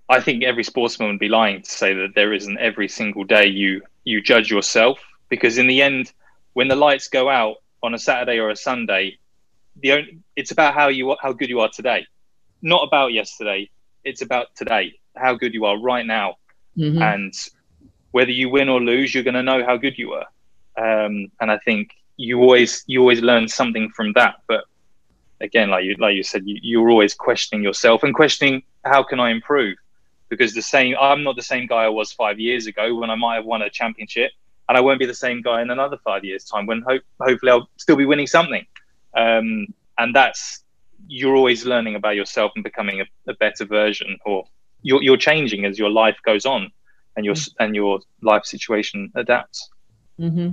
I 0.09 0.21
think 0.21 0.43
every 0.43 0.63
sportsman 0.63 1.09
would 1.09 1.19
be 1.19 1.29
lying 1.29 1.61
to 1.61 1.69
say 1.69 1.93
that 1.93 2.15
there 2.15 2.33
isn't 2.33 2.57
every 2.57 2.87
single 2.87 3.23
day 3.23 3.45
you 3.45 3.81
you 4.03 4.21
judge 4.21 4.49
yourself 4.49 4.99
because 5.29 5.57
in 5.57 5.67
the 5.67 5.81
end, 5.81 6.11
when 6.53 6.67
the 6.67 6.75
lights 6.75 7.07
go 7.07 7.29
out 7.29 7.57
on 7.83 7.93
a 7.93 7.99
Saturday 7.99 8.39
or 8.39 8.49
a 8.49 8.55
Sunday, 8.55 9.17
the 9.81 9.91
only, 9.93 10.19
it's 10.35 10.51
about 10.51 10.73
how 10.73 10.87
you 10.87 11.15
how 11.21 11.33
good 11.33 11.49
you 11.49 11.59
are 11.59 11.69
today, 11.69 12.05
not 12.61 12.83
about 12.83 13.13
yesterday. 13.13 13.69
It's 14.03 14.21
about 14.21 14.55
today, 14.55 14.99
how 15.15 15.35
good 15.35 15.53
you 15.53 15.65
are 15.65 15.77
right 15.77 16.05
now, 16.05 16.37
mm-hmm. 16.77 17.01
and 17.01 17.33
whether 18.11 18.31
you 18.31 18.49
win 18.49 18.69
or 18.69 18.81
lose, 18.81 19.13
you're 19.13 19.23
going 19.23 19.35
to 19.35 19.43
know 19.43 19.63
how 19.65 19.77
good 19.77 19.97
you 19.97 20.13
are. 20.13 20.25
Um, 20.77 21.31
and 21.39 21.51
I 21.51 21.57
think 21.59 21.91
you 22.17 22.39
always 22.39 22.83
you 22.87 22.99
always 22.99 23.21
learn 23.21 23.47
something 23.47 23.89
from 23.89 24.13
that. 24.13 24.35
But 24.47 24.65
again, 25.39 25.69
like 25.69 25.85
you 25.85 25.95
like 25.99 26.15
you 26.15 26.23
said, 26.23 26.43
you, 26.45 26.59
you're 26.61 26.89
always 26.89 27.13
questioning 27.13 27.63
yourself 27.63 28.03
and 28.03 28.13
questioning 28.13 28.63
how 28.83 29.03
can 29.03 29.19
I 29.19 29.29
improve 29.29 29.77
because 30.29 30.53
the 30.53 30.61
same 30.61 30.95
I'm 30.99 31.23
not 31.23 31.35
the 31.35 31.43
same 31.43 31.67
guy 31.67 31.83
I 31.83 31.89
was 31.89 32.11
five 32.11 32.39
years 32.39 32.65
ago 32.65 32.95
when 32.95 33.09
I 33.09 33.15
might 33.15 33.35
have 33.35 33.45
won 33.45 33.61
a 33.61 33.69
championship, 33.69 34.31
and 34.69 34.77
I 34.77 34.81
won't 34.81 34.99
be 34.99 35.05
the 35.05 35.13
same 35.13 35.41
guy 35.41 35.61
in 35.61 35.69
another 35.69 35.97
five 36.03 36.23
years' 36.23 36.45
time 36.45 36.65
when 36.65 36.81
hope, 36.81 37.03
hopefully 37.19 37.51
I'll 37.51 37.69
still 37.77 37.97
be 37.97 38.05
winning 38.05 38.27
something. 38.27 38.65
Um, 39.15 39.67
and 39.97 40.15
that's 40.15 40.63
you're 41.07 41.35
always 41.35 41.65
learning 41.65 41.95
about 41.95 42.15
yourself 42.15 42.51
and 42.55 42.63
becoming 42.63 43.01
a, 43.01 43.05
a 43.29 43.33
better 43.35 43.65
version, 43.65 44.17
or 44.25 44.45
you're, 44.81 45.01
you're, 45.01 45.17
changing 45.17 45.65
as 45.65 45.77
your 45.77 45.89
life 45.89 46.17
goes 46.25 46.45
on, 46.45 46.71
and 47.15 47.25
your 47.25 47.35
mm-hmm. 47.35 47.63
and 47.63 47.75
your 47.75 47.99
life 48.21 48.45
situation 48.45 49.11
adapts. 49.15 49.69
Mm-hmm. 50.19 50.51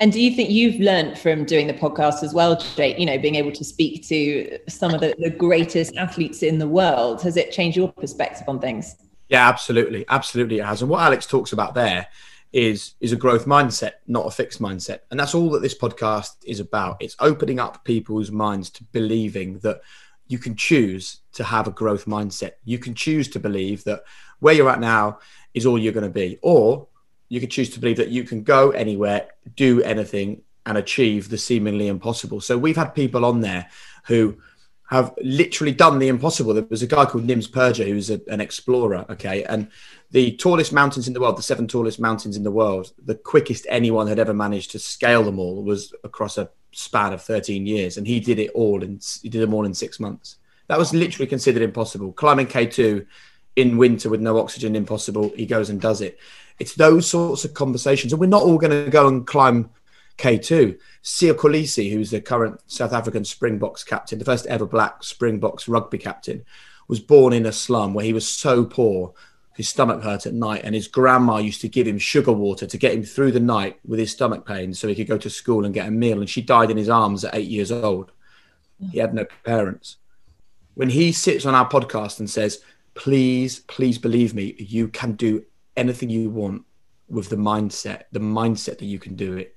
And 0.00 0.12
do 0.12 0.20
you 0.20 0.34
think 0.34 0.50
you've 0.50 0.80
learned 0.80 1.18
from 1.18 1.44
doing 1.44 1.66
the 1.66 1.74
podcast 1.74 2.22
as 2.22 2.32
well, 2.32 2.56
Jake? 2.76 2.98
You 2.98 3.06
know, 3.06 3.18
being 3.18 3.34
able 3.34 3.52
to 3.52 3.64
speak 3.64 4.06
to 4.08 4.58
some 4.68 4.94
of 4.94 5.00
the, 5.00 5.14
the 5.18 5.30
greatest 5.30 5.96
athletes 5.96 6.42
in 6.42 6.58
the 6.58 6.68
world, 6.68 7.22
has 7.22 7.36
it 7.36 7.50
changed 7.50 7.76
your 7.76 7.90
perspective 7.92 8.48
on 8.48 8.60
things? 8.60 8.96
Yeah, 9.28 9.48
absolutely, 9.48 10.04
absolutely 10.08 10.58
it 10.58 10.64
has. 10.64 10.82
And 10.82 10.90
what 10.90 11.02
Alex 11.02 11.26
talks 11.26 11.52
about 11.52 11.74
there 11.74 12.06
is 12.54 12.94
is 13.00 13.12
a 13.12 13.16
growth 13.16 13.46
mindset, 13.46 13.94
not 14.06 14.26
a 14.26 14.30
fixed 14.30 14.62
mindset, 14.62 15.00
and 15.10 15.18
that's 15.18 15.34
all 15.34 15.50
that 15.50 15.60
this 15.60 15.76
podcast 15.76 16.36
is 16.46 16.60
about. 16.60 16.96
It's 17.00 17.16
opening 17.18 17.58
up 17.58 17.84
people's 17.84 18.30
minds 18.30 18.70
to 18.70 18.84
believing 18.84 19.58
that 19.58 19.80
you 20.28 20.38
can 20.38 20.54
choose 20.54 21.20
to 21.32 21.42
have 21.42 21.66
a 21.66 21.72
growth 21.72 22.06
mindset. 22.06 22.52
You 22.64 22.78
can 22.78 22.94
choose 22.94 23.28
to 23.30 23.40
believe 23.40 23.82
that 23.84 24.04
where 24.38 24.54
you're 24.54 24.70
at 24.70 24.80
now 24.80 25.18
is 25.52 25.66
all 25.66 25.78
you're 25.78 25.92
going 25.92 26.06
to 26.06 26.10
be, 26.10 26.38
or 26.42 26.86
you 27.28 27.40
can 27.40 27.50
choose 27.50 27.70
to 27.70 27.80
believe 27.80 27.96
that 27.96 28.10
you 28.10 28.22
can 28.22 28.44
go 28.44 28.70
anywhere, 28.70 29.30
do 29.56 29.82
anything, 29.82 30.42
and 30.64 30.78
achieve 30.78 31.30
the 31.30 31.38
seemingly 31.38 31.88
impossible. 31.88 32.40
So 32.40 32.56
we've 32.56 32.76
had 32.76 32.94
people 32.94 33.24
on 33.24 33.40
there 33.40 33.68
who 34.06 34.38
have 34.86 35.14
literally 35.22 35.72
done 35.72 35.98
the 35.98 36.08
impossible. 36.08 36.52
There 36.52 36.66
was 36.68 36.82
a 36.82 36.86
guy 36.86 37.06
called 37.06 37.26
Nims 37.26 37.48
Purja 37.48 37.86
who's 37.86 38.10
a, 38.10 38.20
an 38.28 38.40
explorer, 38.40 39.06
okay, 39.10 39.44
and 39.44 39.68
the 40.10 40.36
tallest 40.36 40.72
mountains 40.72 41.08
in 41.08 41.14
the 41.14 41.20
world, 41.20 41.38
the 41.38 41.42
seven 41.42 41.66
tallest 41.66 41.98
mountains 41.98 42.36
in 42.36 42.42
the 42.42 42.50
world, 42.50 42.92
the 43.04 43.14
quickest 43.14 43.66
anyone 43.68 44.06
had 44.06 44.18
ever 44.18 44.34
managed 44.34 44.70
to 44.72 44.78
scale 44.78 45.22
them 45.22 45.38
all 45.38 45.62
was 45.62 45.92
across 46.04 46.38
a 46.38 46.50
span 46.72 47.12
of 47.12 47.22
13 47.22 47.66
years, 47.66 47.96
and 47.96 48.06
he 48.06 48.20
did 48.20 48.38
it 48.38 48.50
all 48.50 48.82
and 48.82 49.04
he 49.22 49.28
did 49.28 49.40
them 49.40 49.54
all 49.54 49.64
in 49.64 49.74
six 49.74 49.98
months. 49.98 50.36
That 50.68 50.78
was 50.78 50.94
literally 50.94 51.26
considered 51.26 51.62
impossible. 51.62 52.12
Climbing 52.12 52.46
K2 52.46 53.06
in 53.56 53.76
winter 53.76 54.08
with 54.08 54.20
no 54.20 54.38
oxygen, 54.38 54.76
impossible. 54.76 55.32
He 55.36 55.46
goes 55.46 55.70
and 55.70 55.80
does 55.80 56.00
it. 56.00 56.18
It's 56.58 56.74
those 56.74 57.08
sorts 57.08 57.44
of 57.44 57.54
conversations, 57.54 58.12
and 58.12 58.20
we're 58.20 58.26
not 58.26 58.42
all 58.42 58.58
going 58.58 58.84
to 58.84 58.90
go 58.90 59.08
and 59.08 59.26
climb 59.26 59.70
K2. 60.18 60.78
Siya 61.02 61.34
Kolisi, 61.34 61.92
who's 61.92 62.10
the 62.10 62.20
current 62.20 62.60
South 62.66 62.92
African 62.92 63.24
Springboks 63.24 63.84
captain, 63.84 64.18
the 64.18 64.24
first 64.24 64.46
ever 64.46 64.66
black 64.66 65.02
Springboks 65.02 65.68
rugby 65.68 65.98
captain, 65.98 66.44
was 66.88 67.00
born 67.00 67.32
in 67.32 67.46
a 67.46 67.52
slum 67.52 67.94
where 67.94 68.04
he 68.04 68.12
was 68.12 68.28
so 68.28 68.64
poor 68.64 69.14
his 69.54 69.68
stomach 69.68 70.02
hurt 70.02 70.26
at 70.26 70.34
night, 70.34 70.62
and 70.64 70.74
his 70.74 70.88
grandma 70.88 71.38
used 71.38 71.60
to 71.60 71.68
give 71.68 71.86
him 71.86 71.98
sugar 71.98 72.32
water 72.32 72.66
to 72.66 72.76
get 72.76 72.92
him 72.92 73.04
through 73.04 73.30
the 73.30 73.40
night 73.40 73.78
with 73.86 74.00
his 74.00 74.10
stomach 74.10 74.44
pain 74.44 74.74
so 74.74 74.88
he 74.88 74.96
could 74.96 75.06
go 75.06 75.16
to 75.16 75.30
school 75.30 75.64
and 75.64 75.72
get 75.72 75.86
a 75.86 75.92
meal. 75.92 76.18
And 76.18 76.28
she 76.28 76.42
died 76.42 76.70
in 76.70 76.76
his 76.76 76.88
arms 76.88 77.24
at 77.24 77.36
eight 77.36 77.48
years 77.48 77.70
old. 77.70 78.10
He 78.90 78.98
had 78.98 79.14
no 79.14 79.24
parents. 79.44 79.96
When 80.74 80.90
he 80.90 81.12
sits 81.12 81.46
on 81.46 81.54
our 81.54 81.68
podcast 81.68 82.18
and 82.18 82.28
says, 82.28 82.62
Please, 82.94 83.60
please 83.60 83.96
believe 83.96 84.34
me, 84.34 84.56
you 84.58 84.88
can 84.88 85.12
do 85.12 85.44
anything 85.76 86.10
you 86.10 86.30
want 86.30 86.64
with 87.08 87.28
the 87.28 87.36
mindset, 87.36 88.04
the 88.10 88.20
mindset 88.20 88.78
that 88.78 88.84
you 88.84 88.98
can 88.98 89.14
do 89.14 89.36
it 89.36 89.56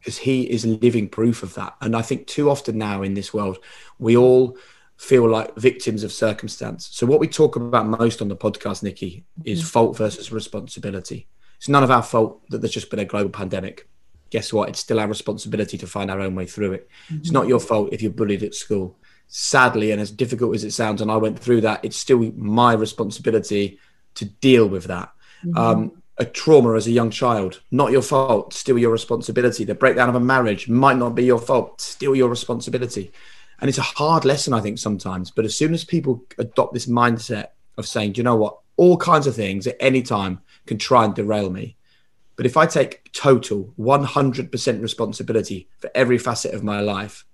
because 0.00 0.18
he 0.18 0.42
is 0.42 0.66
living 0.66 1.08
proof 1.08 1.42
of 1.42 1.54
that. 1.54 1.76
And 1.80 1.96
I 1.96 2.02
think 2.02 2.26
too 2.26 2.50
often 2.50 2.78
now 2.78 3.02
in 3.02 3.14
this 3.14 3.32
world, 3.32 3.58
we 3.98 4.16
all 4.16 4.56
feel 4.96 5.28
like 5.28 5.54
victims 5.56 6.02
of 6.02 6.12
circumstance. 6.12 6.88
So 6.90 7.06
what 7.06 7.20
we 7.20 7.28
talk 7.28 7.56
about 7.56 7.86
most 7.86 8.20
on 8.20 8.28
the 8.28 8.36
podcast, 8.36 8.82
Nikki, 8.82 9.24
is 9.44 9.60
mm-hmm. 9.60 9.68
fault 9.68 9.96
versus 9.96 10.32
responsibility. 10.32 11.28
It's 11.56 11.68
none 11.68 11.84
of 11.84 11.90
our 11.90 12.02
fault 12.02 12.42
that 12.50 12.60
there's 12.60 12.74
just 12.74 12.90
been 12.90 12.98
a 12.98 13.04
global 13.04 13.30
pandemic. 13.30 13.88
Guess 14.30 14.52
what? 14.52 14.68
It's 14.68 14.80
still 14.80 15.00
our 15.00 15.08
responsibility 15.08 15.78
to 15.78 15.86
find 15.86 16.10
our 16.10 16.20
own 16.20 16.34
way 16.34 16.46
through 16.46 16.72
it. 16.72 16.88
Mm-hmm. 17.06 17.18
It's 17.18 17.30
not 17.30 17.48
your 17.48 17.60
fault 17.60 17.90
if 17.92 18.02
you're 18.02 18.10
bullied 18.10 18.42
at 18.42 18.54
school. 18.54 18.98
Sadly, 19.28 19.92
and 19.92 20.00
as 20.00 20.10
difficult 20.10 20.54
as 20.54 20.64
it 20.64 20.72
sounds, 20.72 21.00
and 21.00 21.10
I 21.10 21.16
went 21.16 21.38
through 21.38 21.60
that, 21.62 21.84
it's 21.84 21.96
still 21.96 22.32
my 22.36 22.72
responsibility 22.72 23.78
to 24.14 24.24
deal 24.24 24.66
with 24.66 24.84
that. 24.84 25.12
Mm-hmm. 25.44 25.58
Um, 25.58 26.02
a 26.18 26.24
trauma 26.24 26.74
as 26.74 26.86
a 26.86 26.92
young 26.92 27.10
child, 27.10 27.60
not 27.70 27.92
your 27.92 28.02
fault, 28.02 28.52
still 28.52 28.78
your 28.78 28.90
responsibility. 28.90 29.64
The 29.64 29.74
breakdown 29.74 30.08
of 30.08 30.14
a 30.14 30.20
marriage 30.20 30.68
might 30.68 30.96
not 30.96 31.14
be 31.14 31.24
your 31.24 31.38
fault, 31.38 31.80
still 31.80 32.14
your 32.14 32.28
responsibility. 32.28 33.12
And 33.60 33.68
it's 33.68 33.78
a 33.78 33.82
hard 33.82 34.24
lesson, 34.24 34.52
I 34.52 34.60
think, 34.60 34.78
sometimes. 34.78 35.30
But 35.30 35.44
as 35.44 35.56
soon 35.56 35.74
as 35.74 35.84
people 35.84 36.24
adopt 36.38 36.74
this 36.74 36.86
mindset 36.86 37.48
of 37.76 37.86
saying, 37.86 38.14
you 38.16 38.22
know 38.22 38.36
what, 38.36 38.58
all 38.76 38.96
kinds 38.96 39.26
of 39.26 39.34
things 39.34 39.66
at 39.66 39.76
any 39.80 40.02
time 40.02 40.40
can 40.66 40.78
try 40.78 41.04
and 41.04 41.14
derail 41.14 41.50
me. 41.50 41.76
But 42.36 42.46
if 42.46 42.56
I 42.56 42.66
take 42.66 43.12
total 43.12 43.72
100% 43.78 44.82
responsibility 44.82 45.68
for 45.78 45.90
every 45.94 46.18
facet 46.18 46.54
of 46.54 46.62
my 46.62 46.80
life, 46.80 47.24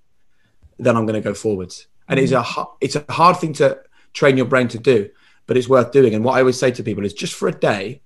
then 0.78 0.96
I'm 0.96 1.06
going 1.06 1.20
to 1.20 1.26
go 1.26 1.34
forwards. 1.34 1.86
And 2.08 2.18
it's 2.18 2.32
a 2.32 2.42
mm. 2.42 2.66
it's 2.80 2.96
a 2.96 3.04
hard 3.10 3.38
thing 3.38 3.54
to 3.54 3.80
train 4.12 4.36
your 4.36 4.46
brain 4.46 4.68
to 4.68 4.78
do, 4.78 5.10
but 5.46 5.56
it's 5.56 5.68
worth 5.68 5.92
doing. 5.92 6.14
And 6.14 6.24
what 6.24 6.36
I 6.36 6.40
always 6.40 6.58
say 6.58 6.70
to 6.70 6.82
people 6.82 7.04
is 7.04 7.14
just 7.14 7.34
for 7.34 7.48
a 7.48 7.52
day, 7.52 8.02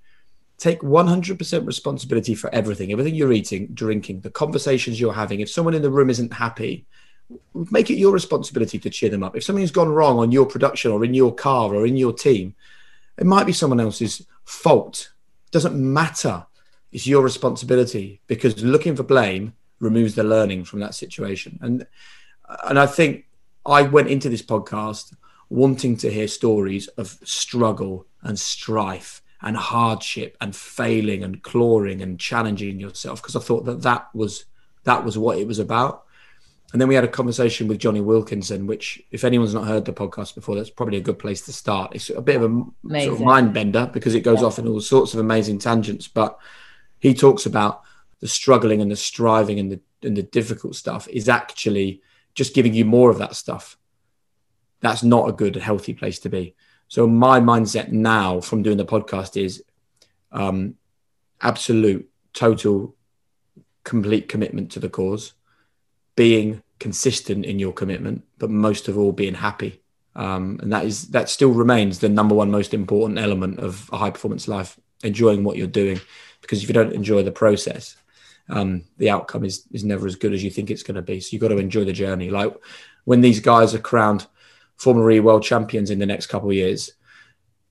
take 0.59 0.81
100% 0.81 1.67
responsibility 1.67 2.35
for 2.35 2.53
everything 2.55 2.93
everything 2.93 3.15
you're 3.15 3.33
eating 3.33 3.69
drinking 3.69 4.21
the 4.21 4.31
conversations 4.31 5.01
you're 5.01 5.13
having 5.13 5.41
if 5.41 5.51
someone 5.51 5.75
in 5.75 5.83
the 5.83 5.91
room 5.91 6.11
isn't 6.11 6.33
happy 6.33 6.85
make 7.71 7.91
it 7.91 7.99
your 7.99 8.13
responsibility 8.13 8.79
to 8.79 8.91
cheer 8.91 9.11
them 9.11 9.23
up 9.23 9.37
if 9.37 9.45
something's 9.45 9.71
gone 9.71 9.89
wrong 9.89 10.19
on 10.19 10.33
your 10.33 10.47
production 10.47 10.91
or 10.91 11.05
in 11.05 11.15
your 11.15 11.35
car 11.35 11.75
or 11.75 11.87
in 11.87 11.97
your 11.97 12.13
team 12.13 12.55
it 13.19 13.27
might 13.27 13.47
be 13.47 13.53
someone 13.53 13.81
else's 13.81 14.25
fault 14.45 15.11
doesn't 15.51 15.75
matter. 15.75 16.47
It's 16.93 17.07
your 17.07 17.23
responsibility 17.23 18.21
because 18.27 18.63
looking 18.63 18.97
for 18.97 19.03
blame 19.03 19.55
removes 19.81 20.15
the 20.15 20.25
learning 20.25 20.65
from 20.65 20.81
that 20.81 20.95
situation. 20.95 21.59
And 21.61 21.87
and 22.65 22.79
I 22.79 22.87
think 22.87 23.27
I 23.67 23.83
went 23.83 24.09
into 24.09 24.29
this 24.29 24.43
podcast 24.43 25.15
wanting 25.51 25.97
to 25.99 26.11
hear 26.11 26.29
stories 26.29 26.89
of 26.89 27.19
struggle 27.25 28.07
and 28.23 28.39
strife 28.39 29.23
and 29.43 29.57
hardship 29.57 30.37
and 30.41 30.55
failing 30.55 31.23
and 31.23 31.43
clawing 31.43 32.03
and 32.03 32.19
challenging 32.19 32.81
yourself 32.81 33.23
because 33.23 33.37
I 33.37 33.41
thought 33.41 33.65
that 33.67 33.83
that 33.83 34.09
was 34.15 34.45
that 34.85 35.05
was 35.05 35.17
what 35.19 35.39
it 35.39 35.47
was 35.47 35.59
about. 35.59 36.05
And 36.73 36.81
then 36.81 36.89
we 36.89 36.95
had 36.95 37.05
a 37.05 37.09
conversation 37.09 37.67
with 37.67 37.79
Jonny 37.79 38.03
Wilkinson, 38.03 38.67
which, 38.67 39.03
if 39.11 39.25
anyone's 39.25 39.55
not 39.55 39.67
heard 39.67 39.87
the 39.87 39.93
podcast 39.93 40.35
before, 40.35 40.55
that's 40.55 40.69
probably 40.69 40.99
a 40.99 41.03
good 41.03 41.19
place 41.19 41.41
to 41.47 41.53
start. 41.53 41.95
It's 41.95 42.11
a 42.11 42.21
bit 42.21 42.37
of 42.37 42.43
a 42.43 43.01
sort 43.01 43.15
of 43.15 43.21
mind 43.23 43.55
bender 43.55 43.89
because 43.91 44.15
it 44.15 44.21
goes 44.21 44.41
yeah. 44.41 44.47
off 44.47 44.59
in 44.59 44.69
all 44.69 44.81
sorts 44.81 45.15
of 45.15 45.21
amazing 45.21 45.61
tangents. 45.61 46.09
But 46.09 46.39
he 46.99 47.15
talks 47.15 47.47
about 47.47 47.83
the 48.21 48.29
struggling 48.29 48.83
and 48.83 48.91
the 48.91 48.97
striving 48.97 49.59
and 49.59 49.73
the 49.73 49.81
and 50.03 50.17
the 50.17 50.23
difficult 50.23 50.77
stuff 50.77 51.09
is 51.09 51.29
actually 51.29 52.03
just 52.35 52.55
giving 52.55 52.75
you 52.75 52.85
more 52.85 53.11
of 53.11 53.19
that 53.19 53.35
stuff. 53.35 53.79
That's 54.81 55.03
not 55.03 55.29
a 55.29 55.33
good, 55.33 55.57
healthy 55.57 55.95
place 55.95 56.19
to 56.21 56.29
be. 56.29 56.55
So 56.89 57.07
my 57.07 57.39
mindset 57.41 57.93
now 57.93 58.41
from 58.41 58.63
doing 58.63 58.79
the 58.79 58.85
podcast 58.85 59.41
is 59.41 59.63
um, 60.33 60.75
absolute, 61.41 62.11
total, 62.33 62.95
complete 63.85 64.29
commitment 64.29 64.73
to 64.73 64.81
the 64.81 64.89
cause, 64.89 65.35
being 66.17 66.63
consistent 66.79 67.45
in 67.45 67.59
your 67.59 67.73
commitment, 67.73 68.25
but 68.39 68.51
most 68.51 68.89
of 68.89 68.99
all 68.99 69.13
being 69.13 69.35
happy. 69.35 69.83
Um, 70.17 70.59
and 70.63 70.73
that 70.73 70.85
is 70.85 71.09
that 71.09 71.29
still 71.29 71.53
remains 71.53 72.01
the 72.01 72.09
number 72.09 72.35
one 72.35 72.51
most 72.51 72.75
important 72.75 73.19
element 73.19 73.61
of 73.61 73.89
a 73.93 73.99
high 73.99 74.11
performance 74.11 74.49
life. 74.49 74.79
Enjoying 75.05 75.45
what 75.45 75.57
you're 75.57 75.69
doing, 75.69 76.01
because 76.41 76.61
if 76.61 76.69
you 76.69 76.75
don't 76.75 76.93
enjoy 76.93 77.23
the 77.23 77.31
process, 77.31 77.95
um, 78.49 78.83
the 78.97 79.11
outcome 79.11 79.45
is 79.45 79.65
is 79.71 79.85
never 79.85 80.09
as 80.09 80.17
good 80.17 80.33
as 80.33 80.43
you 80.43 80.51
think 80.51 80.71
it's 80.71 80.83
going 80.83 80.97
to 80.97 81.03
be. 81.03 81.21
So 81.21 81.29
you've 81.31 81.43
got 81.43 81.49
to 81.49 81.59
enjoy 81.59 81.85
the 81.85 81.93
journey. 81.93 82.31
Like 82.31 82.53
when 83.05 83.21
these 83.21 83.39
guys 83.39 83.75
are 83.77 83.79
crowned 83.79 84.27
Formula 84.79 85.21
world 85.21 85.43
champions 85.43 85.91
in 85.91 85.99
the 85.99 86.07
next 86.07 86.27
couple 86.27 86.49
of 86.49 86.55
years, 86.55 86.93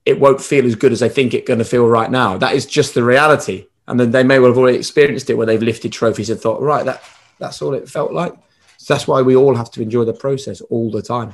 it 0.05 0.20
won't 0.20 0.41
feel 0.41 0.66
as 0.66 0.76
good 0.76 0.91
as 0.91 0.99
they 0.99 1.10
think 1.10 1.34
it's 1.34 1.47
going 1.47 1.60
to 1.60 1.66
feel 1.66 1.88
right 1.88 2.12
now. 2.12 2.38
That 2.38 2.53
is 2.53 2.66
just 2.66 2.93
the 2.93 3.03
reality. 3.03 3.68
And 3.88 3.99
then 3.99 4.12
they 4.12 4.24
may 4.24 4.39
well 4.39 4.51
have 4.51 4.58
already 4.58 4.78
experienced 4.78 5.30
it 5.30 5.36
where 5.36 5.45
they've 5.45 5.62
lifted 5.62 5.93
trophies 5.93 6.30
and 6.30 6.39
thought, 6.39 6.62
right, 6.62 6.86
that 6.86 7.01
that's 7.39 7.62
all 7.62 7.74
it 7.74 7.89
felt 7.89 8.12
like. 8.12 8.34
So 8.78 8.93
that's 8.93 9.08
why 9.08 9.22
we 9.22 9.36
all 9.36 9.55
have 9.55 9.72
to 9.72 9.82
enjoy 9.82 10.05
the 10.05 10.14
process 10.14 10.62
all 10.62 10.91
the 10.91 11.01
time. 11.01 11.34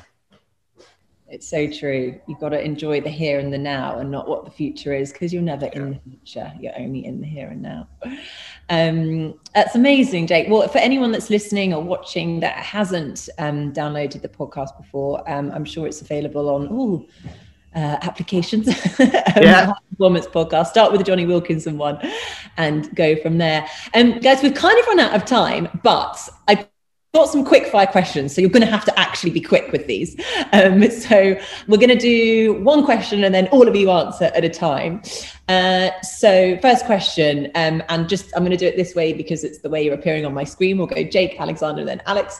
It's 1.33 1.47
so 1.47 1.65
true. 1.65 2.21
You've 2.27 2.39
got 2.39 2.49
to 2.49 2.63
enjoy 2.63 3.01
the 3.01 3.09
here 3.09 3.39
and 3.39 3.51
the 3.51 3.57
now 3.57 3.97
and 3.97 4.11
not 4.11 4.27
what 4.27 4.45
the 4.45 4.51
future 4.51 4.93
is 4.93 5.11
because 5.11 5.33
you're 5.33 5.41
never 5.41 5.65
yeah. 5.65 5.77
in 5.77 5.89
the 5.89 5.99
future. 5.99 6.53
You're 6.59 6.77
only 6.77 7.03
in 7.05 7.21
the 7.21 7.25
here 7.25 7.47
and 7.47 7.59
now. 7.59 7.87
Um, 8.69 9.39
that's 9.55 9.73
amazing, 9.73 10.27
Jake. 10.27 10.47
Well, 10.47 10.67
for 10.67 10.77
anyone 10.77 11.11
that's 11.11 11.31
listening 11.31 11.73
or 11.73 11.81
watching 11.81 12.39
that 12.41 12.57
hasn't 12.57 13.29
um, 13.39 13.73
downloaded 13.73 14.21
the 14.21 14.29
podcast 14.29 14.77
before, 14.77 15.27
um, 15.27 15.51
I'm 15.51 15.65
sure 15.65 15.87
it's 15.87 16.01
available 16.01 16.49
on 16.49 16.67
all 16.67 17.07
uh, 17.75 17.97
applications. 18.03 18.67
yeah. 18.99 19.73
Performance 19.89 20.27
podcast. 20.27 20.67
Start 20.67 20.91
with 20.91 20.99
the 20.99 21.05
Jonny 21.05 21.25
Wilkinson 21.25 21.79
one 21.79 21.99
and 22.57 22.95
go 22.95 23.15
from 23.23 23.39
there. 23.39 23.67
And 23.95 24.13
um, 24.13 24.19
guys, 24.19 24.43
we've 24.43 24.53
kind 24.53 24.77
of 24.79 24.85
run 24.85 24.99
out 24.99 25.15
of 25.15 25.25
time, 25.25 25.79
but 25.81 26.29
I 26.47 26.67
got 27.13 27.29
some 27.29 27.45
quick 27.45 27.67
fire 27.67 27.85
questions, 27.85 28.33
so 28.33 28.41
you're 28.41 28.49
going 28.49 28.65
to 28.65 28.71
have 28.71 28.83
to 28.83 28.99
actually 28.99 29.29
be 29.29 29.39
quick 29.39 29.71
with 29.71 29.85
these. 29.85 30.19
Um, 30.51 30.89
so 30.89 31.39
we're 31.67 31.77
going 31.77 31.89
to 31.89 31.95
do 31.95 32.53
one 32.63 32.83
question 32.83 33.23
and 33.23 33.35
then 33.35 33.47
all 33.49 33.67
of 33.67 33.75
you 33.75 33.91
answer 33.91 34.31
at 34.33 34.43
a 34.43 34.49
time. 34.49 35.03
Uh, 35.47 35.91
so 36.01 36.57
first 36.57 36.87
question, 36.87 37.51
um, 37.53 37.83
and 37.89 38.09
just 38.09 38.35
I'm 38.35 38.41
going 38.41 38.49
to 38.49 38.57
do 38.57 38.65
it 38.65 38.77
this 38.77 38.95
way 38.95 39.13
because 39.13 39.43
it's 39.43 39.59
the 39.59 39.69
way 39.69 39.85
you're 39.85 39.93
appearing 39.93 40.25
on 40.25 40.33
my 40.33 40.43
screen. 40.43 40.79
We'll 40.79 40.87
go 40.87 41.03
Jake, 41.03 41.39
Alexander, 41.39 41.85
then 41.85 42.01
Alex. 42.07 42.39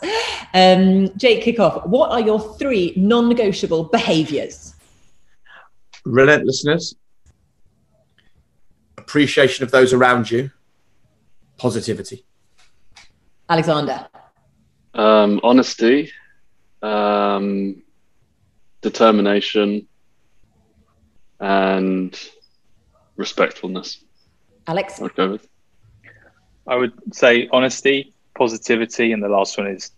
Um, 0.55 1.15
Jake, 1.17 1.43
kick 1.43 1.59
off. 1.59 1.86
What 1.86 2.09
are 2.09 2.21
your 2.21 2.39
three 2.57 2.93
non-negotiable 2.97 3.86
behaviours? 3.86 4.74
Relentlessness, 6.03 6.95
appreciation 8.97 9.63
of 9.63 9.69
those 9.69 9.93
around 9.93 10.32
you, 10.32 10.49
positivity. 11.57 12.26
Alexander. 13.47 14.07
Um, 14.94 15.39
honesty, 15.44 16.12
um, 16.82 17.82
determination, 18.82 19.88
and 21.39 22.20
respectfulness. 23.18 24.04
Alex? 24.68 25.02
I'd 25.02 25.16
go 25.16 25.32
with. 25.32 25.48
I 26.68 26.76
would 26.76 26.94
say 27.14 27.50
honesty, 27.52 28.14
positivity, 28.36 29.12
and 29.12 29.22
the 29.22 29.30
last 29.30 29.58
one 29.58 29.68
is 29.68 29.91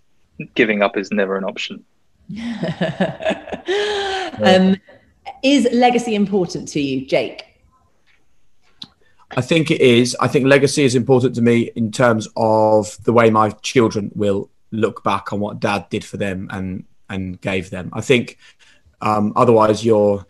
giving 0.56 0.82
up 0.82 0.98
is 0.98 1.12
never 1.12 1.38
an 1.38 1.44
option. 1.44 1.84
um, 4.44 4.76
is 5.44 5.68
legacy 5.72 6.16
important 6.16 6.68
to 6.70 6.82
you, 6.82 7.06
Jake? 7.06 7.44
I 9.38 9.42
think 9.42 9.70
it 9.70 9.82
is. 9.82 10.16
I 10.20 10.28
think 10.28 10.46
legacy 10.48 10.84
is 10.84 10.96
important 10.96 11.36
to 11.36 11.42
me 11.42 11.72
in 11.76 11.92
terms 11.92 12.28
of 12.36 12.98
the 13.04 13.14
way 13.14 13.30
my 13.30 13.50
children 13.50 14.12
will 14.16 14.50
look 14.76 15.04
back 15.04 15.34
on 15.34 15.40
what 15.40 15.60
dad 15.60 15.88
did 15.90 16.04
for 16.04 16.18
them 16.18 16.48
and 16.52 16.86
and 17.10 17.40
gave 17.42 17.70
them. 17.70 17.90
I 17.94 18.02
think 18.02 18.38
um, 19.02 19.34
otherwise 19.36 19.86
you're 19.86 20.26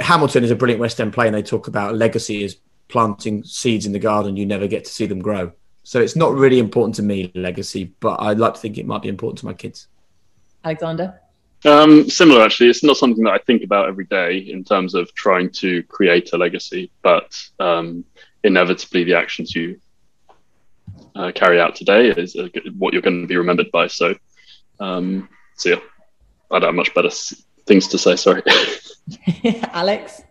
Hamilton 0.00 0.44
is 0.44 0.50
a 0.50 0.56
brilliant 0.56 0.80
West 0.80 1.00
End 1.00 1.12
play 1.12 1.26
and 1.26 1.34
they 1.34 1.42
talk 1.42 1.68
about 1.68 1.94
legacy 1.94 2.42
is 2.42 2.56
planting 2.88 3.44
seeds 3.44 3.86
in 3.86 3.92
the 3.92 3.98
garden 3.98 4.36
you 4.36 4.46
never 4.46 4.66
get 4.66 4.84
to 4.84 4.90
see 4.90 5.06
them 5.06 5.20
grow. 5.20 5.52
So 5.82 6.00
it's 6.00 6.16
not 6.16 6.34
really 6.34 6.58
important 6.58 6.94
to 6.96 7.02
me 7.02 7.32
legacy, 7.34 7.94
but 8.00 8.20
I'd 8.20 8.38
like 8.38 8.54
to 8.54 8.60
think 8.60 8.76
it 8.76 8.86
might 8.86 9.02
be 9.02 9.08
important 9.08 9.38
to 9.38 9.46
my 9.46 9.54
kids. 9.54 9.88
Alexander. 10.64 11.20
Um, 11.64 12.08
similar, 12.08 12.42
actually. 12.42 12.68
It's 12.68 12.84
not 12.84 12.96
something 12.96 13.24
that 13.24 13.32
I 13.32 13.38
think 13.38 13.62
about 13.62 13.88
every 13.88 14.04
day 14.04 14.38
in 14.38 14.64
terms 14.64 14.94
of 14.94 15.12
trying 15.14 15.50
to 15.52 15.82
create 15.84 16.32
a 16.32 16.36
legacy, 16.36 16.90
but 17.02 17.42
um, 17.58 18.04
inevitably 18.44 19.04
the 19.04 19.14
actions 19.14 19.54
you 19.54 19.80
uh, 21.18 21.32
carry 21.32 21.60
out 21.60 21.74
today 21.74 22.10
is 22.10 22.36
uh, 22.36 22.48
what 22.78 22.92
you're 22.92 23.02
going 23.02 23.22
to 23.22 23.26
be 23.26 23.36
remembered 23.36 23.70
by. 23.72 23.88
So, 23.88 24.14
um, 24.78 25.28
so 25.56 25.70
yeah, 25.70 25.80
I 26.50 26.60
don't 26.60 26.68
have 26.68 26.74
much 26.74 26.94
better 26.94 27.10
things 27.66 27.88
to 27.88 27.98
say. 27.98 28.16
Sorry, 28.16 28.42
Alex. 29.72 30.22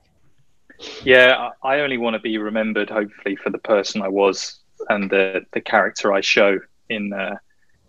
Yeah, 1.04 1.50
I 1.62 1.82
only 1.82 1.98
want 1.98 2.14
to 2.14 2.20
be 2.20 2.38
remembered, 2.38 2.90
hopefully, 2.90 3.36
for 3.36 3.50
the 3.50 3.58
person 3.58 4.02
I 4.02 4.08
was 4.08 4.60
and 4.90 5.10
the 5.10 5.42
the 5.52 5.62
character 5.62 6.14
I 6.14 6.22
show 6.22 6.58
in, 6.90 7.12
uh, 7.12 7.36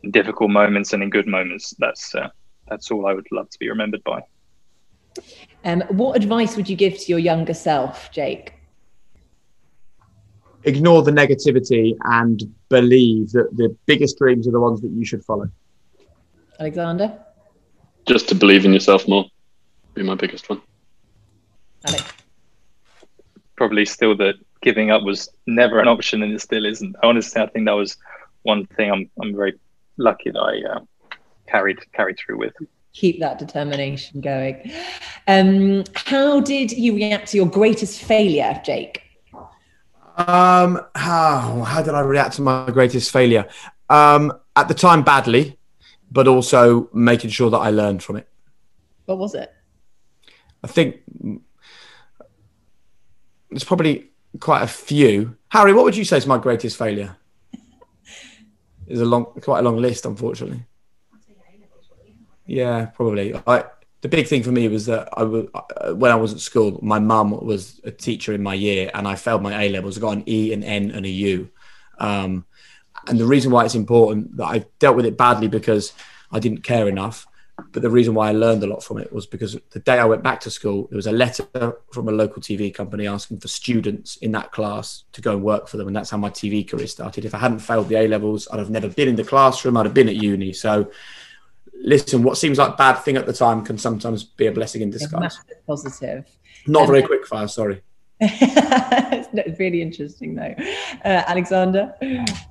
in 0.02 0.10
difficult 0.10 0.50
moments 0.50 0.92
and 0.92 1.02
in 1.02 1.10
good 1.10 1.28
moments. 1.28 1.74
That's 1.78 2.14
uh, 2.14 2.28
that's 2.68 2.90
all 2.90 3.06
I 3.06 3.14
would 3.14 3.28
love 3.30 3.48
to 3.50 3.58
be 3.58 3.68
remembered 3.68 4.02
by. 4.02 4.22
Um, 5.64 5.82
what 5.88 6.16
advice 6.16 6.56
would 6.56 6.68
you 6.68 6.76
give 6.76 6.98
to 6.98 7.06
your 7.06 7.18
younger 7.18 7.54
self, 7.54 8.10
Jake? 8.10 8.57
Ignore 10.64 11.02
the 11.02 11.10
negativity 11.10 11.96
and 12.04 12.42
believe 12.68 13.30
that 13.32 13.56
the 13.56 13.74
biggest 13.86 14.18
dreams 14.18 14.46
are 14.48 14.52
the 14.52 14.60
ones 14.60 14.80
that 14.80 14.90
you 14.90 15.04
should 15.04 15.24
follow. 15.24 15.48
Alexander? 16.58 17.18
Just 18.06 18.28
to 18.28 18.34
believe 18.34 18.64
in 18.64 18.72
yourself 18.72 19.06
more. 19.06 19.26
Be 19.94 20.02
my 20.02 20.14
biggest 20.14 20.48
one. 20.48 20.60
Alex? 21.86 22.04
Probably 23.56 23.84
still 23.84 24.16
that 24.16 24.34
giving 24.62 24.90
up 24.90 25.02
was 25.02 25.28
never 25.46 25.80
an 25.80 25.88
option 25.88 26.22
and 26.22 26.32
it 26.32 26.40
still 26.40 26.64
isn't. 26.64 26.96
I 27.02 27.06
honestly, 27.06 27.40
I 27.40 27.46
think 27.46 27.66
that 27.66 27.72
was 27.72 27.96
one 28.42 28.66
thing 28.66 28.90
I'm, 28.90 29.10
I'm 29.22 29.34
very 29.34 29.54
lucky 29.96 30.30
that 30.30 30.40
I 30.40 30.74
uh, 30.74 30.80
carried 31.46 31.78
carried 31.92 32.18
through 32.18 32.38
with. 32.38 32.54
Keep 32.92 33.20
that 33.20 33.38
determination 33.38 34.20
going. 34.20 34.72
Um, 35.26 35.84
how 35.94 36.40
did 36.40 36.72
you 36.72 36.94
react 36.94 37.28
to 37.28 37.36
your 37.36 37.46
greatest 37.46 38.02
failure, 38.02 38.60
Jake? 38.64 39.02
Um, 40.18 40.80
how 40.96 41.62
how 41.62 41.80
did 41.80 41.94
I 41.94 42.00
react 42.00 42.34
to 42.36 42.42
my 42.42 42.68
greatest 42.70 43.12
failure? 43.12 43.46
Um, 43.88 44.32
at 44.56 44.66
the 44.66 44.74
time, 44.74 45.02
badly, 45.02 45.58
but 46.10 46.26
also 46.26 46.90
making 46.92 47.30
sure 47.30 47.50
that 47.50 47.58
I 47.58 47.70
learned 47.70 48.02
from 48.02 48.16
it. 48.16 48.28
What 49.06 49.18
was 49.18 49.34
it? 49.34 49.52
I 50.62 50.66
think 50.66 50.96
there's 53.50 53.64
probably 53.64 54.10
quite 54.40 54.62
a 54.62 54.66
few. 54.66 55.36
Harry, 55.50 55.72
what 55.72 55.84
would 55.84 55.96
you 55.96 56.04
say 56.04 56.16
is 56.16 56.26
my 56.26 56.36
greatest 56.36 56.76
failure? 56.76 57.16
There's 58.86 59.00
a 59.00 59.04
long, 59.04 59.26
quite 59.42 59.60
a 59.60 59.62
long 59.62 59.76
list, 59.76 60.04
unfortunately. 60.04 60.64
Yeah, 62.46 62.86
probably. 62.86 63.34
I 63.46 63.64
the 64.00 64.08
big 64.08 64.28
thing 64.28 64.42
for 64.42 64.52
me 64.52 64.68
was 64.68 64.86
that 64.86 65.08
I 65.12 65.24
was 65.24 65.46
uh, 65.54 65.94
when 65.94 66.12
I 66.12 66.16
was 66.16 66.32
at 66.32 66.40
school, 66.40 66.78
my 66.82 66.98
mum 66.98 67.30
was 67.30 67.80
a 67.84 67.90
teacher 67.90 68.32
in 68.32 68.42
my 68.42 68.54
year, 68.54 68.90
and 68.94 69.08
I 69.08 69.16
failed 69.16 69.42
my 69.42 69.64
A 69.64 69.68
levels. 69.70 69.96
I 69.96 70.00
got 70.00 70.16
an 70.16 70.28
E, 70.28 70.52
an 70.52 70.62
N, 70.62 70.90
and 70.90 71.04
a 71.04 71.08
U. 71.08 71.50
Um, 71.98 72.46
and 73.08 73.18
the 73.18 73.26
reason 73.26 73.50
why 73.50 73.64
it's 73.64 73.74
important 73.74 74.36
that 74.36 74.44
I 74.44 74.66
dealt 74.78 74.96
with 74.96 75.06
it 75.06 75.16
badly 75.16 75.48
because 75.48 75.92
I 76.30 76.38
didn't 76.38 76.62
care 76.62 76.88
enough, 76.88 77.26
but 77.72 77.82
the 77.82 77.90
reason 77.90 78.14
why 78.14 78.28
I 78.28 78.32
learned 78.32 78.62
a 78.62 78.66
lot 78.66 78.84
from 78.84 78.98
it 78.98 79.12
was 79.12 79.26
because 79.26 79.56
the 79.70 79.80
day 79.80 79.98
I 79.98 80.04
went 80.04 80.22
back 80.22 80.40
to 80.40 80.50
school, 80.50 80.86
there 80.90 80.96
was 80.96 81.06
a 81.06 81.12
letter 81.12 81.44
from 81.92 82.08
a 82.08 82.12
local 82.12 82.40
TV 82.40 82.72
company 82.72 83.08
asking 83.08 83.40
for 83.40 83.48
students 83.48 84.16
in 84.18 84.32
that 84.32 84.52
class 84.52 85.04
to 85.12 85.20
go 85.20 85.32
and 85.32 85.42
work 85.42 85.66
for 85.66 85.76
them. 85.76 85.88
And 85.88 85.96
that's 85.96 86.10
how 86.10 86.18
my 86.18 86.30
TV 86.30 86.68
career 86.68 86.86
started. 86.86 87.24
If 87.24 87.34
I 87.34 87.38
hadn't 87.38 87.58
failed 87.60 87.88
the 87.88 87.96
A 87.96 88.06
levels, 88.06 88.46
I'd 88.52 88.60
have 88.60 88.70
never 88.70 88.88
been 88.88 89.08
in 89.08 89.16
the 89.16 89.24
classroom, 89.24 89.76
I'd 89.76 89.86
have 89.86 89.94
been 89.94 90.08
at 90.08 90.16
uni. 90.16 90.52
So, 90.52 90.90
listen, 91.82 92.22
what 92.22 92.38
seems 92.38 92.58
like 92.58 92.74
a 92.74 92.76
bad 92.76 92.94
thing 92.94 93.16
at 93.16 93.26
the 93.26 93.32
time 93.32 93.64
can 93.64 93.78
sometimes 93.78 94.24
be 94.24 94.46
a 94.46 94.52
blessing 94.52 94.82
in 94.82 94.90
disguise. 94.90 95.38
Positive. 95.66 96.24
Not 96.66 96.86
very 96.86 97.02
quick 97.02 97.26
fire, 97.26 97.48
sorry. 97.48 97.82
it's 98.20 99.60
really 99.60 99.80
interesting 99.80 100.34
though. 100.34 100.54
Uh, 101.04 101.22
Alexander? 101.28 101.94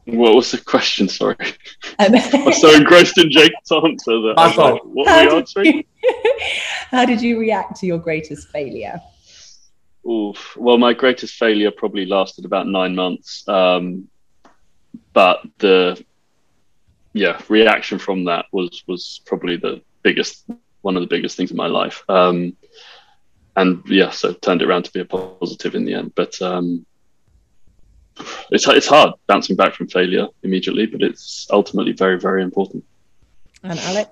What 0.05 0.33
was 0.33 0.51
the 0.51 0.59
question? 0.59 1.09
Sorry. 1.09 1.35
Um, 1.99 2.15
I 2.15 2.43
was 2.45 2.61
so 2.61 2.73
engrossed 2.73 3.17
in 3.17 3.29
Jake's 3.29 3.71
answer 3.71 4.21
that 4.21 4.35
I 4.37 4.51
thought, 4.53 4.73
like, 4.73 4.83
what 4.85 5.07
were 5.07 5.23
you 5.23 5.37
answering? 5.37 5.83
how 6.91 7.05
did 7.05 7.21
you 7.21 7.37
react 7.37 7.77
to 7.81 7.85
your 7.85 7.97
greatest 7.97 8.47
failure? 8.47 9.01
Oof. 10.09 10.55
Well, 10.55 10.77
my 10.77 10.93
greatest 10.93 11.35
failure 11.35 11.69
probably 11.69 12.05
lasted 12.05 12.45
about 12.45 12.67
nine 12.67 12.95
months. 12.95 13.45
Um, 13.49 14.07
but 15.11 15.41
the 15.57 16.01
yeah 17.17 17.41
reaction 17.49 17.99
from 17.99 18.25
that 18.25 18.45
was 18.51 18.83
was 18.87 19.21
probably 19.25 19.57
the 19.57 19.81
biggest 20.03 20.45
one 20.81 20.95
of 20.95 21.01
the 21.01 21.07
biggest 21.07 21.35
things 21.35 21.51
in 21.51 21.57
my 21.57 21.67
life. 21.67 22.03
Um, 22.07 22.55
and 23.55 23.83
yeah, 23.87 24.11
so 24.11 24.33
turned 24.33 24.61
it 24.61 24.67
around 24.67 24.83
to 24.85 24.93
be 24.93 24.99
a 24.99 25.05
positive 25.05 25.75
in 25.75 25.83
the 25.83 25.95
end. 25.95 26.13
But 26.15 26.41
um, 26.41 26.85
it's 28.51 28.67
it's 28.67 28.87
hard 28.87 29.13
bouncing 29.27 29.55
back 29.55 29.73
from 29.73 29.87
failure 29.87 30.27
immediately, 30.43 30.85
but 30.85 31.01
it's 31.01 31.47
ultimately 31.51 31.91
very 31.91 32.19
very 32.19 32.43
important. 32.43 32.85
And 33.63 33.79
Alex, 33.79 34.09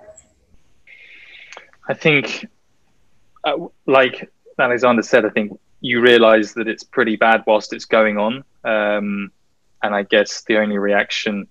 I 1.87 1.93
think, 1.93 2.47
uh, 3.43 3.57
like 3.85 4.29
Alexander 4.59 5.03
said, 5.03 5.25
I 5.25 5.29
think 5.29 5.57
you 5.81 6.01
realise 6.01 6.53
that 6.53 6.67
it's 6.67 6.83
pretty 6.83 7.15
bad 7.15 7.43
whilst 7.45 7.71
it's 7.71 7.85
going 7.85 8.17
on, 8.17 8.43
um, 8.63 9.31
and 9.83 9.93
I 9.95 10.03
guess 10.03 10.43
the 10.47 10.57
only 10.57 10.79
reaction 10.79 11.47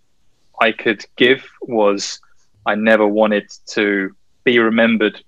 I 0.65 0.73
could 0.73 1.05
give 1.17 1.43
was 1.61 2.21
I 2.65 2.75
never 2.75 3.07
wanted 3.07 3.53
to 3.77 4.17
be 4.45 4.59
remembered 4.59 5.23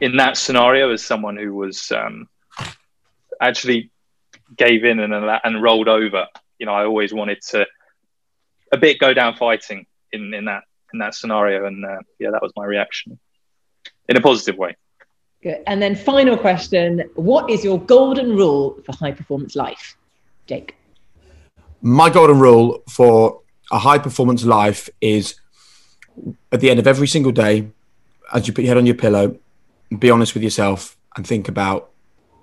in 0.00 0.16
that 0.18 0.36
scenario 0.36 0.92
as 0.92 1.04
someone 1.04 1.36
who 1.36 1.52
was 1.54 1.90
um, 1.90 2.28
actually 3.40 3.90
gave 4.56 4.84
in 4.84 5.00
and 5.00 5.12
and 5.46 5.62
rolled 5.62 5.88
over. 5.88 6.26
You 6.60 6.66
know, 6.66 6.74
I 6.80 6.84
always 6.84 7.12
wanted 7.12 7.40
to 7.50 7.66
a 8.70 8.76
bit 8.76 9.00
go 9.00 9.12
down 9.12 9.34
fighting 9.34 9.84
in 10.12 10.32
in 10.32 10.44
that 10.44 10.62
in 10.92 11.00
that 11.00 11.16
scenario, 11.16 11.66
and 11.66 11.84
uh, 11.84 11.98
yeah, 12.20 12.30
that 12.30 12.42
was 12.42 12.52
my 12.56 12.66
reaction 12.74 13.18
in 14.08 14.16
a 14.16 14.20
positive 14.20 14.56
way. 14.56 14.76
Good. 15.42 15.64
And 15.66 15.82
then 15.82 15.96
final 15.96 16.36
question: 16.36 17.02
What 17.16 17.50
is 17.50 17.64
your 17.64 17.80
golden 17.80 18.36
rule 18.36 18.78
for 18.84 18.92
high 18.92 19.14
performance 19.20 19.56
life, 19.56 19.96
Jake? 20.46 20.76
My 21.82 22.08
golden 22.10 22.38
rule 22.38 22.84
for 22.88 23.40
a 23.70 23.78
high 23.78 23.98
performance 23.98 24.44
life 24.44 24.88
is 25.00 25.40
at 26.52 26.60
the 26.60 26.70
end 26.70 26.78
of 26.78 26.86
every 26.86 27.06
single 27.06 27.32
day, 27.32 27.68
as 28.32 28.46
you 28.46 28.54
put 28.54 28.64
your 28.64 28.70
head 28.70 28.78
on 28.78 28.86
your 28.86 28.94
pillow, 28.94 29.38
be 29.98 30.10
honest 30.10 30.34
with 30.34 30.42
yourself 30.42 30.96
and 31.16 31.26
think 31.26 31.48
about 31.48 31.90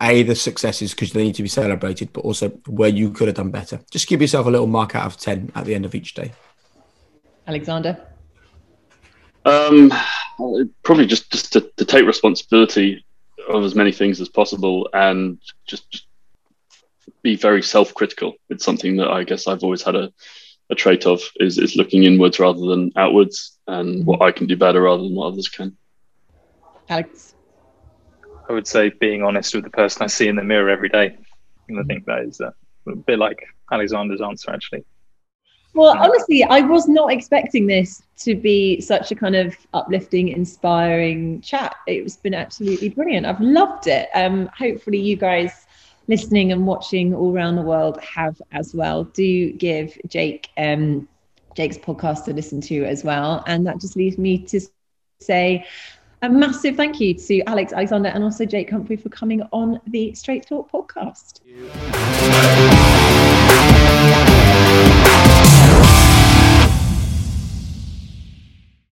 a 0.02 0.24
the 0.24 0.36
successes 0.36 0.92
because 0.94 1.14
they 1.14 1.24
need 1.24 1.36
to 1.36 1.44
be 1.44 1.50
celebrated, 1.50 2.12
but 2.12 2.22
also 2.22 2.50
where 2.68 2.90
you 2.90 3.10
could 3.10 3.28
have 3.28 3.36
done 3.36 3.52
better. 3.52 3.80
Just 3.90 4.08
give 4.08 4.22
yourself 4.22 4.46
a 4.48 4.50
little 4.50 4.68
mark 4.68 4.96
out 4.96 5.06
of 5.06 5.18
ten 5.18 5.52
at 5.56 5.66
the 5.66 5.76
end 5.76 5.86
of 5.86 5.96
each 5.96 6.14
day. 6.14 6.32
Alexander. 7.48 8.06
Um, 9.46 9.92
probably 10.84 11.06
just 11.06 11.32
just 11.32 11.54
to, 11.54 11.62
to 11.78 11.86
take 11.86 12.06
responsibility 12.06 13.06
of 13.50 13.64
as 13.64 13.76
many 13.76 13.92
things 13.92 14.22
as 14.22 14.30
possible 14.30 14.90
and 14.94 15.38
just, 15.68 15.90
just 15.92 16.06
be 17.22 17.36
very 17.36 17.62
self-critical. 17.62 18.34
It's 18.50 18.64
something 18.64 18.98
that 18.98 19.10
I 19.10 19.24
guess 19.24 19.48
I've 19.48 19.64
always 19.64 19.82
had 19.82 19.96
a, 19.96 20.14
a 20.70 20.76
trait 20.76 21.06
of 21.06 21.22
is 21.38 21.58
is 21.58 21.76
looking 21.76 22.04
inwards 22.04 22.40
rather 22.40 22.66
than 22.66 22.92
outwards 22.96 23.58
and 23.68 24.00
mm-hmm. 24.00 24.06
what 24.06 24.22
I 24.22 24.32
can 24.32 24.48
do 24.48 24.58
better 24.58 24.82
rather 24.82 25.04
than 25.04 25.16
what 25.16 25.28
others 25.28 25.50
can. 25.50 25.76
Alex. 26.90 27.36
I 28.50 28.54
would 28.54 28.68
say 28.68 28.90
being 28.90 29.24
honest 29.24 29.56
with 29.56 29.64
the 29.64 29.70
person 29.70 30.04
I 30.04 30.08
see 30.08 30.28
in 30.28 30.36
the 30.36 30.44
mirror 30.44 30.70
every 30.70 30.90
day. 30.90 31.18
And 31.68 31.78
I 31.78 31.82
mm-hmm. 31.82 31.88
think 31.88 32.06
that 32.06 32.24
is 32.24 32.42
a, 32.42 32.54
a 32.88 32.96
bit 32.96 33.20
like 33.20 33.40
Alexander's 33.72 34.22
answer, 34.22 34.52
actually. 34.52 34.84
Well, 35.74 35.90
uh, 35.90 36.04
honestly, 36.04 36.44
I 36.44 36.60
was 36.60 36.88
not 36.88 37.12
expecting 37.12 37.66
this 37.66 38.04
to 38.20 38.36
be 38.36 38.80
such 38.80 39.12
a 39.12 39.16
kind 39.16 39.36
of 39.36 39.56
uplifting, 39.74 40.28
inspiring 40.28 41.42
chat. 41.42 41.76
It's 41.88 42.18
been 42.18 42.36
absolutely 42.36 42.90
brilliant. 42.90 43.26
I've 43.26 43.42
loved 43.42 43.88
it. 43.88 44.10
Um, 44.14 44.50
hopefully, 44.56 45.00
you 45.00 45.16
guys 45.16 45.63
listening 46.08 46.52
and 46.52 46.66
watching 46.66 47.14
all 47.14 47.34
around 47.34 47.56
the 47.56 47.62
world 47.62 48.00
have 48.02 48.42
as 48.52 48.74
well. 48.74 49.06
Do 49.06 49.52
give 49.54 49.98
Jake 50.08 50.50
um, 50.58 51.08
Jake's 51.56 51.78
podcast 51.78 52.26
to 52.26 52.34
listen 52.34 52.62
to 52.62 52.84
as 52.86 53.04
well, 53.04 53.44
and 53.48 53.66
that 53.68 53.80
just 53.80 53.96
leaves 53.96 54.18
me 54.18 54.40
to 54.46 54.60
say 55.20 55.66
a 56.22 56.30
massive 56.30 56.76
thank 56.76 57.00
you 57.00 57.14
to 57.14 57.42
Alex 57.44 57.74
Alexander 57.74 58.10
and 58.10 58.24
also 58.24 58.46
Jake 58.46 58.70
Humphrey 58.70 58.96
for 58.96 59.10
coming 59.10 59.42
on 59.52 59.80
the 59.88 60.14
Straight 60.14 60.48
Talk 60.48 60.72
podcast. 60.72 61.42